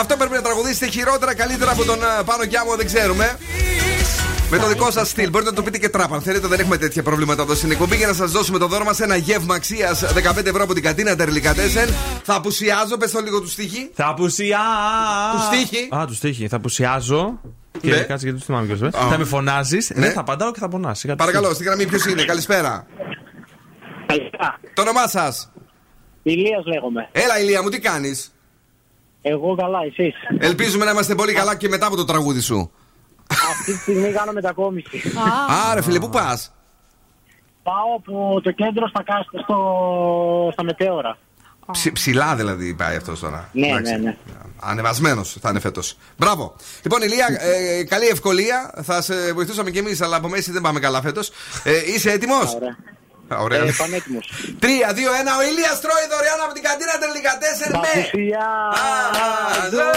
Αυτό 0.01 0.17
πρέπει 0.17 0.33
να 0.35 0.43
τραγουδήσετε 0.43 0.87
χειρότερα, 0.87 1.35
καλύτερα 1.35 1.71
από 1.71 1.85
τον 1.85 2.05
α, 2.05 2.25
Πάνο 2.25 2.45
Κιάμο, 2.45 2.77
δεν 2.77 2.87
ξέρουμε. 2.87 3.39
Με 4.51 4.59
το 4.59 4.67
δικό 4.67 4.91
σας 4.91 5.09
στυλ. 5.09 5.31
Μπορείτε 5.31 5.51
να 5.51 5.57
το 5.57 5.63
πείτε 5.63 5.79
και 5.79 5.89
τράπα. 5.89 6.15
Αν 6.15 6.23
θέλετε, 6.23 6.47
δεν 6.47 6.61
έχουμε 6.61 6.77
τέτοια 6.77 7.03
προβλήματα 7.03 7.43
εδώ 7.43 7.55
στην 7.55 7.71
εκπομπή 7.71 7.97
για 7.97 8.07
να 8.07 8.13
σας 8.13 8.31
δώσουμε 8.31 8.59
το 8.59 8.67
δώρο 8.67 8.85
μας 8.85 9.01
ένα 9.01 9.17
γεύμα 9.17 9.55
αξίας 9.55 10.05
15 10.15 10.47
ευρώ 10.47 10.63
από 10.63 10.75
την 10.75 10.83
κατίνα 10.83 11.17
Τερλικατέσεν. 11.17 11.89
Θα 12.23 12.35
απουσιάζω, 12.35 12.97
πες 12.97 13.11
το 13.11 13.21
λίγο 13.21 13.41
του 13.41 13.49
στίχη. 13.49 13.91
Θα 13.95 14.07
απουσιάζω 14.07 14.63
Του 15.37 15.57
στίχη. 15.57 15.89
Α, 15.97 16.05
του 16.07 16.15
στίχη. 16.15 16.49
Θα 16.49 16.57
απουσιάζω 16.57 17.41
Και 17.81 17.91
Ναι. 17.91 17.97
κάτσε 17.97 18.25
γιατί 18.25 18.39
του 18.39 18.45
θυμάμαι 18.45 18.67
ποιος 18.67 18.81
λες. 18.81 18.95
Α. 18.95 19.09
Θα 19.11 19.19
με 19.19 19.25
φωνάζεις 19.25 19.91
Ναι. 19.95 20.01
Δεν 20.01 20.13
θα 20.13 20.21
απαντάω 20.21 20.51
και 20.53 20.59
θα 20.61 20.69
πονάς 20.69 20.99
Σιγά, 20.99 21.17
Παρακαλώ, 21.17 21.55
στη 21.55 21.65
γραμμή 21.65 21.87
ποιος 21.87 22.05
είναι, 22.07 22.25
καλησπέρα. 22.25 22.87
Το 24.75 24.83
όνομά 24.83 25.09
σας. 25.09 25.53
Ηλίας 26.23 26.65
λέγομαι. 26.67 27.09
Έλα, 27.13 27.41
Ηλία 27.41 27.63
μου, 27.63 27.69
τι 27.69 27.79
κάνεις; 27.79 28.33
Εγώ 29.23 29.55
καλά, 29.55 29.79
εσείς. 29.85 30.15
Ελπίζουμε 30.39 30.85
να 30.85 30.91
είμαστε 30.91 31.15
πολύ 31.15 31.33
καλά 31.33 31.57
και 31.57 31.69
μετά 31.69 31.87
από 31.87 31.97
το 31.97 32.05
τραγούδι 32.05 32.41
σου. 32.41 32.71
Αυτή 33.51 33.73
τη 33.73 33.79
στιγμή 33.79 34.13
κάνω 34.13 34.33
μετακόμιση. 34.33 35.13
Άρα, 35.71 35.83
φίλε, 35.83 35.99
πού 36.01 36.09
πας; 36.09 36.53
Πάω 37.63 37.95
από 37.97 38.41
το 38.41 38.51
κέντρο 38.51 38.89
στα, 38.89 39.03
κάστα, 39.03 39.39
στο, 39.43 39.59
στα 40.53 40.63
μετέωρα. 40.65 41.19
ψηλά 41.93 42.37
δηλαδή 42.37 42.75
πάει 42.75 42.97
αυτός 42.97 43.21
τώρα. 43.21 43.49
Ναι, 43.53 43.67
Εντάξει. 43.67 43.93
ναι, 43.93 43.99
ναι. 43.99 44.17
Ανεβασμένος 44.61 45.37
θα 45.41 45.51
είναι 45.51 45.61
φέτος. 45.61 45.97
Μπράβο. 46.17 46.55
Λοιπόν, 46.83 47.03
Ηλία, 47.03 47.27
ε, 47.41 47.85
καλή 47.85 48.07
ευκολία. 48.07 48.75
Θα 48.83 49.03
σε 49.03 49.33
βοηθούσαμε 49.33 49.71
κι 49.71 49.79
εμείς, 49.79 50.01
αλλά 50.01 50.17
από 50.17 50.29
μέση 50.29 50.53
δεν 50.53 50.63
πάμε 50.63 50.81
καλά 50.81 51.01
φέτος. 51.03 51.31
Ε, 51.65 51.93
είσαι 51.95 52.11
έτοιμος; 52.11 52.57
Ωραία. 53.31 53.41
Ωραία. 53.61 53.65
Ε, 53.65 53.73
πανέτοιμος. 53.79 54.27
3, 54.61 54.89
2, 54.99 55.11
1. 55.23 55.33
Ο 55.39 55.41
Ηλίας 55.51 55.77
τρώει 55.85 56.07
δωρεάν 56.13 56.41
από 56.45 56.53
την 56.57 56.63
καντίνα 56.69 56.95
τελικά 57.05 57.33
4 57.43 57.45
με. 57.71 57.75
Παπουσιάζω, 57.79 59.89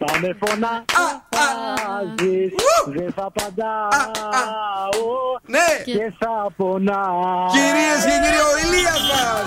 θα 0.00 0.10
με 0.22 0.30
φωνάζεις, 0.40 2.50
δεν 2.96 3.10
θα 3.16 3.24
απαντάω 3.30 5.06
Ναι. 5.54 5.68
και 5.84 6.04
θα 6.20 6.34
πονάω. 6.56 7.46
Κυρίες 7.56 8.00
και 8.08 8.16
κύριοι, 8.24 8.40
ο 8.50 8.52
Ηλίας 8.64 9.00
μας. 9.10 9.46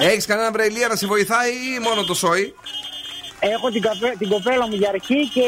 Έχεις 0.00 0.26
κανένα 0.26 0.50
βρε 0.50 0.64
Ηλία 0.64 0.88
να 0.88 0.96
σε 0.96 1.06
βοηθάει 1.06 1.50
ή 1.50 1.78
μόνο 1.82 2.04
το 2.04 2.14
σόι; 2.14 2.54
Έχω 3.54 3.70
την, 3.70 3.82
καφέ, 3.82 4.14
την 4.18 4.28
κοπέλα 4.28 4.68
μου 4.68 4.74
για 4.74 4.88
αρχή 4.88 5.28
και 5.34 5.40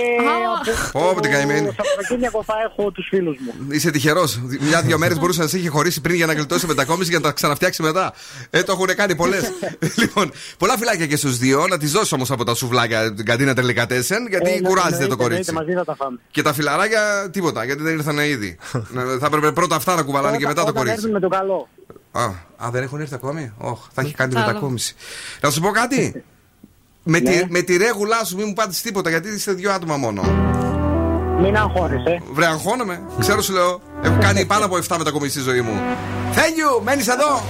από 0.93 1.15
Πω, 1.15 1.21
την 1.21 1.31
καημένη. 1.31 1.67
το 1.67 1.75
Σαββατοκύριακο 1.77 2.45
θα 2.45 2.55
έχω 2.67 2.91
τους 2.91 3.07
φίλους 3.11 3.37
μου. 3.41 3.67
Είσαι 3.71 3.91
τυχερός. 3.91 4.41
Μια-δυο 4.61 4.99
μέρες 4.99 5.19
μπορούσε 5.19 5.41
να 5.41 5.47
σε 5.49 5.59
είχε 5.59 5.69
χωρίσει 5.69 6.01
πριν 6.01 6.15
για 6.17 6.27
να 6.27 6.33
γλιτώσει 6.33 6.67
μετακόμιση 6.67 7.11
για 7.11 7.19
να 7.19 7.25
τα 7.25 7.33
ξαναφτιάξει 7.33 7.83
μετά. 7.83 8.13
Ε, 8.51 8.63
το 8.63 8.73
έχουν 8.73 8.87
κάνει 8.95 9.15
πολλές. 9.17 9.53
λοιπόν, 10.03 10.33
πολλά 10.59 10.77
φυλάκια 10.79 11.07
και 11.07 11.17
στους 11.17 11.39
δύο. 11.39 11.67
Να 11.67 11.79
τις 11.79 11.93
δώσω 11.93 12.17
όμως 12.17 12.31
από 12.31 12.45
τα 12.45 12.55
σουβλάκια 12.55 13.15
την 13.15 13.25
καντίνα 13.25 13.55
τελικατέσεν, 13.55 14.27
γιατί 14.29 14.51
Ε, 14.51 14.61
κουράζεται 14.61 14.93
εννοείται, 14.95 15.07
το 15.15 15.17
κορίτσι. 15.23 15.45
εννοείται, 15.49 15.73
μαζί 15.73 15.73
θα 15.73 15.85
τα 15.85 16.05
φάμε. 16.05 16.19
Και 16.31 16.43
τα 16.43 16.53
φιλαράκια 16.53 17.29
τίποτα, 17.33 17.65
γιατί 17.65 17.83
δεν 17.83 17.95
ήρθαν 17.95 18.19
ήδη. 18.19 18.59
Να- 18.95 19.03
θα 19.21 19.27
έπρεπε 19.27 19.53
πρώτα 19.53 19.75
αυτά 19.77 19.95
να 19.95 20.03
κουβαλάνε 20.03 20.37
και 20.37 20.47
μετά 20.47 20.55
το 20.63 20.69
Όταν 20.69 20.75
κορίτσι. 20.75 20.97
έρθουν 20.99 21.11
με 21.13 21.21
το 21.21 21.29
καλό. 21.29 21.69
Α, 22.13 22.23
α, 22.57 22.71
δεν 22.71 22.83
έχουν 22.83 23.01
έρθει 23.01 23.15
ακόμη; 23.15 23.53
Όχ, 23.59 23.79
θα 23.93 24.03
έχει 24.03 24.15
κάνει 24.15 24.33
τη 24.33 24.39
Άλλο. 24.39 24.47
μετακόμιση. 24.47 24.95
Να 25.41 25.51
σου 25.51 25.61
πω 25.61 25.69
κάτι. 25.71 26.23
με, 27.11 27.21
τη, 27.21 27.37
ναι. 27.37 27.43
με 27.49 27.61
τη 27.61 27.77
ρέγουλά 27.77 28.25
σου, 28.25 28.37
μη 28.37 28.45
μου 28.45 28.53
πάτε 28.53 28.75
τίποτα 28.83 29.11
γιατί 29.11 29.29
είστε 29.29 29.53
δύο 29.53 29.73
άτομα 29.73 29.97
μόνο. 29.97 30.23
Μην 31.41 31.57
αγχώνεσαι. 31.57 32.23
Βρε, 32.33 32.47
αγχώνομαι. 32.47 33.03
Ξέρω 33.19 33.43
σου 33.43 33.53
λέω. 33.53 33.81
Έχω 34.03 34.17
κάνει 34.21 34.39
ναι. 34.39 34.47
πάνω 34.47 34.65
από 34.65 34.77
7 34.89 34.97
μετακομίσει 34.99 35.31
στη 35.31 35.41
ζωή 35.41 35.61
μου. 35.61 35.73
Thank 36.35 36.79
you, 36.79 36.83
μένεις 36.85 37.09
εδώ. 37.09 37.43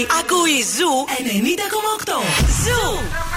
Ακούει 0.00 0.62
Ζου 0.76 1.06
90,8. 2.06 2.12
Ζου! 2.64 3.31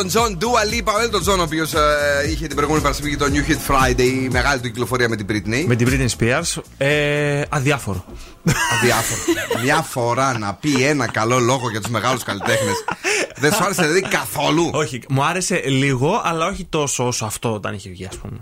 Elton 0.00 0.10
John, 0.10 0.36
Dua 0.38 0.64
Lipa. 0.72 0.92
Ο 0.92 1.00
Elton 1.04 1.32
John, 1.32 1.38
ο 1.38 1.42
οποίος 1.42 1.72
είχε 2.30 2.46
την 2.46 2.56
προηγούμενη 2.56 2.82
Παρασκευή 2.84 3.16
το 3.16 3.26
New 3.32 3.50
Hit 3.50 3.74
Friday, 3.74 4.00
η 4.00 4.28
μεγάλη 4.30 4.60
του 4.60 4.68
κυκλοφορία 4.68 5.08
με 5.08 5.16
την 5.16 5.26
Britney. 5.30 5.64
Με 5.66 5.76
την 5.76 5.88
Britney 5.90 6.18
Spears. 6.18 6.62
Ε, 6.78 7.42
αδιάφορο. 7.48 8.04
Αδιάφορο. 8.78 9.20
Μια 9.62 9.82
φορά 9.82 10.38
να 10.38 10.54
πει 10.54 10.84
ένα 10.84 11.10
καλό 11.10 11.38
λόγο 11.38 11.70
για 11.70 11.80
τους 11.80 11.90
μεγάλους 11.90 12.22
καλλιτέχνες. 12.22 12.84
Δεν 13.36 13.52
σου 13.52 13.64
άρεσε 13.64 13.82
δηλαδή 13.82 14.00
καθόλου; 14.00 14.70
Όχι, 14.72 15.02
μου 15.08 15.24
άρεσε 15.24 15.62
λίγο, 15.66 16.20
αλλά 16.24 16.46
όχι 16.46 16.64
τόσο 16.64 17.06
όσο 17.06 17.24
αυτό 17.24 17.52
όταν 17.52 17.74
είχε 17.74 17.90
βγει, 17.90 18.06
ας 18.06 18.16
πούμε. 18.16 18.39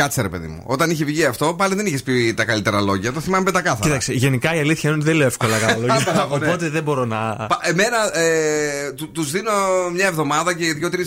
Κάτσε 0.00 0.22
ρε 0.22 0.28
παιδί 0.28 0.46
μου. 0.46 0.62
Όταν 0.66 0.90
είχε 0.90 1.04
βγει 1.04 1.24
αυτό, 1.24 1.54
πάλι 1.54 1.74
δεν 1.74 1.86
είχες 1.86 2.02
πει 2.02 2.34
τα 2.36 2.44
καλύτερα 2.44 2.80
λόγια. 2.80 3.12
Το 3.12 3.20
θυμάμαι 3.20 3.44
πεντακάθαρα. 3.44 3.82
Κοίταξε, 3.84 4.12
γενικά 4.12 4.54
η 4.54 4.58
αλήθεια 4.58 4.90
είναι 4.90 4.98
ότι 4.98 5.08
δεν 5.08 5.16
λέω 5.16 5.26
εύκολα 5.26 5.58
καλά 5.58 5.76
λόγια. 5.76 6.00
Μπράβο, 6.12 6.38
ναι. 6.38 6.46
Οπότε 6.46 6.68
δεν 6.68 6.82
μπορώ 6.82 7.04
να. 7.04 7.34
Πα- 7.48 7.58
Εμένα 7.62 8.18
ε, 8.18 8.92
του 9.12 9.22
δίνω 9.22 9.50
μια 9.94 10.06
εβδομάδα 10.06 10.54
και 10.54 10.72
δύο-τρει. 10.72 11.02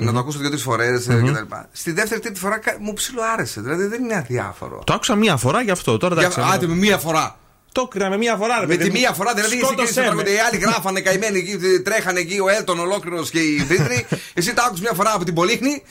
Ε, 0.00 0.04
να 0.04 0.12
το 0.12 0.18
ακούσω 0.18 0.38
δύο-τρει 0.38 0.58
φορές 0.58 1.08
ε, 1.08 1.14
κτλ. 1.14 1.54
Στη 1.72 1.92
δεύτερη 1.92 2.20
τρίτη 2.20 2.38
φορά 2.38 2.58
κα- 2.58 2.76
μου 2.80 2.92
ψιλοάρεσε. 2.92 3.60
Δηλαδή 3.60 3.84
δεν 3.86 4.02
είναι 4.02 4.14
αδιάφορο. 4.16 4.82
Το 4.86 4.92
άκουσα 4.92 5.14
μία 5.14 5.36
φορά 5.36 5.62
γι' 5.62 5.70
αυτό. 5.70 5.96
Τώρα 5.96 6.14
Για- 6.14 6.24
εντάξει. 6.26 6.52
Άντε 6.54 6.66
με 6.66 6.74
μία 6.74 6.98
φορά. 6.98 7.36
Το 7.72 7.82
έκρινα 7.86 8.08
με 8.08 8.16
μία 8.16 8.36
φορά, 8.36 8.54
ρε 8.60 8.66
Με 8.66 8.66
παιδί 8.66 8.82
τη 8.88 8.90
μου. 8.90 8.98
μία 8.98 9.12
φορά, 9.12 9.34
δηλαδή 9.34 9.54
εσύ 9.56 9.64
Σκότωσέ 9.64 10.02
και 10.02 10.14
με. 10.14 10.22
οι 10.22 10.38
άλλοι 10.50 10.58
γράφανε 10.62 11.00
καημένοι 11.00 11.38
εκεί, 11.38 11.58
τρέχανε 11.84 12.20
εκεί 12.20 12.38
ο 12.40 12.48
Έλτον 12.48 12.78
ολόκληρος 12.78 13.30
και 13.30 13.38
η 13.38 13.56
Βίτρη. 13.68 14.06
εσύ 14.38 14.54
τα 14.54 14.62
άκουσες 14.62 14.80
μια 14.80 14.92
φορά 14.94 15.12
από 15.14 15.24
την 15.24 15.34
Πολύχνη 15.34 15.82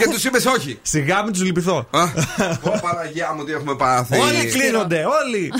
και 0.00 0.08
τους 0.10 0.24
είπες 0.24 0.44
όχι. 0.46 0.78
Σιγά 0.82 1.22
μην 1.22 1.32
τους 1.32 1.42
λυπηθώ. 1.42 1.76
Ω 2.62 2.70
Παναγία 2.82 3.32
μου, 3.36 3.44
τι 3.44 3.52
έχουμε 3.52 3.74
πάθει. 3.74 4.18
Όλοι 4.18 4.46
κλείνονται, 4.46 5.04
όλοι. 5.24 5.52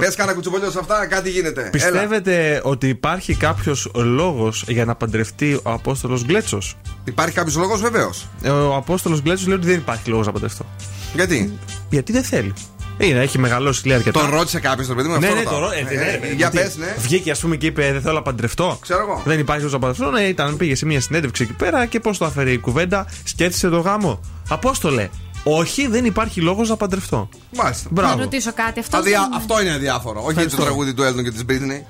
Πες 0.00 0.14
κάνα 0.14 0.32
κουτσομπολιό 0.32 0.70
σε 0.70 0.78
αυτά, 0.78 1.06
κάτι 1.06 1.30
γίνεται. 1.30 1.60
Έλα. 1.60 1.70
Πιστεύετε 1.70 2.60
ότι 2.64 2.88
υπάρχει 2.88 3.34
κάποιος 3.34 3.90
λόγος 3.94 4.64
για 4.68 4.84
να 4.84 4.94
παντρευτεί 4.94 5.54
ο 5.54 5.70
Απόστολος 5.70 6.24
Γκλέτσος; 6.24 6.76
Υπάρχει 7.04 7.34
κάποιος 7.34 7.56
λόγος, 7.56 7.80
βεβαίως. 7.80 8.26
Ο 8.44 8.74
Απόστολος 8.74 9.22
Γκλέτσος 9.22 9.46
λέει 9.46 9.56
ότι 9.56 9.66
δεν 9.66 9.76
υπάρχει 9.76 10.08
λόγος 10.10 10.26
να 10.26 10.32
παντρευτώ. 10.32 10.64
Γιατί; 11.14 11.58
Γιατί 11.90 12.12
δεν 12.12 12.22
θέλει. 12.24 12.52
Είναι, 12.98 13.20
έχει 13.20 13.38
μεγαλώσει 13.38 13.86
λέει 13.86 13.96
αρκετά. 13.96 14.20
Τον 14.20 14.30
ρώτησε 14.30 14.60
κάποιος 14.60 14.86
το 14.86 14.94
παιδί 14.94 15.08
μου 15.08 15.18
Ναι, 15.18 15.26
αυτό. 15.26 15.38
ναι, 15.38 15.42
ρωτάω. 15.44 15.58
το 15.60 15.64
ρω- 15.66 15.72
ε, 15.72 15.78
Ε, 15.78 15.82
ναι, 15.82 15.90
ε, 15.90 16.18
ναι, 16.18 16.26
Για 16.26 16.34
γιατί 16.34 16.56
πες, 16.56 16.76
ναι. 16.76 16.94
Βγήκε, 16.98 17.30
ας 17.30 17.40
πούμε, 17.40 17.56
και 17.56 17.66
είπε: 17.66 17.92
Δεν 17.92 18.00
θέλω 18.02 18.14
να 18.14 18.22
παντρευτώ. 18.22 18.78
Ξέρω 18.80 19.00
εγώ. 19.00 19.22
Δεν 19.24 19.38
υπάρχει 19.38 19.62
λόγο 19.62 19.74
να 19.74 19.80
παντρευτώ. 19.80 20.10
Ναι, 20.10 20.20
ήταν, 20.22 20.56
πήγε 20.56 20.74
σε 20.74 20.86
μια 20.86 21.00
συνέντευξη 21.00 21.42
εκεί 21.42 21.52
πέρα 21.52 21.86
και 21.86 22.00
πώς 22.00 22.18
το 22.18 22.24
έφερε 22.24 22.50
η 22.50 22.58
κουβέντα, 22.58 23.06
σκέφτησε 23.24 23.68
το 23.68 23.78
γάμο. 23.80 24.20
Απόστολε, 24.48 25.08
όχι, 25.44 25.86
δεν 25.86 26.04
υπάρχει 26.04 26.40
λόγος 26.40 26.68
να 26.68 26.76
παντρευτώ. 26.76 27.28
Μάλιστα. 27.56 27.88
Να 27.92 28.02
Μπράβο. 28.02 28.18
ρωτήσω 28.22 28.52
κάτι. 28.52 28.80
Αυτό 28.80 28.96
Αδια- 28.96 29.18
δεν 29.18 29.26
είναι. 29.28 29.36
Αυτό 29.36 29.60
είναι 29.60 29.72
αδιάφορο. 29.72 30.20
Όχι 30.20 30.28
Ευχαριστώ. 30.30 30.56
το 30.56 30.62
τραγούδι 30.62 30.94
του 30.94 31.02
Έλτον 31.02 31.24
και 31.24 31.30
της 31.30 31.44
Μπρίτνη. 31.44 31.86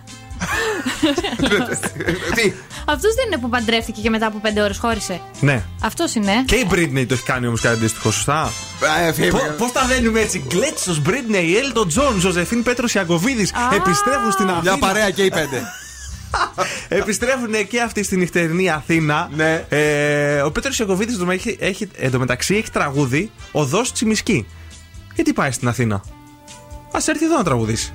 Τι; 2.35 2.53
Αυτός 2.85 3.15
δεν 3.15 3.27
είναι 3.27 3.37
που 3.41 3.49
παντρεύτηκε 3.49 4.01
και 4.01 4.11
μετά 4.11 4.27
από 4.27 4.39
πέντε 4.39 4.61
ώρες 4.63 4.79
χώρισε. 4.79 5.21
Ναι. 5.41 5.63
Αυτός 5.81 6.15
είναι. 6.15 6.33
Και 6.45 6.55
η 6.55 6.67
Britney 6.71 7.05
το 7.09 7.15
έχει 7.15 7.23
κάνει 7.23 7.47
όμως 7.47 7.61
κάτι 7.61 7.77
αντίστοιχο, 7.77 8.11
σωστά; 8.11 8.53
Ε, 9.07 9.13
φύγε. 9.13 9.31
Πώς 9.31 9.71
τα 9.73 9.85
δένουμε 9.85 10.21
έτσι, 10.21 10.45
Γκλέτσος, 10.49 11.03
Britney, 11.07 11.57
Έλτον 11.65 11.89
Τζον, 11.89 12.21
Ζωζεφίν 12.21 12.63
Πέτρος 12.63 12.87
Ιακωβίδης 12.95 13.49
επιστρέφουν 13.75 14.33
στην 14.33 14.51
Αθήνα. 14.51 14.61
Μια 14.63 14.79
παρέα 14.79 15.11
και 15.11 15.23
οι 15.23 15.31
πέντε. 15.31 15.63
Επιστρέφουν 16.89 17.67
και 17.69 17.81
αυτοί 17.81 18.03
στη 18.03 18.17
νυχτερινή 18.17 18.71
Αθήνα. 18.71 19.31
Ναι. 19.37 19.65
Ε, 19.69 20.41
ο 20.41 20.51
Πέτρος 20.51 20.71
Ιακωβίδης 20.79 21.33
έχει, 21.33 21.57
έχει, 21.61 21.89
εντωμεταξύ 21.97 22.55
έχει 22.55 22.71
τραγούδι 22.71 23.31
Οδό 23.53 23.83
Τσιμισκή. 23.93 24.47
Γιατί 25.15 25.33
πάει 25.33 25.51
στην 25.51 25.69
Αθήνα; 25.69 26.03
Α 26.97 27.03
έρθει 27.07 27.25
εδώ 27.25 27.37
να 27.37 27.45
τραγουδήσει. 27.45 27.93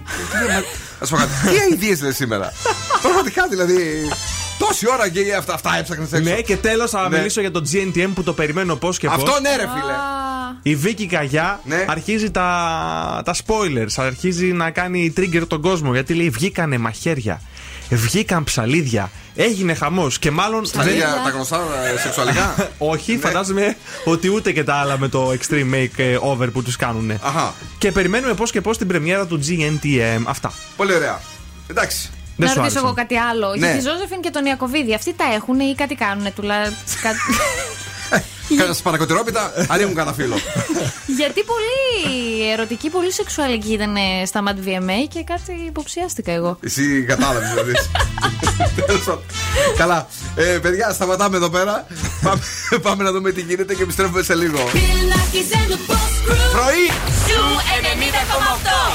Α 1.00 1.06
πω 1.08 1.16
κάτι. 1.18 1.32
Τι 1.50 1.60
αειδίε 1.60 1.96
λες 2.02 2.16
σήμερα; 2.16 2.54
Πραγματικά 3.02 3.48
δηλαδή. 3.48 4.10
Τόση 4.58 4.86
ώρα 4.92 5.10
και 5.10 5.36
αυτά, 5.38 5.54
αυτά 5.54 5.78
έψαχνες 5.80 6.12
έξω. 6.14 6.30
ναι, 6.30 6.42
και 6.42 6.58
τέλος 6.58 6.90
θα 6.90 7.10
Ναι. 7.10 7.18
μιλήσω 7.18 7.42
για 7.42 7.52
το 7.52 7.62
GNTM 7.72 8.10
που 8.16 8.24
το 8.24 8.34
περιμένω 8.34 8.76
πώς 8.76 8.98
και 8.98 9.08
πώς. 9.08 9.16
Αυτό 9.16 9.40
ναι, 9.42 9.50
ρε 9.56 9.62
φίλε. 9.74 9.94
Η 10.62 10.76
Βίκη 10.76 11.06
Καγιά 11.06 11.60
Ναι. 11.64 11.86
αρχίζει 11.88 12.32
τα, 12.32 13.22
τα 13.26 13.36
spoilers, 13.46 13.94
αρχίζει 13.96 14.46
να 14.46 14.70
κάνει 14.72 15.14
trigger 15.18 15.44
τον 15.48 15.62
κόσμο 15.62 15.94
γιατί 15.94 16.14
λέει 16.14 16.30
βγήκανε 16.30 16.78
μαχαίρια, 16.78 17.42
βγήκαν 17.96 18.44
ψαλίδια, 18.44 19.12
έγινε 19.36 19.74
χαμός 19.74 20.20
και 20.20 20.32
μάλλον. 20.32 20.72
Τα 20.72 20.90
ίδια 20.90 21.22
τα 21.24 21.30
γνωστά 21.30 21.60
ε, 21.96 22.00
σεξουαλικά. 22.00 22.56
Όχι, 22.94 23.18
φαντάζομαι 23.18 23.76
ότι 24.06 24.30
ούτε 24.30 24.52
και 24.52 24.64
τα 24.64 24.74
άλλα 24.76 24.98
με 24.98 25.08
το 25.08 25.32
extreme 25.32 25.74
makeover 25.74 26.50
που 26.54 26.64
τους 26.64 26.76
κάνουν. 26.76 27.12
Αχα. 27.12 27.54
Και 27.78 27.92
περιμένουμε 27.92 28.34
πώς 28.34 28.52
και 28.52 28.62
πώς 28.62 28.78
την 28.78 28.88
πρεμιέρα 28.88 29.26
του 29.26 29.40
GNTM. 29.48 30.22
Αυτά. 30.24 30.52
Πολύ 30.76 30.94
ωραία. 30.94 31.22
Εντάξει. 31.68 32.10
Δεν 32.38 32.48
να 32.48 32.54
σου 32.54 32.60
ρωτήσω 32.62 32.80
άρεσαν. 32.80 32.86
εγώ 32.86 32.94
κάτι 32.94 33.18
άλλο. 33.18 33.50
Ναι. 33.50 33.58
Για 33.58 33.76
τη 33.76 33.82
Ζώζεφιν 33.82 34.22
και 34.22 34.30
τον 34.30 34.46
Ιακοβίδη, 34.46 34.94
αυτοί 34.94 35.14
τα 35.14 35.26
έχουν 35.34 35.60
ή 35.60 35.76
κάτι 35.76 35.96
κάνουν 35.96 36.34
τουλάχιστον. 36.34 37.12
Κάνα 38.58 38.74
σπανακοτηρόπιτα, 38.74 39.54
ανοίγουν 39.68 39.96
κανένα 39.96 40.16
φίλο. 40.16 40.36
Γιατί 41.18 41.44
πολύ 41.44 42.52
ερωτική, 42.52 42.90
πολύ 42.90 43.12
σεξουαλική 43.12 43.74
ήταν 43.74 43.96
στα 44.26 44.44
Mad 44.48 44.68
VMA 44.68 45.08
και 45.10 45.24
κάτι 45.24 45.52
υποψιάστηκα 45.68 46.32
εγώ. 46.32 46.58
Εσύ 46.64 47.04
κατάλαβες 47.04 47.50
δηλαδή. 47.50 47.72
Τέλος 48.86 49.04
πάντων. 49.04 49.24
Καλά. 49.78 50.08
Ε, 50.36 50.44
παιδιά, 50.44 50.92
σταματάμε 50.92 51.38
εδώ 51.38 51.50
πέρα. 51.50 51.86
Πάμε, 52.22 52.42
πάμε 52.82 53.04
να 53.04 53.12
δούμε 53.12 53.32
τι 53.32 53.42
γίνεται 53.42 53.76
και 53.76 53.84
επιστρέφουμε 53.84 54.22
σε 54.24 54.36
λίγο. 54.36 54.60
Πρωί! 56.52 56.86
Σου 57.28 57.42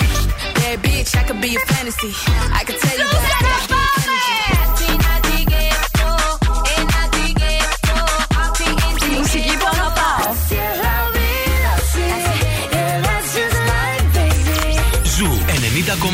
90,8. 0.01 0.27
Yeah, 0.61 0.77
bitch, 0.85 1.17
I 1.17 1.23
could 1.27 1.41
be 1.41 1.51
a 1.57 1.61
fantasy. 1.73 2.13
I 2.59 2.63
could 2.67 2.79
tell 2.85 2.99
you 2.99 3.11
that 3.27 3.36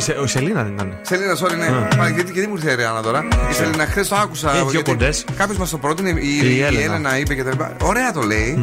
σε, 0.00 0.16
η 0.24 0.26
Σελίνα 0.26 0.62
δεν 0.62 0.72
ήταν. 0.72 0.98
Σελίνα, 1.02 1.36
sorry, 1.36 1.56
ναι. 1.56 2.10
Γιατί 2.14 2.32
και 2.32 2.40
δεν 2.40 2.48
μου 2.50 2.56
ήρθε 2.56 2.72
η 2.72 3.02
τώρα; 3.02 3.24
Η 3.50 3.54
Σελίνα, 3.54 3.86
χθες 3.86 4.08
το 4.08 4.16
άκουσα. 4.16 4.56
Είναι 4.56 4.70
πιο 4.70 4.82
κοντές. 4.82 5.24
Κάποιος 5.36 5.58
μας 5.58 5.70
το 5.70 5.78
πρότεινε, 5.78 6.08
η, 6.08 6.14
η, 6.14 6.56
η, 7.16 7.20
είπε 7.20 7.34
και 7.34 7.44
τα 7.44 7.50
λοιπά. 7.50 7.76
Ωραία 7.82 8.12
το 8.12 8.20
λέει, 8.20 8.60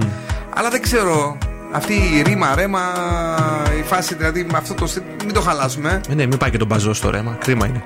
αλλά 0.54 0.70
δεν 0.70 0.82
ξέρω. 0.82 1.38
Αυτή 1.72 1.94
η 1.94 2.22
ρήμα, 2.22 2.56
ρέμα, 2.56 2.82
η 3.80 3.84
φάση 3.84 4.16
δηλαδή 4.16 4.44
με 4.52 4.58
αυτό 4.58 4.74
το. 4.74 4.88
Μην 5.26 5.34
το 5.34 5.42
χαλάσουμε. 5.42 6.02
Ε, 6.10 6.14
ναι, 6.14 6.26
μην 6.26 6.38
πάει 6.38 6.50
και 6.50 6.58
τον 6.58 6.68
μπαζό 6.68 6.94
στο 6.94 7.10
ρέμα. 7.10 7.38
Κρίμα 7.40 7.68
είναι. 7.68 7.84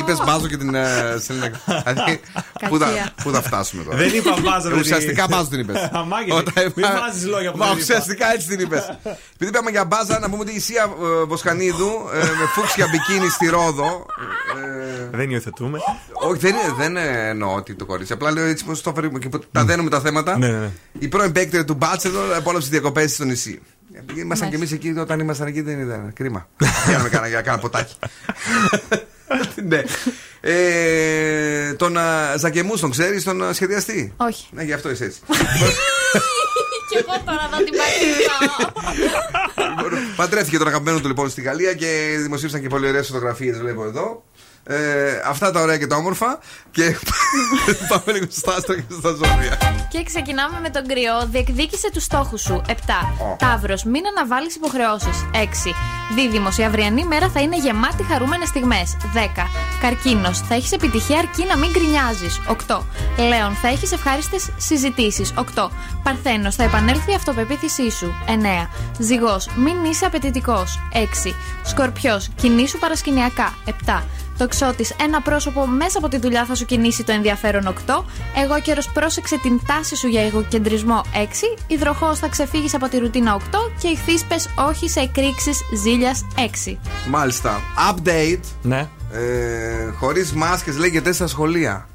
Είπες 0.00 0.18
μπάζο 0.26 0.46
και 0.48 0.56
την 0.56 0.74
ε, 0.74 0.84
Σελίνα. 1.24 1.50
Δηλαδή, 1.66 2.20
πού 2.68 2.78
θα- 2.78 2.84
Κακία. 2.86 3.10
Πού 3.22 3.30
θα 3.30 3.42
φτάσουμε 3.42 3.82
τώρα; 3.84 3.96
Δεν 3.96 4.14
είπα 4.14 4.34
μπάζο, 4.42 4.68
δεν 4.68 4.78
Ουσιαστικά 4.78 5.24
είπα. 5.24 5.36
μπάζο 5.36 5.48
την 5.48 5.58
είπες. 5.60 5.88
Αμάγε, 6.00 6.32
μην 6.74 6.86
βάζεις 7.00 7.24
λόγια 7.26 7.50
που 7.52 7.58
Μα 7.58 7.64
δεν 7.66 7.74
είπα. 7.74 7.82
ουσιαστικά 7.82 8.32
έτσι 8.32 8.46
την 8.46 8.60
είπες. 8.60 8.98
Επειδή 9.34 9.50
είπαμε 9.50 9.70
για 9.70 9.84
μπάζα, 9.84 10.18
να 10.18 10.28
πούμε 10.30 10.40
ότι 10.42 10.52
η 10.54 10.60
Σία 10.60 10.82
ε, 10.82 11.24
Βοσκανίδου 11.24 11.90
ε, 12.14 12.16
με 12.18 12.46
φούξια 12.54 12.86
μπικίνι 12.90 13.28
στη 13.30 13.46
Ρόδο. 13.48 14.06
ε, 15.12 15.16
Δεν 15.16 15.30
υιοθετούμε. 15.30 15.78
όχι, 16.12 16.38
δεν, 16.38 16.54
δεν 16.78 16.96
εννοώ 16.96 17.54
ότι 17.54 17.74
το 17.74 17.86
κορίτσι. 17.86 18.12
Απλά 18.12 18.30
λέω 18.32 18.44
έτσι 18.44 18.64
πώ 18.64 18.78
το 18.80 18.92
φέρουμε 18.94 19.18
και 19.18 19.28
που 19.28 19.38
τα 19.52 19.64
δένουμε 19.64 19.90
τα 19.90 20.00
θέματα. 20.00 20.38
Ναι, 20.38 20.46
ναι, 20.48 20.58
ναι. 20.58 20.70
Η 20.98 21.08
πρώην 21.08 21.32
παίκτρια 21.32 21.64
του 21.64 21.78
Bachelor 21.80 22.34
απόλαυσε 22.36 22.68
διακοπές 22.70 23.12
στο 23.12 23.24
νησί. 23.24 23.60
Ήμασταν 24.14 24.48
κι 24.48 24.54
εμείς 24.54 24.72
εκεί 24.72 24.94
όταν 24.98 25.20
ήμασταν 25.20 25.46
εκεί, 25.46 25.60
δεν 25.60 25.80
ήταν. 25.80 26.12
Κρίμα. 26.14 26.48
Κάναμε 26.86 27.08
κάνα, 27.08 27.28
για 27.28 27.40
κάνα 27.40 27.58
ποτάκι. 27.58 27.94
ναι. 29.70 29.82
Ε, 30.40 31.72
τον 31.72 31.98
α, 31.98 32.36
Ζακεμούς, 32.36 32.80
τον 32.80 32.90
ξέρεις, 32.90 33.24
τον 33.24 33.42
α, 33.42 33.52
σχεδιαστή; 33.52 34.12
Όχι. 34.16 34.46
Ναι, 34.50 34.62
γι' 34.62 34.72
αυτό 34.72 34.90
είσαι 34.90 35.04
έτσι. 35.04 35.20
Και 36.88 36.98
εγώ 36.98 37.22
τώρα 37.24 37.48
θα 37.50 37.56
την 37.56 37.74
πατήσω. 37.76 38.72
Παντρεύτηκε 40.16 40.58
τον 40.58 40.66
αγαπημένο 40.66 41.00
του 41.00 41.06
λοιπόν 41.06 41.30
στη 41.30 41.40
Γαλλία 41.40 41.74
και 41.74 42.16
δημοσίευσαν 42.22 42.60
και 42.60 42.68
πολύ 42.68 42.88
ωραίες 42.88 43.06
φωτογραφίες, 43.06 43.58
βλέπω 43.58 43.84
εδώ. 43.84 44.24
Ε, 44.66 45.20
αυτά 45.26 45.50
τα 45.50 45.60
ωραία 45.60 45.78
και 45.78 45.86
τα 45.86 45.96
όμορφα. 45.96 46.38
Και 46.70 46.96
πάμε 47.88 48.12
λίγο 48.12 48.26
στα 48.30 48.54
άστρα 48.54 48.74
και 48.74 48.82
στα 48.98 49.08
ζώδια. 49.08 49.58
Και 49.88 50.02
ξεκινάμε 50.02 50.60
με 50.60 50.70
τον 50.70 50.86
κρυό. 50.86 51.26
Διεκδίκησε 51.30 51.90
τους 51.90 52.02
στόχους 52.04 52.40
σου. 52.40 52.62
7. 52.68 52.72
Ταύρος. 53.38 53.84
Μην 53.84 54.02
αναβάλεις 54.06 54.54
υποχρεώσεις. 54.56 55.24
6. 55.32 55.74
Δίδυμος. 56.14 56.58
Η 56.58 56.62
αυριανή 56.62 57.04
μέρα 57.04 57.28
θα 57.28 57.40
είναι 57.40 57.56
γεμάτη 57.56 58.02
χαρούμενες 58.02 58.48
στιγμές. 58.48 58.96
10. 59.14 59.48
Καρκίνος. 59.80 60.40
Θα 60.40 60.54
έχεις 60.54 60.72
επιτυχία 60.72 61.18
αρκεί 61.18 61.44
να 61.44 61.56
μην 61.56 61.70
γκρινιάζεις. 61.70 62.40
8. 62.46 62.86
Λέων. 63.16 63.54
Θα 63.54 63.68
έχεις 63.68 63.92
ευχάριστες 63.92 64.50
συζητήσεις. 64.56 65.32
8. 65.36 65.70
Παρθένος. 66.02 66.54
Θα 66.54 66.62
επανέλθει 66.64 67.10
η 67.10 67.14
αυτοπεποίθησή 67.14 67.90
σου. 67.90 68.14
9. 68.26 68.70
Ζυγός. 68.98 69.48
Μην 69.56 69.84
είσαι 69.84 70.06
απαιτητικός. 70.06 70.78
6. 70.92 71.34
Σκορπιός. 71.64 72.28
Κινήσου 72.36 72.78
παρασκηνιακά. 72.78 73.54
7. 73.86 74.02
Τοξότη, 74.38 74.86
ένα 75.00 75.22
πρόσωπο 75.22 75.66
μέσα 75.66 75.98
από 75.98 76.08
τη 76.08 76.18
δουλειά 76.18 76.44
θα 76.44 76.54
σου 76.54 76.64
κινήσει 76.64 77.04
το 77.04 77.12
ενδιαφέρον 77.12 77.74
8. 77.86 78.04
Εγώ 78.42 78.60
καιρο 78.60 78.80
πρόσεξε 78.92 79.38
την 79.38 79.60
τάση 79.66 79.96
σου 79.96 80.06
για 80.06 80.22
εγωκεντρισμό 80.26 81.02
6. 81.14 81.58
Υδροχός 81.66 82.18
θα 82.18 82.28
ξεφύγεις 82.28 82.74
από 82.74 82.88
τη 82.88 82.98
ρουτίνα 82.98 83.36
8. 83.36 83.40
Και 83.78 83.88
ηχθεί 83.88 84.24
πε 84.28 84.34
όχι 84.68 84.88
σε 84.88 85.00
εκρήξεις 85.00 85.60
ζήλιας 85.82 86.24
6. 86.70 86.76
Μάλιστα. 87.08 87.60
Update. 87.90 88.44
Ναι. 88.62 88.88
Ε, 89.12 89.90
Χωρίς 89.98 90.32
μάσκες 90.32 90.76
λέει 90.76 90.90
για 90.90 91.02
τέσσερα 91.02 91.28
σχολεία. 91.28 91.88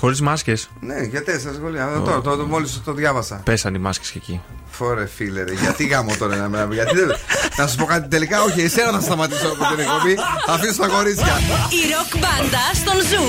Χωρίς 0.00 0.20
μάσκες. 0.20 0.68
Ναι, 0.80 1.00
για 1.02 1.24
τέσσερα 1.24 1.54
σχολεία. 1.54 1.96
Oh. 1.96 2.04
Το, 2.04 2.20
το, 2.20 2.36
το, 2.36 2.46
μόλις 2.46 2.80
το 2.84 2.92
διάβασα. 2.92 3.40
Πέσαν 3.44 3.74
οι 3.74 3.78
μάσκες 3.78 4.10
και 4.10 4.18
εκεί. 4.18 4.40
Φορε 4.70 5.06
φίλε, 5.06 5.42
ρε. 5.42 5.52
γιατί 5.52 5.86
γάμο 5.86 6.14
τώρα 6.18 6.36
να 6.36 6.48
με 6.48 6.68
γιατί 6.74 6.96
δεν... 6.96 7.08
Να 7.56 7.66
σου 7.66 7.76
πω 7.76 7.84
κάτι 7.84 8.08
τελικά, 8.08 8.42
όχι, 8.42 8.60
εσένα 8.60 8.92
θα 8.92 9.00
σταματήσω 9.00 9.46
από 9.46 9.74
την 9.74 9.78
εκπομπή. 9.78 10.14
Θα 10.46 10.52
αφήσω 10.52 10.80
τα 10.80 10.88
κορίτσια. 10.88 11.36
Η 11.78 11.80
ροκ 11.92 12.18
μπάντα 12.20 12.64
στον 12.74 13.00
Zoo 13.00 13.22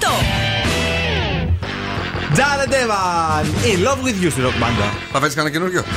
90,8. 0.00 0.02
Jared 2.32 2.64
Evan! 2.68 3.54
In 3.62 3.78
love 3.86 4.00
with 4.06 4.24
you 4.24 4.30
στη 4.30 4.40
ροκ 4.40 4.52
μπάντα. 4.58 4.92
Θα 5.12 5.18
φέρεις 5.18 5.34
κανένα 5.34 5.54
καινούριο; 5.54 5.84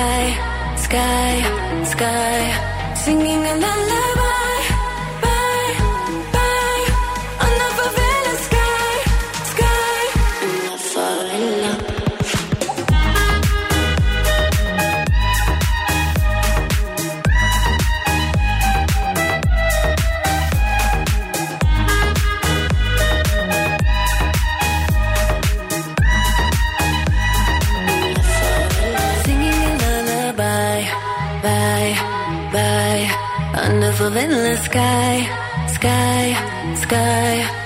sky, 0.00 0.24
sky, 0.86 1.34
sky. 1.92 2.40
Singing 3.04 3.44
a 3.52 3.54
lullaby, 3.64 4.49
Under 34.10 34.26
favela 34.26 34.56
sky, 34.56 35.28
sky, 35.68 36.34
sky. 36.82 37.59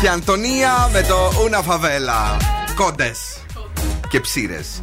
Και 0.00 0.08
Αντωνία 0.08 0.88
με 0.92 1.02
το 1.02 1.32
Ούνα 1.44 1.62
Φαβέλα. 1.62 2.36
Κόντες 2.74 3.38
και 4.08 4.20
ψήρες. 4.20 4.82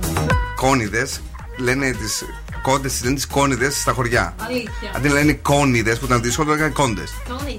Κόνιδες 0.55 1.21
λένε 1.57 1.91
τις 1.91 2.23
κόντες, 2.61 3.01
λένε 3.03 3.15
τις 3.15 3.27
κόνιδες 3.27 3.79
στα 3.79 3.91
χωριά. 3.91 4.35
Αλήθεια. 4.47 4.91
Αντί 4.95 5.07
να 5.07 5.13
λένε 5.13 5.33
κόνιδες 5.33 5.99
που 5.99 6.05
ήταν 6.05 6.21
δύσκολο, 6.21 6.51
λέγανε 6.51 6.71
κόντες. 6.71 7.13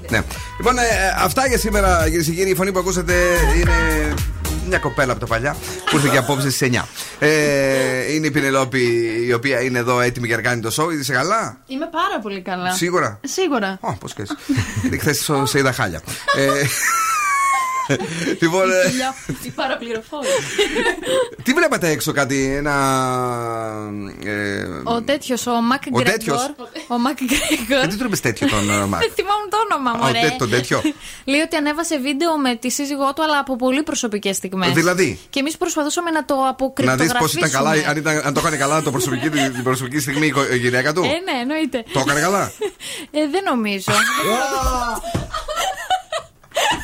Ναι. 0.09 0.21
Λοιπόν, 0.57 0.77
ε, 0.77 0.83
αυτά 1.17 1.47
για 1.47 1.57
σήμερα, 1.57 2.03
κυρίες 2.03 2.25
και 2.25 2.31
κύριοι. 2.31 2.49
Η 2.49 2.55
φωνή 2.55 2.71
που 2.71 2.79
ακούσατε 2.79 3.13
είναι 3.55 4.13
μια 4.67 4.77
κοπέλα 4.77 5.11
από 5.11 5.19
τα 5.19 5.25
παλιά 5.25 5.55
που 5.89 5.95
ήρθε 5.95 6.09
και 6.11 6.17
απόψε 6.17 6.49
στις 6.49 6.69
9. 6.69 6.87
Ε, 7.19 8.13
είναι 8.13 8.27
η 8.27 8.31
Πινελόπη 8.31 9.11
η 9.27 9.33
οποία 9.33 9.61
είναι 9.61 9.79
εδώ 9.79 10.01
έτοιμη 10.01 10.27
για 10.27 10.35
να 10.35 10.41
κάνει 10.41 10.61
το 10.61 10.71
show. 10.75 10.99
Είσαι 10.99 11.13
καλά; 11.13 11.57
Είμαι 11.67 11.89
πάρα 11.91 12.19
πολύ 12.21 12.41
καλά. 12.41 12.71
Σίγουρα; 12.71 13.19
Σίγουρα. 13.23 13.77
Ω, 13.81 13.93
πώς 13.93 14.13
και 14.13 14.21
εσύ. 14.21 14.35
Χθες 14.99 15.31
σε 15.43 15.59
είδα 15.59 15.71
χάλια. 15.73 16.01
Ε, 17.93 17.95
Λοιπόν, 18.39 18.71
ε, 18.71 18.75
Η 19.43 19.49
παραπληροφόρηση. 19.49 20.31
τι 21.43 21.53
βλέπατε 21.53 21.89
έξω 21.89 22.11
κάτι, 22.11 22.53
ένα. 22.55 22.73
ε, 24.25 24.63
Ο 24.83 25.01
τέτοιος, 25.01 25.47
ο 25.47 25.51
Μακ 25.61 25.81
Ο 25.91 26.01
τέτοιος. 26.01 26.41
Γκρέγκορ. 26.41 26.67
Ο 26.87 26.97
Μακ 26.97 27.17
Γκρέγκορ. 27.17 27.77
Γιατί 27.79 27.97
του 27.97 28.03
είπες 28.05 28.19
τέτοιο 28.19 28.47
τον 28.47 28.69
ε, 28.69 28.85
Μαρκ. 28.85 29.01
Δεν 29.03 29.11
θυμάμαι 29.15 29.45
το 29.49 29.57
όνομα 29.69 29.91
μου, 29.97 30.03
Α, 30.05 30.09
ο 30.09 30.11
ρε. 30.11 30.19
τέ- 30.19 30.37
τον 30.37 30.49
τέτοιο. 30.49 30.81
Λέει 31.31 31.39
ότι 31.39 31.55
ανέβασε 31.55 31.99
βίντεο 31.99 32.37
με 32.37 32.55
τη 32.55 32.69
σύζυγό 32.69 33.13
του, 33.13 33.23
αλλά 33.23 33.39
από 33.39 33.55
πολύ 33.55 33.83
προσωπικές 33.83 34.35
στιγμές. 34.35 34.71
Δηλαδή; 34.71 35.19
Και 35.29 35.39
εμείς 35.39 35.57
προσπαθούσαμε 35.57 36.09
να 36.11 36.25
το 36.25 36.35
Να 36.35 36.49
αποκρυπτογραφήσουμε. 36.49 37.19
δεις 37.19 37.21
πώς 37.21 37.33
ήταν 37.33 37.51
καλά, 37.51 37.89
αν, 37.89 37.97
ήταν, 37.97 38.21
αν 38.25 38.33
το 38.33 38.39
έκανε 38.39 38.57
καλά 38.57 38.81
το 38.81 38.91
προσωπική, 38.91 39.29
την 39.29 39.63
προσωπική 39.63 39.99
στιγμή 39.99 40.25
η, 40.25 40.31
κο- 40.31 40.51
η 40.53 40.57
γυναίκα 40.57 40.93
του; 40.93 41.01
Ε, 41.03 41.07
ναι, 41.07 41.39
εννοείται. 41.41 41.83
Το 41.93 41.99
έκανε 41.99 42.19
καλά; 42.19 42.51
Ε, 43.11 43.19
δεν 43.31 43.43
νομίζω. 43.49 43.91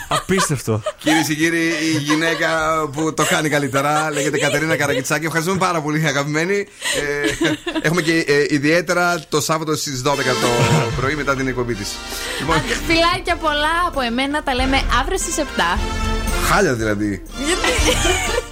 Απίστευτο. 0.07 0.81
Κυρίες 0.97 1.27
και 1.27 1.33
κύριοι, 1.33 1.67
η 1.95 1.97
γυναίκα 1.97 2.49
που 2.93 3.13
το 3.13 3.25
κάνει 3.25 3.49
καλύτερα 3.49 4.11
λέγεται 4.11 4.37
Κατερίνα 4.37 4.75
Καρακιτσάκη. 4.75 5.25
Ευχαριστούμε 5.25 5.57
πάρα 5.57 5.81
πολύ, 5.81 6.07
αγαπημένοι. 6.07 6.55
Ε, 6.55 7.47
έχουμε 7.81 8.01
και 8.01 8.23
ε, 8.27 8.45
ιδιαίτερα 8.49 9.19
το 9.29 9.41
Σάββατο 9.41 9.75
στις 9.75 10.01
12 10.05 10.15
το 10.15 10.47
πρωί 10.95 11.15
μετά 11.15 11.35
την 11.35 11.47
εκπομπή 11.47 11.73
της. 11.73 11.95
Λοιπόν, 12.39 12.61
Φιλάκια 12.87 13.35
πολλά 13.35 13.83
από 13.87 14.01
εμένα, 14.01 14.43
τα 14.43 14.55
λέμε 14.55 14.81
αύριο 14.99 15.17
στις 15.17 15.35
7. 15.37 16.14
Χάλια 16.45 16.73
δηλαδή. 16.73 17.21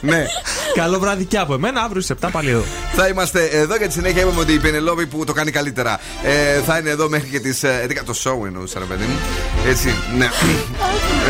ναι. 0.01 0.25
Καλό 0.75 0.99
βράδυ 0.99 1.23
και 1.25 1.37
από 1.37 1.53
εμένα, 1.53 1.81
αύριο 1.81 2.01
στις 2.01 2.15
7 2.25 2.27
πάλι 2.31 2.49
εδώ. 2.49 2.63
Θα 2.95 3.07
είμαστε 3.07 3.43
εδώ 3.45 3.75
για 3.75 3.87
τη 3.87 3.93
συνέχεια. 3.93 4.21
Είπαμε 4.21 4.39
ότι 4.39 4.53
η 4.53 4.59
Πενελόπη 4.59 5.05
που 5.05 5.23
το 5.23 5.33
κάνει 5.33 5.51
καλύτερα 5.51 5.99
ε, 6.23 6.61
θα 6.65 6.77
είναι 6.77 6.89
εδώ 6.89 7.09
μέχρι 7.09 7.29
και 7.29 7.39
τις 7.39 7.61
11. 7.63 7.67
Το 8.05 8.13
show 8.23 8.45
εννοούσα, 8.45 8.79
ρε 8.79 8.85
παιδί 8.85 9.03
μου. 9.03 9.17
Έτσι, 9.67 9.93
ναι. 10.17 10.25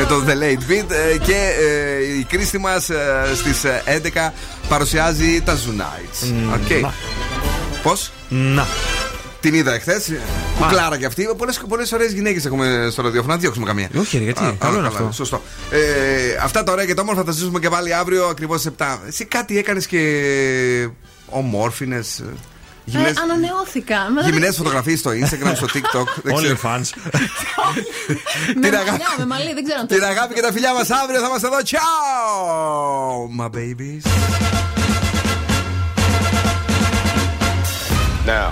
Ε, 0.02 0.06
το 0.06 0.23
The 0.27 0.31
Late 0.31 0.72
Beat. 0.72 0.91
ε, 1.14 1.18
και 1.18 1.35
ε, 1.60 2.18
η 2.19 2.23
Κρίστη 2.30 2.57
μας 2.57 2.90
στις 3.35 3.61
11 4.27 4.31
παρουσιάζει 4.69 5.41
τα 5.41 5.57
Zoo 5.57 5.81
Nights. 5.81 6.34
OK. 6.54 6.82
να. 6.81 6.94
Πώς; 7.84 8.11
Να. 8.30 8.68
Την 9.44 9.53
είδα 9.53 9.74
εχθές. 9.74 10.11
Κουκλάρα 10.60 10.98
και 10.98 11.06
αυτή. 11.06 11.30
Πολλές 11.38 11.61
πολλές 11.68 11.91
ωραίες 11.91 12.11
γυναίκες 12.11 12.45
έχουμε 12.45 12.88
στο 12.91 13.02
ραδιόφωνο. 13.02 13.34
Να 13.34 13.40
διώξουμε 13.40 13.65
καμία. 13.65 13.90
Όχι, 13.99 14.18
ρε, 14.18 14.24
γιατί; 14.24 14.44
Α, 14.44 14.56
Καλό 14.60 14.76
α, 14.76 14.80
είναι 14.80 14.88
καλά, 14.88 14.99
αυτό. 14.99 15.11
Σωστό. 15.11 15.41
Ε, 15.72 15.80
αυτά 16.44 16.64
τα 16.64 16.72
ωραία 16.72 16.86
και 16.86 16.94
τα 16.94 17.02
όμορφα 17.02 17.20
θα 17.22 17.26
τα 17.26 17.32
ζήσουμε 17.32 17.60
και 17.60 17.70
πάλι 17.70 17.94
αύριο 17.94 18.26
ακριβώς 18.28 18.60
στι 18.61 18.70
7. 18.78 18.99
Εσύ 19.07 19.26
κάτι 19.26 19.57
έκανες 19.57 19.88
και 19.88 19.99
ομόρφινες. 21.30 22.20
Ε, 22.20 23.14
ανανεώθηκα. 23.24 23.95
Μα 24.15 24.22
δεν- 24.22 24.32
Γυμνές 24.32 24.56
φωτογραφίες 24.56 24.99
στο 24.99 25.11
Instagram, 25.11 25.52
στο 25.56 25.65
TikTok. 25.74 26.22
δεν 26.24 26.36
ξέρω. 26.36 26.57
fans. 26.64 26.90
Με 28.48 28.53
Την 28.53 28.61
μαλλιά, 28.61 28.80
αγάπη. 28.80 29.02
με 29.18 29.26
μαλλί, 29.26 29.53
δεν 29.53 29.64
ξέρω 29.64 29.80
αν 29.80 29.88
το 29.88 29.95
Την 29.95 30.03
αγάπη 30.03 30.34
και 30.34 30.41
τα 30.41 30.52
φιλιά 30.52 30.74
μας 30.74 30.90
αύριο 30.90 31.20
θα 31.20 31.28
είμαστε 31.28 31.48
εδώ. 31.48 31.57
Ciao, 31.72 33.41
my 33.41 33.49
babies. 33.57 34.03
Now, 38.26 38.52